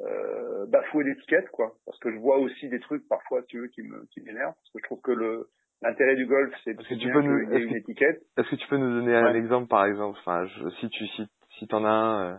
euh, 0.00 0.66
bafouer 0.66 1.04
l'étiquette, 1.04 1.48
quoi. 1.50 1.74
Parce 1.86 1.98
que 2.00 2.10
je 2.10 2.18
vois 2.18 2.38
aussi 2.38 2.68
des 2.68 2.80
trucs 2.80 3.06
parfois, 3.08 3.42
tu 3.44 3.60
veux, 3.60 3.68
qui 3.68 3.82
me 3.82 4.04
qui 4.12 4.20
m'énervent. 4.22 4.54
Parce 4.54 4.70
que 4.72 4.78
je 4.80 4.84
trouve 4.84 5.00
que 5.00 5.12
le 5.12 5.48
l'intérêt 5.82 6.16
du 6.16 6.26
golf, 6.26 6.52
c'est 6.64 6.74
que 6.74 6.94
tu 6.94 7.12
peux 7.12 7.22
nous 7.22 7.38
une 7.38 7.76
étiquette. 7.76 8.22
Est-ce 8.36 8.50
que 8.50 8.56
tu 8.56 8.68
peux 8.68 8.78
nous 8.78 9.00
donner 9.00 9.14
un 9.14 9.34
exemple, 9.34 9.68
par 9.68 9.86
exemple, 9.86 10.18
enfin, 10.20 10.46
je, 10.46 10.68
si 10.80 10.88
tu 10.90 11.06
si 11.08 11.26
si 11.58 11.66
t'en 11.66 11.84
as 11.84 11.88
un. 11.88 12.32
Euh... 12.32 12.36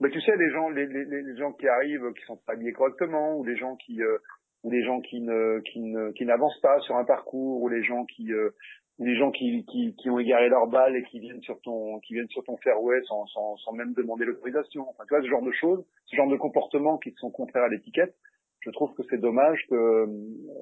Mais 0.00 0.10
tu 0.10 0.20
sais, 0.20 0.34
les 0.36 0.50
gens 0.50 0.70
les, 0.70 0.86
les, 0.86 1.04
les 1.04 1.36
gens 1.36 1.52
qui 1.52 1.68
arrivent, 1.68 2.12
qui 2.14 2.24
sont 2.24 2.38
pas 2.46 2.54
habillés 2.54 2.72
correctement, 2.72 3.36
ou 3.36 3.44
les 3.44 3.56
gens 3.56 3.76
qui 3.76 4.02
euh, 4.02 4.18
ou 4.62 4.70
les 4.70 4.82
gens 4.82 5.00
qui 5.00 5.20
ne 5.20 5.60
qui 5.60 5.80
ne 5.80 6.10
qui 6.12 6.24
n'avancent 6.24 6.60
pas 6.60 6.78
sur 6.80 6.96
un 6.96 7.04
parcours 7.04 7.62
ou 7.62 7.68
les 7.68 7.82
gens 7.82 8.04
qui 8.04 8.32
euh, 8.32 8.50
ou 8.98 9.04
les 9.04 9.16
gens 9.16 9.30
qui, 9.30 9.64
qui, 9.64 9.96
qui 9.96 10.10
ont 10.10 10.18
égaré 10.18 10.50
leur 10.50 10.66
balle 10.66 10.94
et 10.94 11.02
qui 11.04 11.20
viennent 11.20 11.40
sur 11.40 11.58
ton 11.62 11.98
qui 12.00 12.12
viennent 12.14 12.28
sur 12.28 12.44
ton 12.44 12.58
fairway 12.58 13.00
sans, 13.04 13.26
sans, 13.28 13.56
sans 13.56 13.72
même 13.72 13.94
demander 13.94 14.26
l'autorisation. 14.26 14.86
Enfin, 14.90 15.04
tu 15.08 15.14
vois 15.14 15.22
ce 15.22 15.28
genre 15.28 15.42
de 15.42 15.52
choses, 15.52 15.82
ce 16.04 16.16
genre 16.16 16.28
de 16.28 16.36
comportements 16.36 16.98
qui 16.98 17.12
sont 17.12 17.30
contraires 17.30 17.64
à 17.64 17.68
l'étiquette. 17.68 18.14
Je 18.60 18.70
trouve 18.70 18.94
que 18.94 19.02
c'est 19.08 19.18
dommage 19.18 19.58
que 19.70 20.04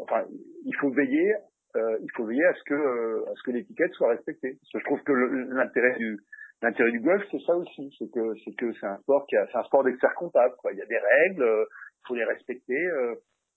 enfin 0.02 0.24
il 0.64 0.74
faut 0.76 0.90
veiller 0.90 1.34
euh, 1.74 1.98
il 2.00 2.10
faut 2.14 2.24
veiller 2.24 2.44
à 2.44 2.54
ce 2.54 2.62
que 2.62 2.74
euh, 2.74 3.24
à 3.28 3.34
ce 3.34 3.42
que 3.42 3.50
l'étiquette 3.50 3.92
soit 3.94 4.10
respectée. 4.10 4.56
Parce 4.60 4.72
que 4.72 4.78
je 4.78 4.84
trouve 4.84 5.02
que 5.02 5.12
l'intérêt 5.12 5.96
du 5.96 6.20
l'intérêt 6.62 6.92
du 6.92 7.00
golf 7.00 7.24
c'est 7.32 7.42
ça 7.42 7.56
aussi, 7.56 7.92
c'est 7.98 8.10
que 8.12 8.34
c'est 8.44 8.54
que 8.54 8.72
c'est 8.74 8.86
un 8.86 8.98
sport 8.98 9.26
qui 9.26 9.36
a 9.36 9.48
c'est 9.50 9.58
un 9.58 9.64
sport 9.64 9.82
d'expert 9.82 10.14
comptable 10.14 10.54
quoi. 10.58 10.72
Il 10.72 10.78
y 10.78 10.82
a 10.82 10.86
des 10.86 10.98
règles, 10.98 11.44
il 11.44 12.06
faut 12.06 12.14
les 12.14 12.24
respecter 12.24 12.86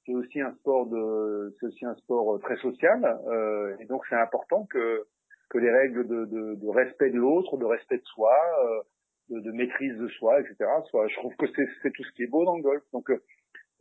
c'est 0.06 0.14
aussi 0.14 0.42
un 0.42 0.54
sport 0.56 0.88
de 0.88 1.56
c'est 1.60 1.68
aussi 1.68 1.86
un 1.86 1.96
sport 1.96 2.36
euh, 2.36 2.40
très 2.40 2.58
social 2.58 3.20
euh, 3.28 3.76
et 3.80 3.86
donc 3.86 4.04
c'est 4.10 4.16
important 4.16 4.66
que 4.66 5.06
que 5.52 5.58
les 5.58 5.70
règles 5.70 6.08
de, 6.08 6.26
de, 6.26 6.56
de 6.56 6.68
respect 6.70 7.10
de 7.10 7.18
l'autre, 7.18 7.58
de 7.58 7.66
respect 7.66 7.98
de 7.98 8.06
soi, 8.06 8.34
euh, 8.64 8.82
de, 9.30 9.40
de, 9.42 9.52
maîtrise 9.52 9.98
de 9.98 10.08
soi, 10.08 10.40
etc. 10.40 10.56
Soit, 10.90 11.08
je 11.10 11.16
trouve 11.16 11.36
que 11.36 11.46
c'est 11.84 11.92
tout 11.92 12.04
ce 12.04 12.12
qui 12.14 12.24
est 12.24 12.28
beau 12.28 12.46
dans 12.46 12.56
le 12.56 12.64
golf. 12.64 12.82
Donc 12.94 13.12
euh, 13.12 13.22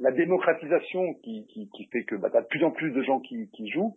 la 0.00 0.10
démocratisation 0.10 1.14
qui, 1.22 1.46
qui, 1.46 1.70
qui 1.70 1.86
fait 1.86 2.02
que 2.04 2.16
bah, 2.16 2.28
as 2.34 2.42
de 2.42 2.46
plus 2.48 2.64
en 2.64 2.72
plus 2.72 2.90
de 2.90 3.02
gens 3.02 3.20
qui, 3.20 3.48
qui 3.50 3.70
jouent 3.70 3.96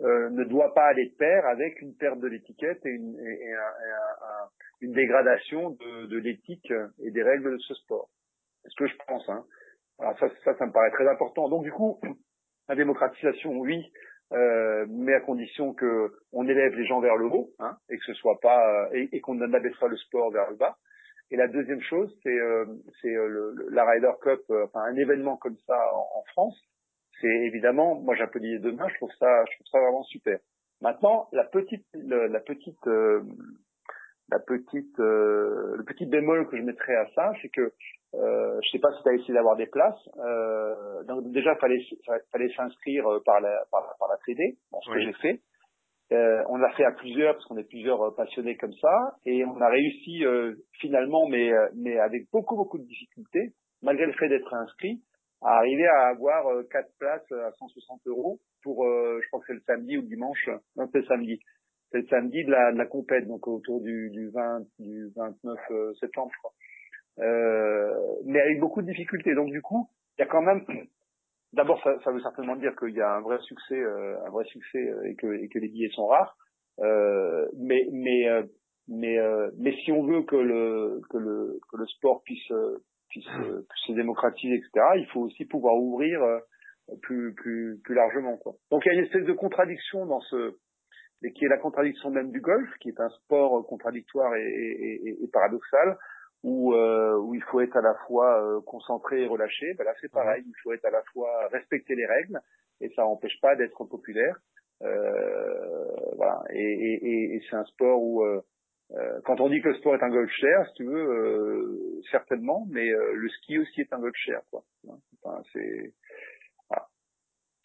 euh, 0.00 0.28
ne 0.30 0.44
doit 0.44 0.74
pas 0.74 0.84
aller 0.84 1.06
de 1.06 1.14
pair 1.14 1.46
avec 1.46 1.80
une 1.80 1.94
perte 1.96 2.20
de 2.20 2.26
l'étiquette 2.26 2.84
et, 2.84 2.90
une, 2.90 3.18
et, 3.18 3.52
un, 3.54 3.58
un, 3.58 4.48
une 4.82 4.92
dégradation 4.92 5.70
de, 5.70 6.06
de 6.06 6.18
l'éthique 6.18 6.72
et 7.02 7.10
des 7.10 7.22
règles 7.22 7.52
de 7.52 7.58
ce 7.58 7.74
sport. 7.74 8.10
C'est 8.62 8.70
ce 8.70 8.76
que 8.76 8.86
je 8.86 8.96
pense. 9.06 9.26
Hein. 9.30 9.44
Alors 9.98 10.18
ça, 10.18 10.28
ça, 10.44 10.56
ça 10.56 10.66
me 10.66 10.72
paraît 10.72 10.90
très 10.90 11.08
important. 11.08 11.48
Donc 11.48 11.64
du 11.64 11.72
coup, 11.72 12.00
la 12.68 12.74
démocratisation, 12.74 13.52
oui, 13.58 13.92
euh, 14.32 14.86
mais 14.88 15.14
à 15.14 15.20
condition 15.20 15.74
que 15.74 16.12
on 16.32 16.48
élève 16.48 16.74
les 16.74 16.86
gens 16.86 17.00
vers 17.00 17.16
le 17.16 17.26
haut, 17.26 17.50
hein, 17.58 17.76
et 17.90 17.96
que 17.96 18.04
ce 18.04 18.14
soit 18.14 18.38
pas 18.40 18.88
et, 18.92 19.08
et 19.12 19.20
qu'on 19.20 19.34
n'abaisse 19.34 19.76
pas 19.78 19.88
le 19.88 19.96
sport 19.96 20.30
vers 20.30 20.50
le 20.50 20.56
bas. 20.56 20.76
Et 21.30 21.36
la 21.36 21.48
deuxième 21.48 21.80
chose, 21.82 22.14
c'est 22.22 22.28
euh, 22.28 22.66
euh, 23.04 23.68
la 23.70 23.84
Ryder 23.84 24.12
Cup, 24.22 24.40
euh, 24.50 24.66
enfin 24.66 24.80
un 24.82 24.96
événement 24.96 25.36
comme 25.36 25.56
ça 25.66 25.78
en, 25.94 26.22
France. 26.32 26.60
C'est 27.20 27.28
évidemment, 27.46 27.94
moi 27.94 28.14
j'applaudis 28.14 28.58
demain, 28.60 28.88
je 28.88 28.94
trouve 28.96 29.12
ça, 29.18 29.44
je 29.46 29.54
trouve 29.56 29.66
ça 29.70 29.80
vraiment 29.80 30.02
super. 30.04 30.38
Maintenant, 30.80 31.28
la 31.32 31.44
petite, 31.44 31.86
la 31.94 32.40
petite 32.40 32.86
la 34.30 34.38
petite, 34.38 34.98
euh, 35.00 35.76
le 35.76 35.84
petit 35.84 36.06
bémol 36.06 36.48
que 36.48 36.56
je 36.56 36.62
mettrais 36.62 36.96
à 36.96 37.06
ça, 37.14 37.32
c'est 37.42 37.48
que 37.50 37.72
euh, 38.24 38.58
je 38.62 38.70
sais 38.70 38.78
pas 38.78 38.90
si 38.96 39.02
tu 39.02 39.08
as 39.08 39.14
essayé 39.14 39.34
d'avoir 39.34 39.56
des 39.56 39.66
places. 39.66 40.08
Euh, 40.18 41.02
donc 41.04 41.30
déjà, 41.32 41.54
fallait 41.56 41.80
fallait 42.32 42.52
s'inscrire 42.56 43.06
euh, 43.06 43.20
par 43.24 43.40
la 43.40 43.64
par, 43.70 43.94
par 43.98 44.08
la 44.08 44.16
bon, 44.72 44.80
ce 44.80 44.90
que 44.92 45.00
j'ai 45.00 45.12
fait. 45.14 45.40
Euh, 46.12 46.42
on 46.48 46.56
l'a 46.56 46.70
fait 46.72 46.84
à 46.84 46.92
plusieurs 46.92 47.34
parce 47.34 47.46
qu'on 47.46 47.56
est 47.56 47.68
plusieurs 47.68 48.00
euh, 48.02 48.10
passionnés 48.14 48.56
comme 48.56 48.74
ça, 48.74 49.16
et 49.24 49.44
on 49.44 49.60
a 49.60 49.68
réussi 49.68 50.24
euh, 50.24 50.54
finalement, 50.80 51.26
mais 51.28 51.50
mais 51.74 51.98
avec 51.98 52.30
beaucoup 52.32 52.56
beaucoup 52.56 52.78
de 52.78 52.84
difficultés, 52.84 53.52
malgré 53.82 54.06
le 54.06 54.12
fait 54.12 54.28
d'être 54.28 54.52
inscrit, 54.54 55.02
à 55.42 55.58
arriver 55.58 55.86
à 55.86 56.08
avoir 56.08 56.46
quatre 56.70 56.90
places 56.98 57.30
à 57.32 57.52
160 57.52 58.06
euros 58.06 58.38
pour, 58.62 58.84
je 58.84 59.26
crois 59.28 59.40
que 59.40 59.46
c'est 59.48 59.54
le 59.54 59.62
samedi 59.66 59.98
ou 59.98 60.02
le 60.02 60.08
dimanche, 60.08 60.48
non 60.76 60.88
c'est 60.92 61.00
le 61.00 61.06
samedi, 61.06 61.38
c'est 61.94 62.00
le 62.00 62.08
samedi 62.08 62.44
de 62.44 62.50
la, 62.50 62.72
de 62.72 62.78
la 62.78 62.86
compète, 62.86 63.28
donc 63.28 63.46
autour 63.46 63.80
du, 63.80 64.10
du 64.10 64.28
20, 64.30 64.62
du 64.80 65.12
29 65.14 65.58
euh, 65.70 65.94
septembre, 66.00 66.32
je 66.34 66.38
crois. 66.38 66.52
Euh, 67.20 67.94
mais 68.24 68.40
avec 68.40 68.60
beaucoup 68.60 68.82
de 68.82 68.86
difficultés. 68.86 69.34
Donc 69.34 69.50
du 69.50 69.62
coup, 69.62 69.88
il 70.18 70.22
y 70.22 70.24
a 70.24 70.28
quand 70.28 70.42
même, 70.42 70.64
d'abord, 71.52 71.80
ça, 71.82 71.96
ça, 72.02 72.10
veut 72.10 72.20
certainement 72.20 72.56
dire 72.56 72.74
qu'il 72.76 72.94
y 72.94 73.00
a 73.00 73.14
un 73.14 73.20
vrai 73.20 73.38
succès, 73.40 73.78
euh, 73.78 74.16
un 74.26 74.30
vrai 74.30 74.44
succès 74.46 74.78
euh, 74.78 75.08
et 75.08 75.14
que, 75.14 75.26
et 75.34 75.48
que 75.48 75.58
les 75.58 75.68
billets 75.68 75.90
sont 75.90 76.06
rares. 76.06 76.36
Euh, 76.80 77.46
mais 77.56 77.86
mais 77.92 78.26
mais 78.88 79.16
mais 79.56 79.76
si 79.84 79.92
on 79.92 80.02
veut 80.02 80.22
que 80.22 80.34
le 80.34 81.00
que 81.08 81.18
le 81.18 81.60
que 81.70 81.76
le 81.76 81.86
sport 81.86 82.22
puisse 82.24 82.52
puisse, 83.08 83.24
puisse 83.28 83.86
se 83.86 83.92
démocratiser, 83.92 84.56
etc., 84.56 84.70
il 84.96 85.06
faut 85.12 85.20
aussi 85.20 85.44
pouvoir 85.44 85.76
ouvrir 85.76 86.20
plus 87.00 87.32
plus 87.34 87.80
plus 87.84 87.94
largement 87.94 88.36
quoi. 88.38 88.54
Donc 88.72 88.84
il 88.84 88.88
y 88.88 88.90
a 88.90 88.98
une 88.98 89.04
espèce 89.04 89.24
de 89.24 89.32
contradiction 89.32 90.04
dans 90.04 90.20
ce 90.20 90.56
et 91.22 91.32
qui 91.32 91.44
est 91.44 91.48
la 91.48 91.58
contradiction 91.58 92.10
même 92.10 92.32
du 92.32 92.40
golf, 92.40 92.68
qui 92.80 92.90
est 92.90 93.00
un 93.00 93.08
sport 93.08 93.66
contradictoire 93.66 94.34
et, 94.34 94.42
et, 94.42 95.24
et 95.24 95.28
paradoxal, 95.32 95.96
où, 96.44 96.74
euh, 96.74 97.16
où 97.16 97.34
il 97.34 97.42
faut 97.44 97.60
être 97.62 97.76
à 97.76 97.80
la 97.80 97.94
fois 98.06 98.38
euh, 98.38 98.60
concentré 98.60 99.22
et 99.22 99.26
relâché. 99.26 99.72
Ben 99.74 99.84
là, 99.84 99.94
c'est 100.00 100.12
pareil. 100.12 100.44
Il 100.46 100.54
faut 100.62 100.74
être 100.74 100.84
à 100.84 100.90
la 100.90 101.02
fois 101.12 101.48
respecter 101.48 101.94
les 101.94 102.06
règles 102.06 102.38
et 102.82 102.90
ça 102.90 103.02
n'empêche 103.02 103.40
pas 103.40 103.56
d'être 103.56 103.82
populaire. 103.84 104.36
Euh, 104.82 106.12
voilà. 106.16 106.42
Et, 106.50 106.60
et, 106.60 107.34
et, 107.36 107.42
c'est 107.48 107.56
un 107.56 107.64
sport 107.64 108.02
où, 108.02 108.22
euh, 108.22 108.42
euh, 108.92 109.20
quand 109.24 109.40
on 109.40 109.48
dit 109.48 109.62
que 109.62 109.68
le 109.68 109.74
sport 109.76 109.94
est 109.94 110.02
un 110.02 110.10
golf 110.10 110.30
cher, 110.30 110.66
si 110.68 110.74
tu 110.74 110.84
veux, 110.84 112.02
certainement, 112.10 112.66
mais 112.70 112.90
le 112.90 113.28
ski 113.30 113.58
aussi 113.58 113.80
est 113.80 113.92
un 113.94 114.00
golf 114.00 114.16
cher. 114.16 114.42
Quoi. 114.50 114.62
Enfin, 115.22 115.40
c'est 115.54 115.94
voilà. 116.68 116.86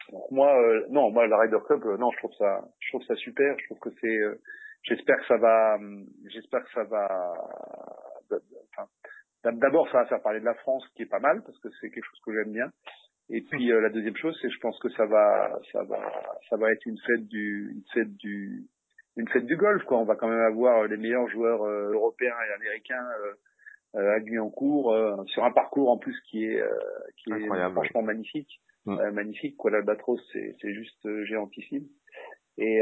Donc 0.09 0.31
moi, 0.31 0.55
non, 0.89 1.11
moi 1.11 1.27
la 1.27 1.37
Ryder 1.37 1.59
Cup, 1.67 1.83
non, 1.83 2.11
je 2.11 2.17
trouve 2.19 2.33
ça, 2.37 2.61
je 2.79 2.91
trouve 2.91 3.03
ça 3.03 3.15
super. 3.15 3.59
Je 3.59 3.65
trouve 3.65 3.79
que 3.79 3.89
c'est, 3.99 4.19
j'espère 4.83 5.17
que 5.17 5.25
ça 5.27 5.37
va, 5.37 5.77
j'espère 6.29 6.63
que 6.63 6.71
ça 6.71 6.83
va 6.85 7.33
D'abord, 9.43 9.89
ça 9.91 9.99
va 9.99 10.05
faire 10.05 10.21
parler 10.21 10.41
de 10.41 10.45
la 10.45 10.55
France, 10.55 10.85
qui 10.95 11.03
est 11.03 11.09
pas 11.09 11.19
mal, 11.19 11.41
parce 11.43 11.57
que 11.59 11.69
c'est 11.79 11.89
quelque 11.89 12.03
chose 12.03 12.21
que 12.25 12.33
j'aime 12.33 12.51
bien. 12.51 12.69
Et 13.29 13.41
puis 13.41 13.71
euh, 13.71 13.79
la 13.79 13.89
deuxième 13.89 14.15
chose, 14.17 14.37
c'est 14.41 14.49
je 14.49 14.59
pense 14.59 14.77
que 14.79 14.89
ça 14.89 15.05
va, 15.05 15.59
ça 15.71 15.83
va, 15.83 15.99
ça 16.49 16.57
va 16.57 16.71
être 16.71 16.85
une 16.85 16.97
fête 17.05 17.27
du, 17.27 17.71
une 17.75 17.83
fête 17.93 18.17
du, 18.17 18.63
une 19.17 19.27
fête 19.29 19.45
du 19.45 19.55
golf. 19.55 19.83
Quoi. 19.83 19.99
On 19.99 20.05
va 20.05 20.15
quand 20.15 20.27
même 20.27 20.41
avoir 20.41 20.85
les 20.85 20.97
meilleurs 20.97 21.27
joueurs 21.29 21.61
euh, 21.63 21.93
européens 21.93 22.35
et 22.49 22.53
américains 22.53 23.05
euh, 23.95 24.15
à 24.15 24.19
Guyancourt 24.19 24.95
sur 25.27 25.43
un 25.43 25.51
parcours 25.51 25.89
en 25.89 25.97
plus 25.97 26.19
qui 26.29 26.45
est, 26.45 26.61
qui 27.17 27.31
est 27.31 27.47
franchement 27.71 28.03
magnifique, 28.03 28.61
mm. 28.85 29.11
magnifique. 29.11 29.57
Quoi, 29.57 29.71
l'Albatros, 29.71 30.21
c'est, 30.31 30.55
c'est 30.61 30.73
juste 30.73 31.07
géantissime. 31.25 31.87
Et 32.59 32.81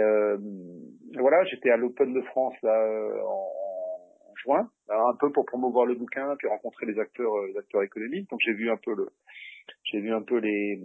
voilà, 1.18 1.46
j'étais 1.46 1.70
à 1.70 1.78
l'Open 1.78 2.14
de 2.14 2.22
France 2.24 2.56
là 2.62 3.24
en 3.26 4.36
juin, 4.44 4.70
un 4.90 5.16
peu 5.20 5.32
pour 5.32 5.46
promouvoir 5.46 5.86
le 5.86 5.96
bouquin, 5.96 6.36
puis 6.38 6.48
rencontrer 6.48 6.86
les 6.86 7.00
acteurs, 7.00 7.34
euh, 7.36 7.48
les 7.48 7.58
acteurs 7.58 7.84
économiques. 7.84 8.30
Donc 8.30 8.40
j'ai 8.44 8.54
vu 8.54 8.70
un 8.70 8.78
peu 8.78 8.94
le, 8.96 9.08
j'ai 9.84 10.00
vu 10.00 10.14
un 10.14 10.22
peu 10.22 10.38
les, 10.38 10.80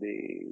les 0.00 0.46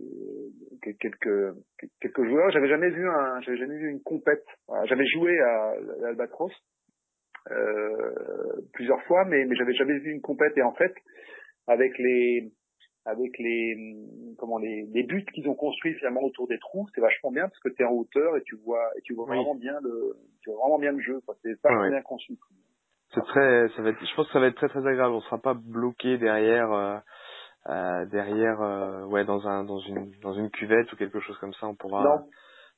quelques 1.01 1.55
quelques 2.01 2.25
joueurs. 2.25 2.51
J'avais 2.51 2.69
jamais 2.69 2.91
vu 2.91 3.09
un, 3.09 3.41
j'avais 3.43 3.59
jamais 3.59 3.79
vu 3.79 3.91
une 3.91 4.03
compète. 4.03 4.45
J'avais 4.87 5.07
joué 5.07 5.39
à 5.41 5.75
l'Albatros 6.01 6.53
euh, 7.51 8.63
plusieurs 8.73 9.03
fois, 9.05 9.25
mais 9.25 9.45
mais 9.45 9.57
j'avais 9.57 9.75
jamais 9.75 9.99
vu 9.99 10.13
une 10.13 10.21
compète. 10.21 10.57
Et 10.57 10.63
en 10.63 10.73
fait, 10.75 10.95
avec 11.67 11.97
les 11.99 12.51
avec 13.05 13.39
les 13.39 13.77
comment 14.37 14.59
les, 14.59 14.87
les 14.93 15.05
buts 15.05 15.25
qu'ils 15.33 15.49
ont 15.49 15.55
construits 15.55 15.95
finalement 15.95 16.23
autour 16.23 16.49
des 16.49 16.59
trous, 16.59 16.87
c'est 16.95 17.01
vachement 17.01 17.31
bien 17.31 17.49
parce 17.49 17.61
que 17.61 17.69
tu 17.69 17.83
es 17.83 17.87
en 17.87 17.93
hauteur 17.93 18.37
et 18.37 18.43
tu 18.43 18.57
vois 18.57 18.91
et 18.97 19.01
tu 19.03 19.15
vois 19.15 19.27
vraiment 19.27 19.55
bien 19.55 19.79
le 19.83 20.17
tu 20.43 20.51
vois 20.51 20.59
vraiment 20.61 20.79
bien 20.79 20.93
le 20.93 21.01
jeu. 21.01 21.21
C'est 21.43 21.61
pas 21.61 21.89
bien 21.89 22.03
conçu. 22.03 22.35
C'est 23.17 23.25
très 23.25 23.69
ça 23.71 23.83
va 23.83 23.91
être 23.91 23.99
je 23.99 24.15
pense 24.15 24.27
que 24.27 24.33
ça 24.33 24.41
va 24.41 24.47
être 24.47 24.57
très 24.57 24.69
très 24.69 24.87
agréable. 24.87 25.15
On 25.15 25.21
sera 25.23 25.39
pas 25.39 25.55
bloqué 25.55 26.19
derrière 26.19 26.71
euh, 26.71 26.99
euh, 27.69 28.05
derrière 28.07 28.61
euh, 28.61 29.05
ouais 29.07 29.25
dans 29.25 29.49
un 29.49 29.65
dans 29.65 29.81
une 29.81 30.13
dans 30.21 30.35
une 30.35 30.51
cuvette 30.51 30.93
ou 30.93 30.97
quelque 30.97 31.21
chose 31.21 31.37
comme 31.39 31.55
ça. 31.55 31.67
On 31.67 31.75
pourra 31.75 32.23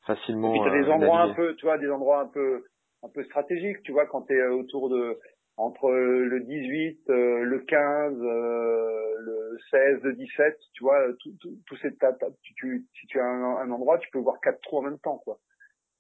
facilement. 0.07 0.55
Et 0.55 0.71
puis 0.71 0.81
des 0.83 0.89
endroits 0.89 1.23
un 1.23 1.35
peu 1.35 1.55
tu 1.57 1.67
vois 1.67 1.77
des 1.77 1.91
endroits 1.91 2.21
un 2.21 2.29
peu 2.29 2.65
un 3.03 3.09
peu 3.09 3.25
stratégiques. 3.25 3.83
Tu 3.83 3.93
vois 3.93 4.07
quand 4.07 4.23
tu 4.23 4.35
es 4.35 4.47
autour 4.47 4.89
de 4.89 5.19
entre 5.59 5.91
le 5.91 6.41
18, 6.41 7.11
euh, 7.11 7.43
le 7.43 7.59
15, 7.59 8.15
euh, 8.23 9.15
le 9.19 9.59
16, 9.73 10.03
le 10.05 10.15
17, 10.15 10.57
tu 10.73 10.85
vois, 10.85 11.13
tout, 11.21 11.33
tout, 11.41 11.59
tout 11.67 11.77
ces 11.79 11.91
tu, 11.91 12.55
tu, 12.55 12.87
si 12.95 13.07
tu 13.09 13.19
as 13.19 13.25
un, 13.25 13.71
endroit, 13.73 13.99
tu 13.99 14.09
peux 14.11 14.21
voir 14.21 14.41
quatre 14.41 14.61
trous 14.61 14.79
en 14.79 14.83
même 14.83 15.01
temps, 15.01 15.19
quoi. 15.19 15.41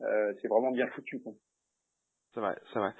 Euh, 0.02 0.32
c'est 0.40 0.46
vraiment 0.46 0.70
bien 0.70 0.86
foutu, 0.86 1.20
quoi. 1.20 1.32
C'est 2.32 2.40
vrai, 2.40 2.56
c'est 2.72 2.78
vrai. 2.78 2.92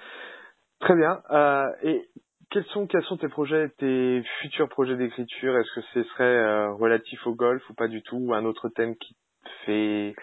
Très 0.79 0.95
bien. 0.95 1.21
Euh, 1.29 1.71
et 1.83 2.09
quels 2.51 2.65
sont, 2.65 2.87
quels 2.87 3.03
sont 3.03 3.17
tes 3.17 3.27
projets, 3.27 3.69
tes 3.77 4.23
futurs 4.41 4.69
projets 4.69 4.95
d'écriture? 4.95 5.57
Est-ce 5.57 5.73
que 5.75 5.81
ce 5.93 6.03
serait 6.03 6.67
relatif 6.69 7.25
au 7.27 7.35
golf 7.35 7.67
ou 7.69 7.73
pas 7.73 7.87
du 7.87 8.01
tout? 8.01 8.17
Ou 8.17 8.33
un 8.33 8.45
autre 8.45 8.69
thème 8.69 8.95
qui 8.95 9.15
te 9.43 9.49
fait, 9.65 10.15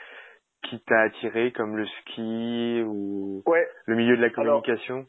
qui 0.64 0.80
t'a 0.84 1.02
attiré, 1.02 1.52
comme 1.52 1.76
le 1.76 1.86
ski 1.86 2.82
ou 2.84 3.42
ouais. 3.46 3.68
le 3.86 3.96
milieu 3.96 4.16
de 4.16 4.22
la 4.22 4.30
communication? 4.30 5.06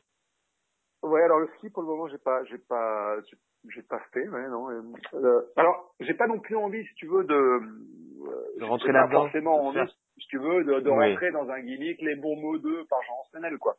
Ouais, 1.03 1.21
alors 1.23 1.39
le 1.39 1.47
ski 1.57 1.69
pour 1.69 1.83
le 1.83 1.89
moment 1.89 2.07
j'ai 2.07 2.17
pas 2.17 2.43
j'ai 2.45 2.57
pas 2.57 3.15
j'ai 3.69 3.83
pas 3.83 3.99
fait, 4.13 4.27
ouais, 4.27 4.47
non. 4.49 4.69
Euh, 5.13 5.41
alors 5.55 5.93
j'ai 5.99 6.13
pas 6.13 6.27
non 6.27 6.39
plus 6.39 6.55
envie, 6.55 6.83
si 6.85 6.93
tu 6.95 7.07
veux, 7.07 7.23
de, 7.23 7.33
euh, 7.33 8.59
de 8.59 8.63
rentrer 8.63 8.91
là-dedans. 8.91 9.23
Forcément 9.23 9.67
envie, 9.67 9.87
si 10.17 10.27
tu 10.27 10.37
veux, 10.37 10.63
de, 10.63 10.79
de 10.79 10.89
rentrer 10.89 11.31
dans 11.31 11.49
un 11.49 11.59
gimmick, 11.61 12.01
les 12.01 12.15
bons 12.15 12.35
mots 12.35 12.57
de 12.57 12.83
par 12.89 13.01
Jean 13.03 13.23
Stenel, 13.29 13.57
quoi. 13.57 13.75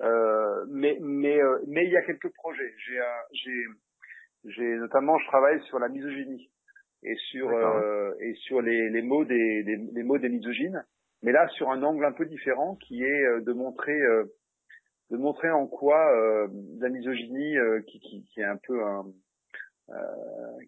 Euh, 0.00 0.64
mais 0.70 0.98
mais 1.00 1.40
euh, 1.40 1.58
mais 1.66 1.84
il 1.84 1.90
y 1.90 1.96
a 1.96 2.02
quelques 2.02 2.32
projets. 2.34 2.72
J'ai 2.86 3.00
j'ai 3.32 3.64
j'ai 4.44 4.76
notamment 4.76 5.18
je 5.18 5.26
travaille 5.26 5.60
sur 5.64 5.78
la 5.78 5.88
misogynie 5.88 6.50
et 7.02 7.14
sur 7.30 7.50
euh, 7.50 8.12
et 8.20 8.34
sur 8.34 8.62
les 8.62 8.90
les 8.90 9.02
mots 9.02 9.24
des, 9.24 9.62
des 9.64 9.76
les 9.76 10.02
mots 10.02 10.18
des 10.18 10.28
misogynes, 10.28 10.84
mais 11.22 11.32
là 11.32 11.48
sur 11.48 11.70
un 11.70 11.82
angle 11.82 12.04
un 12.04 12.12
peu 12.12 12.26
différent 12.26 12.76
qui 12.76 13.02
est 13.02 13.40
de 13.40 13.52
montrer 13.52 13.98
de 15.10 15.16
montrer 15.16 15.50
en 15.50 15.66
quoi 15.66 16.12
euh, 16.14 16.48
la 16.80 16.88
misogynie 16.90 17.56
euh, 17.56 17.80
qui, 17.86 17.98
qui, 18.00 18.24
qui, 18.26 18.40
est 18.40 18.44
un 18.44 18.58
peu 18.58 18.82
un 18.82 19.06
euh, 19.90 19.94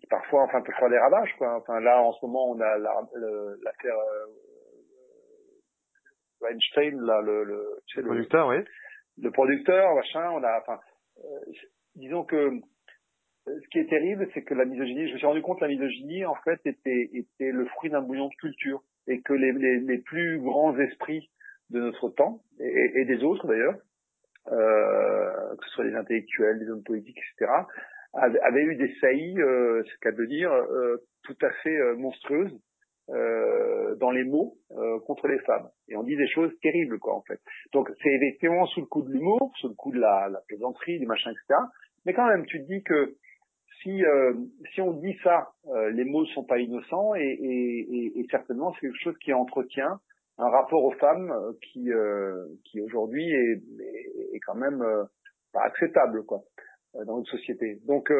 qui 0.00 0.06
parfois 0.06 0.44
enfin 0.44 0.62
peut 0.62 0.72
faire 0.72 0.88
des 0.88 0.98
ravages 0.98 1.34
quoi. 1.36 1.56
Enfin 1.56 1.80
là 1.80 2.00
en 2.00 2.12
ce 2.12 2.24
moment 2.24 2.50
on 2.50 2.60
a 2.60 2.78
l'affaire 2.78 3.98
euh, 3.98 4.26
Weinstein 6.40 7.00
là 7.02 7.20
le, 7.20 7.44
le, 7.44 7.80
tu 7.86 7.96
sais, 7.96 8.00
le 8.00 8.06
producteur 8.08 8.48
oui 8.48 8.64
le 9.18 9.30
producteur 9.30 9.94
machin 9.94 10.30
on 10.30 10.42
a 10.42 10.58
enfin 10.60 10.80
disons 11.96 12.24
que 12.24 12.60
ce 13.46 13.68
qui 13.70 13.78
est 13.78 13.88
terrible, 13.88 14.28
c'est 14.34 14.42
que 14.42 14.54
la 14.54 14.64
misogynie, 14.64 15.08
je 15.08 15.14
me 15.14 15.18
suis 15.18 15.26
rendu 15.26 15.42
compte 15.42 15.58
que 15.58 15.64
la 15.64 15.70
misogynie, 15.70 16.24
en 16.24 16.34
fait, 16.36 16.60
était, 16.64 17.10
était 17.14 17.50
le 17.50 17.64
fruit 17.66 17.90
d'un 17.90 18.02
bouillon 18.02 18.28
de 18.28 18.34
culture. 18.34 18.82
Et 19.06 19.22
que 19.22 19.32
les, 19.32 19.52
les, 19.52 19.80
les, 19.80 19.98
plus 19.98 20.38
grands 20.40 20.78
esprits 20.78 21.30
de 21.70 21.80
notre 21.80 22.10
temps, 22.10 22.42
et, 22.60 23.00
et 23.00 23.04
des 23.06 23.24
autres 23.24 23.46
d'ailleurs, 23.46 23.76
euh, 24.52 25.56
que 25.56 25.64
ce 25.66 25.70
soit 25.70 25.84
des 25.84 25.94
intellectuels, 25.94 26.58
des 26.58 26.70
hommes 26.70 26.82
politiques, 26.82 27.18
etc., 27.18 27.50
avaient 28.12 28.62
eu 28.62 28.76
des 28.76 28.94
saillies, 29.00 29.40
euh, 29.40 29.82
c'est 29.84 30.00
qu'à 30.00 30.12
de 30.12 30.24
dire, 30.26 30.52
euh, 30.52 30.96
tout 31.24 31.36
à 31.42 31.50
fait 31.62 31.76
euh, 31.76 31.96
monstrueuses 31.96 32.56
euh, 33.10 33.94
dans 33.96 34.10
les 34.10 34.24
mots 34.24 34.56
contre 35.06 35.28
les 35.28 35.38
femmes. 35.40 35.68
Et 35.88 35.96
on 35.96 36.02
dit 36.02 36.16
des 36.16 36.28
choses 36.28 36.52
terribles, 36.62 36.98
quoi, 36.98 37.14
en 37.14 37.22
fait. 37.22 37.40
Donc 37.72 37.90
c'est 38.02 38.10
effectivement 38.10 38.66
sous 38.66 38.80
le 38.80 38.86
coup 38.86 39.02
de 39.02 39.10
l'humour, 39.10 39.52
sous 39.60 39.68
le 39.68 39.74
coup 39.74 39.92
de 39.92 39.98
la, 39.98 40.28
la 40.28 40.40
plaisanterie, 40.46 40.98
du 40.98 41.06
machin, 41.06 41.30
etc. 41.30 41.60
Mais 42.06 42.14
quand 42.14 42.26
même, 42.26 42.46
tu 42.46 42.60
te 42.60 42.66
dis 42.66 42.82
que 42.82 43.16
si 43.82 44.02
si 44.74 44.80
on 44.80 44.92
dit 44.92 45.16
ça, 45.24 45.48
les 45.92 46.04
mots 46.04 46.24
sont 46.26 46.44
pas 46.44 46.58
innocents 46.58 47.14
et, 47.14 47.20
et, 47.20 47.80
et, 47.80 48.20
et 48.20 48.26
certainement 48.30 48.72
c'est 48.74 48.86
quelque 48.86 49.02
chose 49.02 49.18
qui 49.18 49.32
entretient 49.32 49.98
un 50.40 50.48
rapport 50.48 50.82
aux 50.84 50.92
femmes 50.92 51.30
euh, 51.30 51.52
qui 51.62 51.92
euh, 51.92 52.46
qui 52.64 52.80
aujourd'hui 52.80 53.30
est, 53.30 53.62
est, 54.32 54.40
quand 54.40 54.54
même 54.54 54.80
euh, 54.82 55.04
pas 55.52 55.62
acceptable 55.62 56.24
quoi 56.24 56.42
dans 57.06 57.18
notre 57.18 57.30
société. 57.30 57.78
Donc 57.86 58.10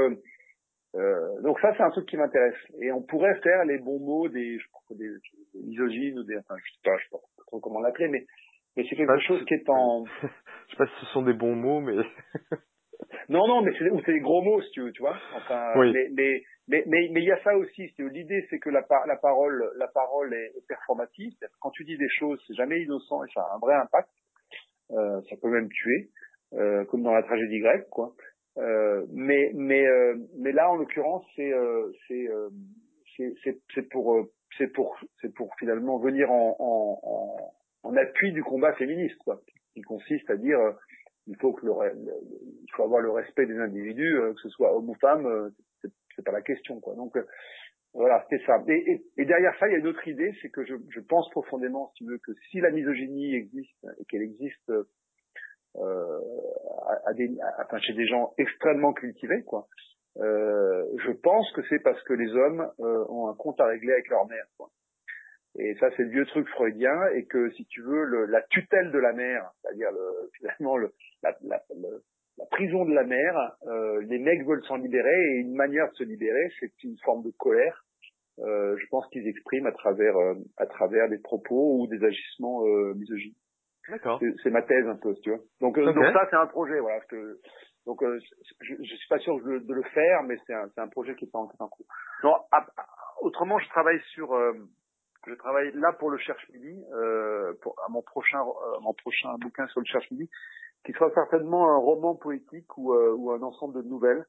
euh, 0.96 1.40
donc 1.42 1.60
ça 1.60 1.72
c'est 1.76 1.82
un 1.82 1.90
truc 1.90 2.06
qui 2.06 2.16
m'intéresse 2.16 2.56
et 2.80 2.90
on 2.92 3.02
pourrait 3.02 3.38
faire 3.42 3.64
les 3.64 3.78
bons 3.78 4.00
mots 4.00 4.28
des 4.28 4.58
je 4.58 4.68
crois, 4.72 4.96
des, 4.96 5.08
des 5.54 5.62
misogynes 5.66 6.18
ou 6.18 6.24
des 6.24 6.36
enfin 6.38 6.56
je 6.56 6.72
sais 6.72 6.80
pas 6.82 6.96
je 6.98 7.04
sais 7.04 7.10
pas 7.10 7.18
trop 7.46 7.60
comment 7.60 7.80
l'appeler 7.80 8.08
mais 8.08 8.26
mais 8.76 8.84
c'est 8.88 8.96
quelque 8.96 9.20
chose 9.20 9.44
qui 9.46 9.54
est 9.54 9.68
en 9.68 10.04
je 10.22 10.70
sais 10.70 10.76
pas 10.76 10.86
si 10.86 10.92
ce 11.00 11.06
sont 11.12 11.22
des 11.22 11.32
bons 11.32 11.54
mots 11.54 11.80
mais 11.80 11.94
non 13.28 13.46
non 13.46 13.62
mais 13.62 13.72
c'est 13.78 13.88
ou 13.90 14.00
c'est 14.04 14.12
des 14.12 14.20
gros 14.20 14.42
mots 14.42 14.60
si 14.62 14.70
tu 14.70 14.82
veux 14.82 14.92
tu 14.92 15.02
vois 15.02 15.16
enfin 15.36 15.72
mais 15.76 16.08
mais 16.12 16.42
mais 16.70 16.84
mais 16.86 17.08
mais 17.10 17.20
il 17.20 17.26
y 17.26 17.32
a 17.32 17.42
ça 17.42 17.56
aussi. 17.56 17.92
L'idée, 17.98 18.46
c'est 18.48 18.60
que 18.60 18.70
la, 18.70 18.86
la 19.06 19.16
parole, 19.16 19.72
la 19.76 19.88
parole 19.88 20.32
est, 20.32 20.52
performative. 20.68 21.32
Quand 21.60 21.70
tu 21.70 21.84
dis 21.84 21.98
des 21.98 22.08
choses, 22.08 22.40
c'est 22.46 22.54
jamais 22.54 22.80
innocent 22.80 23.24
et 23.24 23.28
ça 23.34 23.40
a 23.42 23.56
un 23.56 23.58
vrai 23.58 23.74
impact. 23.74 24.08
Euh, 24.92 25.20
ça 25.28 25.36
peut 25.42 25.50
même 25.50 25.68
tuer, 25.68 26.10
euh, 26.54 26.84
comme 26.86 27.02
dans 27.02 27.12
la 27.12 27.24
tragédie 27.24 27.58
grecque, 27.58 27.88
quoi. 27.90 28.12
Euh, 28.58 29.06
mais 29.12 29.52
mais 29.54 29.86
euh, 29.86 30.16
mais 30.38 30.52
là, 30.52 30.70
en 30.70 30.76
l'occurrence, 30.76 31.24
c'est 31.36 31.52
euh, 31.52 31.92
c'est 32.02 32.28
c'est 33.74 33.88
pour 33.88 34.26
c'est 34.58 34.68
pour 34.68 34.98
c'est 35.20 35.32
pour 35.34 35.54
finalement 35.58 35.98
venir 35.98 36.30
en, 36.30 36.56
en, 36.58 37.88
en, 37.88 37.96
appui 37.96 38.32
du 38.32 38.42
combat 38.42 38.72
féministe, 38.74 39.16
quoi, 39.24 39.40
qui 39.74 39.82
consiste 39.82 40.28
à 40.30 40.36
dire 40.36 40.58
il 41.26 41.36
faut 41.36 41.52
que 41.52 41.64
le, 41.64 41.72
il 42.62 42.70
faut 42.72 42.82
avoir 42.82 43.00
le 43.00 43.10
respect 43.10 43.46
des 43.46 43.58
individus, 43.58 44.16
que 44.34 44.40
ce 44.42 44.48
soit 44.48 44.74
homme 44.74 44.90
ou 44.90 44.94
femme, 44.94 45.52
c'est 46.16 46.24
pas 46.24 46.32
la 46.32 46.42
question 46.42 46.80
quoi. 46.80 46.94
Donc 46.96 47.16
voilà, 47.94 48.24
c'était 48.28 48.44
ça. 48.46 48.62
Et, 48.68 49.02
et, 49.16 49.24
derrière 49.24 49.56
ça, 49.58 49.68
il 49.68 49.72
y 49.72 49.74
a 49.74 49.78
une 49.78 49.86
autre 49.86 50.06
idée, 50.06 50.32
c'est 50.40 50.48
que 50.48 50.64
je, 50.64 50.74
je, 50.90 51.00
pense 51.00 51.28
profondément, 51.30 51.88
si 51.88 52.04
tu 52.04 52.10
veux, 52.10 52.18
que 52.18 52.32
si 52.50 52.60
la 52.60 52.70
misogynie 52.70 53.34
existe 53.34 53.86
et 53.98 54.04
qu'elle 54.04 54.22
existe 54.22 54.72
euh, 55.76 56.20
à, 57.06 57.12
des, 57.14 57.30
enfin, 57.58 57.78
chez 57.80 57.92
des 57.94 58.06
gens 58.06 58.32
extrêmement 58.38 58.92
cultivés, 58.92 59.42
quoi, 59.44 59.66
euh, 60.18 60.84
je 60.98 61.12
pense 61.12 61.50
que 61.52 61.62
c'est 61.68 61.78
parce 61.78 62.02
que 62.02 62.12
les 62.12 62.30
hommes 62.34 62.68
euh, 62.80 63.04
ont 63.08 63.28
un 63.28 63.34
compte 63.34 63.60
à 63.60 63.66
régler 63.66 63.92
avec 63.92 64.08
leur 64.08 64.26
mère. 64.26 64.44
Quoi. 64.56 64.70
Et 65.58 65.74
ça, 65.76 65.88
c'est 65.96 66.02
le 66.02 66.10
vieux 66.10 66.26
truc 66.26 66.48
freudien, 66.48 67.06
et 67.14 67.26
que 67.26 67.50
si 67.50 67.64
tu 67.66 67.82
veux, 67.82 68.04
le, 68.04 68.26
la 68.26 68.42
tutelle 68.42 68.90
de 68.90 68.98
la 68.98 69.12
mère, 69.12 69.50
c'est-à-dire 69.62 69.90
le, 69.92 70.30
finalement 70.38 70.76
le, 70.76 70.92
la, 71.22 71.36
la, 71.42 71.62
la 72.38 72.46
prison 72.46 72.84
de 72.84 72.94
la 72.94 73.04
mer, 73.04 73.56
euh, 73.66 74.00
les 74.02 74.18
mecs 74.18 74.44
veulent 74.46 74.64
s'en 74.64 74.76
libérer 74.76 75.14
et 75.32 75.40
une 75.40 75.54
manière 75.54 75.88
de 75.90 75.94
se 75.94 76.04
libérer, 76.04 76.50
c'est 76.58 76.72
une 76.82 76.96
forme 77.04 77.22
de 77.22 77.30
colère. 77.38 77.84
Euh, 78.38 78.76
je 78.78 78.86
pense 78.86 79.06
qu'ils 79.08 79.28
expriment 79.28 79.66
à 79.66 79.72
travers 79.72 80.14
à 80.56 80.64
travers 80.64 81.10
des 81.10 81.18
propos 81.18 81.78
ou 81.78 81.86
des 81.88 82.02
agissements 82.02 82.62
misogynes. 82.94 83.34
D'accord. 83.88 84.20
C'est 84.42 84.50
ma 84.50 84.62
thèse 84.62 84.86
un 84.86 84.96
peu, 84.96 85.14
tu 85.22 85.30
vois. 85.30 85.40
Donc, 85.60 85.78
euh, 85.78 85.92
donc 85.92 86.04
ça 86.12 86.26
c'est 86.30 86.36
un 86.36 86.46
projet, 86.46 86.78
voilà. 86.80 87.00
donc 87.86 88.02
je, 88.02 88.74
je 88.78 88.94
suis 88.94 89.08
pas 89.08 89.18
sûr 89.18 89.36
de, 89.40 89.58
de 89.58 89.74
le 89.74 89.82
faire, 89.82 90.22
mais 90.22 90.36
c'est 90.46 90.54
un, 90.54 90.68
un 90.76 90.88
projet 90.88 91.14
qui 91.16 91.24
est 91.24 91.34
en, 91.34 91.50
en 91.58 91.68
cours. 91.68 91.86
Non, 92.22 92.34
autrement 93.22 93.58
je 93.58 93.68
travaille 93.68 94.00
sur 94.12 94.34
je 95.26 95.34
travaille 95.34 95.72
là 95.74 95.92
pour 95.92 96.10
le 96.10 96.18
Cherche 96.18 96.48
Midi, 96.50 96.82
euh, 96.94 97.52
pour, 97.62 97.76
à 97.86 97.90
mon 97.90 98.02
prochain, 98.02 98.40
euh, 98.40 98.80
mon 98.80 98.94
prochain 98.94 99.34
bouquin 99.38 99.66
sur 99.68 99.80
le 99.80 99.86
Cherche 99.86 100.10
Midi, 100.10 100.30
qui 100.84 100.92
sera 100.92 101.10
certainement 101.10 101.70
un 101.74 101.76
roman 101.76 102.14
poétique 102.14 102.76
ou, 102.78 102.94
euh, 102.94 103.14
ou 103.14 103.30
un 103.32 103.42
ensemble 103.42 103.82
de 103.82 103.88
nouvelles, 103.88 104.24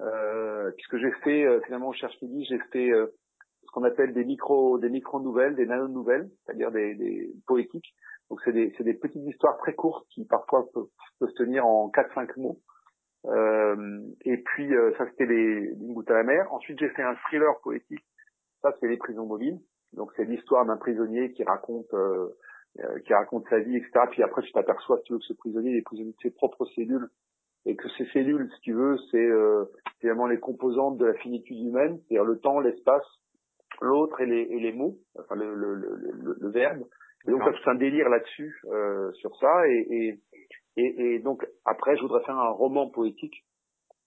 euh, 0.00 0.70
puisque 0.72 0.98
j'ai 0.98 1.12
fait 1.24 1.44
euh, 1.44 1.60
finalement 1.62 1.88
au 1.88 1.92
Cherche 1.94 2.20
Midi, 2.20 2.44
j'ai 2.44 2.58
fait 2.70 2.90
ce 2.90 3.70
qu'on 3.72 3.84
appelle 3.84 4.12
des 4.12 4.24
micro, 4.24 4.78
des 4.78 4.90
micro 4.90 5.20
nouvelles, 5.20 5.56
des 5.56 5.66
nano 5.66 5.88
nouvelles, 5.88 6.28
c'est-à-dire 6.44 6.70
des, 6.70 6.94
des 6.94 7.32
poétiques. 7.46 7.94
Donc 8.30 8.40
c'est 8.44 8.52
des, 8.52 8.74
des 8.78 8.94
petites 8.94 9.24
histoires 9.24 9.56
très 9.58 9.74
courtes 9.74 10.06
qui 10.10 10.24
parfois 10.24 10.66
peuvent, 10.72 10.88
se 11.20 11.34
tenir 11.36 11.66
en 11.66 11.90
4-5 11.90 12.38
mots. 12.38 12.60
et 14.24 14.36
puis 14.38 14.70
ça 14.98 15.06
c'était 15.10 15.26
les, 15.26 15.74
une 15.80 15.94
goutte 15.94 16.10
à 16.10 16.14
la 16.14 16.22
mer. 16.24 16.52
Ensuite 16.52 16.78
j'ai 16.78 16.90
fait 16.90 17.02
un 17.02 17.14
thriller 17.26 17.58
poétique. 17.62 18.04
Ça 18.62 18.72
c'est 18.80 18.88
les 18.88 18.96
prisons 18.96 19.26
mobiles. 19.26 19.60
Donc 19.92 20.10
c'est 20.16 20.24
l'histoire 20.24 20.66
d'un 20.66 20.76
prisonnier 20.76 21.32
qui 21.32 21.44
raconte 21.44 21.92
euh, 21.94 22.28
euh, 22.80 22.98
qui 23.06 23.14
raconte 23.14 23.48
sa 23.48 23.58
vie, 23.58 23.76
etc. 23.76 23.90
Puis 24.10 24.22
après 24.22 24.42
tu 24.42 24.52
t'aperçois 24.52 25.00
tu 25.04 25.14
veux, 25.14 25.18
que 25.18 25.24
ce 25.24 25.32
prisonnier 25.32 25.76
est 25.76 25.82
prisonnier 25.82 26.12
de 26.12 26.20
ses 26.22 26.30
propres 26.30 26.66
cellules 26.74 27.08
et 27.64 27.74
que 27.74 27.88
ces 27.96 28.04
cellules, 28.12 28.48
si 28.54 28.60
tu 28.60 28.72
veux, 28.74 28.96
c'est 29.10 29.16
euh, 29.16 29.64
finalement 30.00 30.26
les 30.26 30.38
composantes 30.38 30.98
de 30.98 31.06
la 31.06 31.14
finitude 31.14 31.58
humaine, 31.58 31.98
c'est-à-dire 31.98 32.24
le 32.24 32.38
temps, 32.38 32.60
l'espace, 32.60 33.06
l'autre 33.80 34.20
et 34.20 34.26
les, 34.26 34.42
et 34.42 34.60
les 34.60 34.72
mots, 34.72 34.98
enfin 35.18 35.34
le, 35.34 35.52
le, 35.54 35.74
le, 35.74 36.36
le 36.38 36.50
verbe. 36.50 36.84
Et 37.26 37.30
donc 37.30 37.42
c'est 37.42 37.70
un 37.70 37.74
délire 37.74 38.08
là-dessus 38.08 38.60
euh, 38.66 39.12
sur 39.12 39.36
ça. 39.36 39.68
Et, 39.68 39.86
et, 39.90 40.20
et, 40.76 41.14
et, 41.14 41.18
donc 41.18 41.46
après, 41.64 41.96
je 41.96 42.02
voudrais 42.02 42.22
faire 42.24 42.38
un 42.38 42.50
roman 42.50 42.88
poétique 42.88 43.44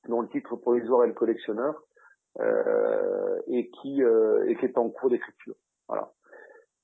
dont 0.08 0.22
le 0.22 0.30
titre 0.30 0.56
provisoire 0.56 1.04
est 1.04 1.08
le 1.08 1.14
collectionneur 1.14 1.84
euh, 2.40 3.40
et 3.48 3.70
qui 3.70 4.02
euh, 4.04 4.48
et 4.48 4.56
qui 4.56 4.66
est 4.66 4.78
en 4.78 4.90
cours 4.90 5.10
d'écriture. 5.10 5.56
Voilà. 5.88 6.12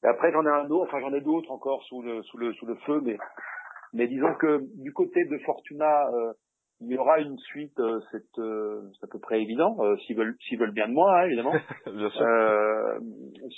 Et 0.03 0.07
après 0.07 0.31
j'en 0.31 0.45
ai 0.45 0.49
un 0.49 0.69
autre, 0.69 0.87
enfin 0.87 0.99
j'en 0.99 1.13
ai 1.13 1.21
d'autres 1.21 1.51
encore 1.51 1.83
sous 1.83 2.01
le 2.01 2.21
sous 2.23 2.37
le 2.37 2.53
sous 2.53 2.65
le 2.65 2.75
feu, 2.85 3.01
mais 3.03 3.17
mais 3.93 4.07
disons 4.07 4.33
que 4.35 4.61
du 4.81 4.91
côté 4.91 5.23
de 5.25 5.37
Fortuna, 5.39 6.09
euh, 6.09 6.33
il 6.81 6.91
y 6.91 6.97
aura 6.97 7.19
une 7.19 7.37
suite, 7.39 7.79
euh, 7.79 8.01
c'est 8.11 8.37
euh, 8.37 8.81
à 9.01 9.07
peu 9.07 9.19
près 9.19 9.41
évident, 9.41 9.77
euh, 9.79 9.95
s'ils 10.05 10.15
veulent 10.17 10.35
s'ils 10.41 10.59
veulent 10.59 10.73
bien 10.73 10.87
de 10.87 10.93
moi, 10.93 11.19
hein, 11.19 11.25
évidemment. 11.25 11.53
bien 11.85 12.09
sûr. 12.09 12.21
Euh, 12.21 12.99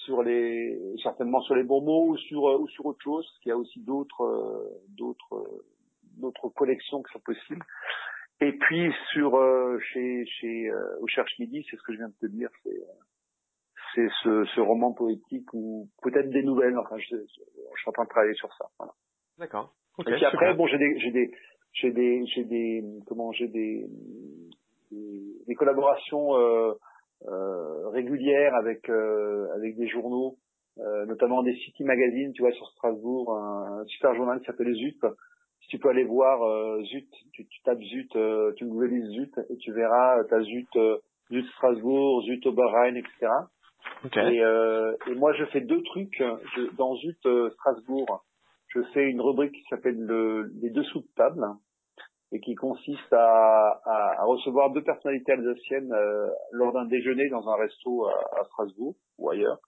sur 0.06 0.22
les 0.22 0.80
certainement 1.02 1.42
sur 1.42 1.56
les 1.56 1.64
bons 1.64 1.82
mots 1.82 2.08
ou 2.10 2.18
sur 2.18 2.44
ou 2.44 2.68
sur 2.68 2.86
autre 2.86 3.02
chose, 3.04 3.26
parce 3.26 3.40
qu'il 3.40 3.50
y 3.50 3.54
a 3.54 3.58
aussi 3.58 3.80
d'autres 3.82 4.80
d'autres 4.90 5.64
d'autres 6.18 6.50
collections 6.50 7.02
qui 7.02 7.14
sont 7.14 7.20
possibles. 7.20 7.66
Et 8.40 8.52
puis 8.54 8.94
sur 9.14 9.32
chez 9.94 10.26
chez 10.26 10.72
au 11.02 11.08
Cherche 11.08 11.34
Midi, 11.40 11.66
c'est 11.70 11.78
ce 11.78 11.82
que 11.82 11.94
je 11.94 11.98
viens 11.98 12.10
de 12.10 12.28
te 12.28 12.28
dire, 12.28 12.50
c'est 12.64 12.84
c'est 13.96 14.08
ce, 14.22 14.46
ce, 14.54 14.62
roman 14.62 14.94
poétique 14.94 15.52
ou 15.54 15.90
peut-être 16.04 16.30
des 16.30 16.44
nouvelles. 16.44 16.78
Enfin, 16.78 16.98
je, 17.00 17.16
je, 17.16 17.80
suis 17.80 17.90
en 17.90 17.92
train 17.94 18.04
de 18.04 18.10
travailler 18.10 18.36
sur 18.36 18.54
ça. 18.54 18.66
Voilà. 18.78 18.94
D'accord. 19.40 19.74
Okay, 19.98 20.12
et 20.12 20.16
puis 20.16 20.26
après, 20.26 20.54
bon, 20.54 20.68
j'ai 20.68 20.78
des, 20.78 21.00
j'ai 21.00 21.10
des, 21.10 21.32
j'ai 21.74 21.92
des, 21.92 22.26
j'ai 22.28 22.44
des, 22.44 22.84
comment, 23.08 23.32
j'ai 23.32 23.48
des, 23.48 23.88
des, 24.92 25.22
des, 25.48 25.56
collaborations 25.56 26.36
euh, 26.36 26.74
euh, 27.28 27.90
régulières 27.90 28.56
avec 28.56 28.90
euh, 28.90 29.48
avec 29.56 29.78
des 29.78 29.88
journaux, 29.88 30.38
euh, 30.80 31.06
notamment 31.06 31.44
des 31.44 31.56
City 31.56 31.84
Magazine, 31.84 32.34
tu 32.34 32.42
vois, 32.42 32.52
sur 32.52 32.68
Strasbourg, 32.72 33.36
un, 33.36 33.82
un 33.82 33.86
super 33.86 34.16
journal 34.16 34.40
qui 34.40 34.46
s'appelle 34.46 34.74
Zut. 34.74 35.04
Si 35.62 35.68
tu 35.70 35.80
peux 35.80 35.90
aller 35.90 36.06
voir 36.06 36.44
euh, 36.44 36.82
Zut, 36.84 37.10
tu, 37.34 37.46
tu 37.48 37.62
tapes 37.64 37.82
Zut, 37.82 38.16
euh, 38.16 38.54
tu 38.56 38.66
googlises 38.66 39.10
Zut 39.12 39.34
et 39.50 39.58
tu 39.58 39.72
verras, 39.74 40.24
t'as 40.30 40.42
Zut, 40.42 40.70
Zut 41.32 41.46
Strasbourg, 41.56 42.24
Zut 42.24 42.46
Oberrhein, 42.46 42.96
etc. 42.96 43.28
Et, 44.16 44.44
euh, 44.44 44.96
et, 45.08 45.16
moi, 45.16 45.34
je 45.34 45.46
fais 45.46 45.62
deux 45.62 45.82
trucs. 45.84 46.18
Je, 46.20 46.76
dans 46.76 46.96
Zut 46.96 47.18
euh, 47.26 47.50
Strasbourg, 47.52 48.24
je 48.78 48.84
fais 48.94 49.10
une 49.10 49.22
rubrique 49.22 49.54
qui 49.54 49.64
s'appelle 49.70 50.00
le, 50.00 50.52
les 50.62 50.70
dessous 50.70 51.02
de 51.02 51.08
table 51.16 51.46
et 52.32 52.40
qui 52.40 52.56
consiste 52.56 53.14
à, 53.14 53.82
à, 53.86 54.22
à 54.22 54.24
recevoir 54.26 54.72
deux 54.72 54.84
personnalités 54.84 55.32
alsaciennes 55.32 55.92
euh, 55.94 56.28
lors 56.52 56.74
d'un 56.74 56.86
déjeuner 56.86 57.30
dans 57.30 57.48
un 57.50 57.56
resto 57.56 58.06
à, 58.08 58.14
à, 58.40 58.44
Strasbourg 58.46 58.96
ou 59.18 59.30
ailleurs 59.30 59.60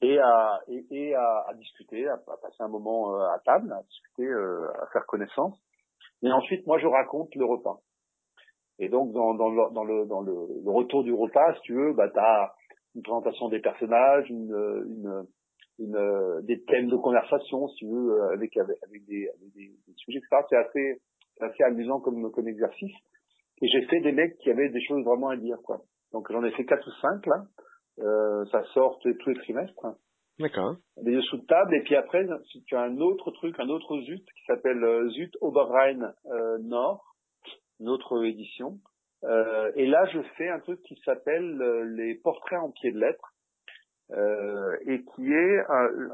et 0.00 0.18
à, 0.18 0.60
et, 0.68 0.86
et 0.90 1.14
à, 1.14 1.46
discuter, 1.56 2.06
à, 2.08 2.16
passer 2.16 2.60
un 2.60 2.68
moment 2.68 3.14
euh, 3.14 3.26
à 3.34 3.40
table, 3.44 3.72
à 3.72 3.82
discuter, 3.82 4.26
euh, 4.26 4.68
à 4.80 4.86
faire 4.92 5.04
connaissance. 5.06 5.58
Et 6.22 6.30
ensuite, 6.30 6.66
moi, 6.66 6.78
je 6.78 6.86
raconte 6.86 7.34
le 7.34 7.44
repas. 7.44 7.80
Et 8.78 8.88
donc, 8.88 9.12
dans, 9.12 9.34
dans, 9.34 9.48
le, 9.48 9.74
dans, 9.74 9.84
le, 9.84 10.06
dans 10.06 10.20
le, 10.20 10.70
retour 10.70 11.02
du 11.02 11.12
repas, 11.12 11.54
si 11.56 11.60
tu 11.62 11.74
veux, 11.74 11.92
bah, 11.94 12.08
t'as 12.14 12.52
une 12.94 13.02
présentation 13.02 13.48
des 13.48 13.58
personnages, 13.58 14.30
une, 14.30 14.54
une, 14.86 15.26
une, 15.78 16.40
des 16.42 16.62
thèmes 16.64 16.88
de 16.88 16.96
conversation, 16.96 17.68
si 17.68 17.76
tu 17.76 17.86
veux, 17.86 18.22
avec, 18.32 18.56
avec, 18.56 18.76
avec, 18.86 19.04
des, 19.06 19.28
avec 19.28 19.52
des, 19.54 19.72
des, 19.86 19.94
sujets, 19.96 20.18
etc. 20.18 20.42
C'est 20.50 20.56
assez, 20.56 21.00
assez 21.40 21.62
amusant 21.64 22.00
comme, 22.00 22.30
comme 22.32 22.48
exercice. 22.48 22.94
Et 23.60 23.68
j'ai 23.68 23.86
fait 23.86 24.00
des 24.00 24.12
mecs 24.12 24.36
qui 24.38 24.50
avaient 24.50 24.68
des 24.68 24.82
choses 24.82 25.04
vraiment 25.04 25.28
à 25.28 25.36
dire, 25.36 25.58
quoi. 25.64 25.82
Donc 26.12 26.30
j'en 26.30 26.44
ai 26.44 26.50
fait 26.52 26.64
quatre 26.64 26.86
ou 26.86 26.92
cinq 27.00 27.26
là. 27.26 27.44
Euh, 28.00 28.44
ça 28.52 28.62
sort 28.74 28.98
tous 29.00 29.28
les 29.28 29.34
trimestres. 29.36 29.86
D'accord. 30.38 30.76
Des 31.02 31.14
jeux 31.14 31.22
sous 31.22 31.38
table. 31.46 31.74
Et 31.74 31.82
puis 31.82 31.96
après, 31.96 32.24
tu 32.66 32.76
as 32.76 32.80
un 32.80 32.96
autre 32.98 33.30
truc, 33.32 33.56
un 33.58 33.68
autre 33.68 34.00
Zut 34.02 34.24
qui 34.24 34.44
s'appelle 34.46 34.82
euh, 34.84 35.08
Zut 35.10 35.36
Oberrhein 35.40 36.14
euh, 36.26 36.58
Nord, 36.58 37.16
une 37.80 37.88
autre 37.88 38.24
édition, 38.24 38.78
euh, 39.24 39.72
et 39.74 39.86
là, 39.86 40.04
je 40.12 40.20
fais 40.36 40.48
un 40.48 40.60
truc 40.60 40.80
qui 40.82 40.96
s'appelle 41.04 41.60
euh, 41.60 41.84
les 41.96 42.14
portraits 42.14 42.60
en 42.60 42.70
pied 42.70 42.92
de 42.92 43.00
lettres, 43.00 43.34
euh, 43.34 43.37
et 44.10 45.04
qui 45.04 45.32
est 45.32 45.62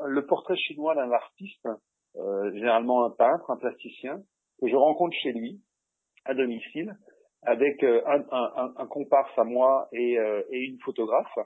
le 0.06 0.26
portrait 0.26 0.56
chinois 0.56 0.94
d'un 0.94 1.10
artiste, 1.12 1.68
euh, 2.16 2.52
généralement 2.52 3.04
un 3.04 3.10
peintre, 3.10 3.50
un 3.50 3.56
plasticien, 3.56 4.22
que 4.60 4.68
je 4.68 4.76
rencontre 4.76 5.16
chez 5.22 5.32
lui, 5.32 5.60
à 6.24 6.34
domicile, 6.34 6.96
avec 7.42 7.82
un, 7.82 8.24
un, 8.30 8.74
un, 8.76 8.86
comparse 8.86 9.36
à 9.38 9.44
moi 9.44 9.88
et, 9.92 10.14
et, 10.50 10.58
une 10.58 10.78
photographe, 10.80 11.38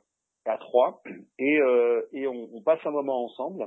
à 0.44 0.56
trois, 0.58 1.02
et, 1.38 1.58
et 2.12 2.26
on, 2.28 2.48
on, 2.54 2.62
passe 2.62 2.80
un 2.84 2.90
moment 2.90 3.24
ensemble. 3.24 3.66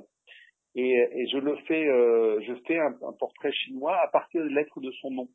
Et, 0.75 0.91
et 0.91 1.27
je 1.27 1.37
le 1.37 1.57
fais, 1.67 1.83
je 1.85 2.53
fais 2.65 2.79
un, 2.79 2.93
portrait 3.19 3.51
chinois 3.51 3.97
à 4.01 4.07
partir 4.07 4.43
des 4.43 4.53
lettres 4.53 4.79
de 4.79 4.91
son 5.01 5.11
nom. 5.11 5.27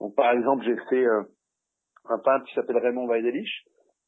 Donc, 0.00 0.14
par 0.14 0.32
exemple, 0.32 0.64
j'ai 0.64 0.76
fait 0.90 1.06
un 2.04 2.18
peintre 2.18 2.46
qui 2.46 2.54
s'appelle 2.54 2.78
Raymond 2.78 3.06
Weidelich. 3.06 3.64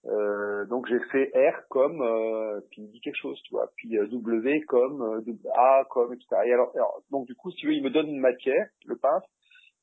Euh, 0.07 0.65
donc 0.67 0.89
j'ai 0.89 0.99
fait 1.13 1.31
R 1.35 1.69
comme 1.69 2.03
euh, 2.03 2.61
puis 2.71 2.83
il 2.83 2.91
dit 2.91 3.01
quelque 3.01 3.21
chose 3.21 3.41
tu 3.45 3.55
vois. 3.55 3.71
Puis 3.77 3.97
euh, 3.97 4.07
W 4.09 4.63
comme 4.63 5.01
euh, 5.01 5.51
A 5.55 5.85
comme 5.91 6.13
etc 6.13 6.27
et 6.45 6.53
alors, 6.53 6.73
donc 7.13 7.27
du 7.27 7.37
coup 7.37 7.53
si 7.53 7.59
tu 7.59 7.69
veux 7.69 7.75
il 7.75 7.85
me 7.85 7.91
donne 7.91 8.09
une 8.09 8.21
matière 8.21 8.67
le 8.87 8.97
peintre. 8.97 9.29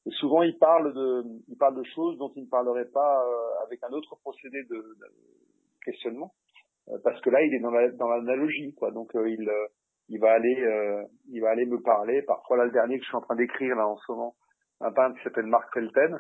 Et 0.06 0.12
souvent 0.12 0.42
il 0.42 0.58
parle 0.58 0.94
de 0.94 1.24
il 1.48 1.58
parle 1.58 1.76
de 1.78 1.84
choses 1.96 2.18
dont 2.18 2.34
il 2.36 2.44
ne 2.44 2.50
parlerait 2.50 2.90
pas 2.94 3.24
euh, 3.24 3.64
avec 3.66 3.82
un 3.84 3.94
autre 3.94 4.18
procédé 4.18 4.64
de, 4.64 4.76
de 4.76 5.06
questionnement. 5.86 6.34
Parce 7.04 7.22
que 7.22 7.30
là 7.30 7.42
il 7.44 7.54
est 7.54 7.60
dans 7.60 7.72
la 7.72 7.90
dans 7.92 8.10
l'analogie 8.10 8.74
quoi. 8.74 8.92
Donc 8.92 9.12
il 9.14 9.50
il 10.10 10.20
va 10.20 10.34
aller 10.34 11.06
il 11.30 11.40
va 11.40 11.52
aller 11.52 11.66
me 11.66 11.82
parler. 11.82 12.24
Parfois 12.24 12.58
là 12.58 12.66
le 12.66 12.72
dernier 12.72 12.98
que 12.98 13.04
je 13.04 13.08
suis 13.08 13.18
en 13.18 13.22
train 13.22 13.36
d'écrire 13.36 13.76
là 13.76 13.88
en 13.88 13.96
ce 13.96 14.12
moment 14.12 14.36
un 14.82 14.92
peintre 14.92 15.18
qui 15.18 15.24
s'appelle 15.24 15.46
Marc 15.46 15.74
Felten 15.74 16.20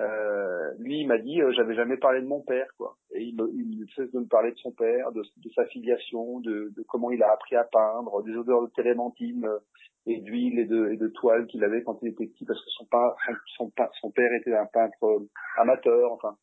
euh, 0.00 0.72
lui, 0.78 1.00
il 1.00 1.06
m'a 1.06 1.18
dit, 1.18 1.42
euh, 1.42 1.52
j'avais 1.52 1.74
jamais 1.74 1.98
parlé 1.98 2.22
de 2.22 2.26
mon 2.26 2.40
père, 2.40 2.68
quoi. 2.78 2.96
Et 3.12 3.22
il, 3.22 3.36
me, 3.36 3.50
il 3.52 3.86
cesse 3.94 4.10
de 4.12 4.20
me 4.20 4.26
parler 4.26 4.52
de 4.52 4.56
son 4.56 4.72
père, 4.72 5.12
de, 5.12 5.20
de 5.20 5.50
sa 5.54 5.66
filiation, 5.66 6.40
de, 6.40 6.72
de, 6.74 6.82
comment 6.88 7.10
il 7.10 7.22
a 7.22 7.32
appris 7.32 7.56
à 7.56 7.64
peindre, 7.64 8.22
des 8.22 8.34
odeurs 8.34 8.62
de 8.62 8.72
télémentine 8.72 9.44
euh, 9.44 9.58
et 10.06 10.20
d'huile 10.20 10.58
et 10.58 10.64
de, 10.64 10.88
et 10.90 10.96
de 10.96 11.08
toile 11.08 11.46
qu'il 11.46 11.62
avait 11.64 11.82
quand 11.82 11.98
il 12.02 12.08
était 12.08 12.26
petit, 12.26 12.46
parce 12.46 12.64
que 12.64 12.70
son, 12.70 12.86
son, 13.58 13.70
son 14.00 14.10
père 14.10 14.32
était 14.32 14.54
un 14.54 14.66
peintre 14.66 15.04
euh, 15.04 15.28
amateur, 15.58 16.12
enfin. 16.12 16.36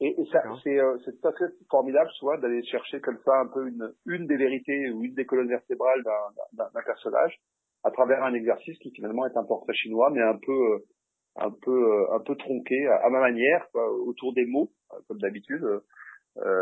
Et, 0.00 0.20
et 0.20 0.26
ça, 0.30 0.42
c'est, 0.62 0.78
tout 1.20 1.28
à 1.28 1.32
fait 1.32 1.52
formidable, 1.70 2.10
soit 2.18 2.36
d'aller 2.38 2.62
chercher 2.64 3.00
comme 3.00 3.18
ça 3.24 3.40
un 3.40 3.46
peu 3.46 3.66
une, 3.66 3.92
une 4.06 4.26
des 4.26 4.36
vérités 4.36 4.90
ou 4.90 5.04
une 5.04 5.14
des 5.14 5.24
colonnes 5.24 5.48
vertébrales 5.48 6.02
d'un, 6.02 6.64
d'un 6.64 6.82
personnage 6.84 7.40
à 7.84 7.90
travers 7.90 8.22
un 8.24 8.34
exercice 8.34 8.78
qui 8.78 8.90
finalement 8.90 9.26
est 9.26 9.36
un 9.36 9.44
portrait 9.44 9.74
chinois, 9.74 10.10
mais 10.10 10.22
un 10.22 10.36
peu 10.36 10.82
un 11.36 11.50
peu 11.50 11.92
euh, 11.92 12.14
un 12.14 12.20
peu 12.20 12.36
tronqué 12.36 12.86
à, 12.86 13.08
ma 13.10 13.20
manière 13.20 13.66
quoi, 13.72 13.90
autour 13.92 14.32
des 14.34 14.46
mots 14.46 14.70
euh, 14.92 14.96
comme 15.08 15.18
d'habitude 15.18 15.62
euh, 15.64 15.80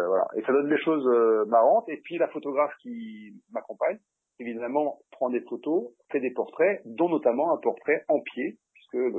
voilà 0.06 0.26
et 0.36 0.42
ça 0.42 0.52
donne 0.52 0.68
des 0.68 0.78
choses 0.78 1.06
marrantes 1.48 1.88
et 1.88 1.98
puis 1.98 2.18
la 2.18 2.28
photographe 2.28 2.72
qui 2.80 3.34
m'accompagne 3.52 3.98
évidemment 4.38 5.00
prend 5.10 5.30
des 5.30 5.40
photos 5.40 5.90
fait 6.10 6.20
des 6.20 6.30
portraits 6.30 6.82
dont 6.84 7.08
notamment 7.08 7.52
un 7.52 7.58
portrait 7.58 8.04
en 8.08 8.20
pied 8.20 8.58
puisque 8.74 9.14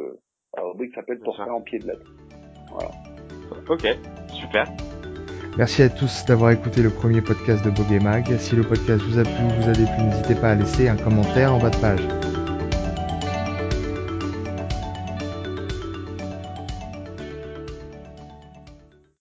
La 0.55 0.63
rubrique 0.63 0.93
s'appelle 0.93 1.19
Portrait 1.19 1.49
en 1.49 1.61
pied 1.61 1.79
de 1.79 1.87
lettre. 1.87 2.13
Voilà. 2.69 2.91
Ok, 3.69 3.87
super. 4.29 4.65
Merci 5.57 5.83
à 5.83 5.89
tous 5.89 6.25
d'avoir 6.25 6.51
écouté 6.51 6.81
le 6.81 6.89
premier 6.89 7.21
podcast 7.21 7.63
de 7.63 7.69
Bogey 7.69 7.99
Mag. 7.99 8.25
Si 8.37 8.55
le 8.55 8.63
podcast 8.63 9.03
vous 9.03 9.19
a 9.19 9.23
plu 9.23 9.43
ou 9.45 9.61
vous 9.61 9.69
a 9.69 9.73
déplu, 9.73 10.03
n'hésitez 10.03 10.35
pas 10.35 10.51
à 10.51 10.55
laisser 10.55 10.87
un 10.89 10.97
commentaire 10.97 11.53
en 11.53 11.59
bas 11.59 11.69
de 11.69 11.79
page. 11.79 12.32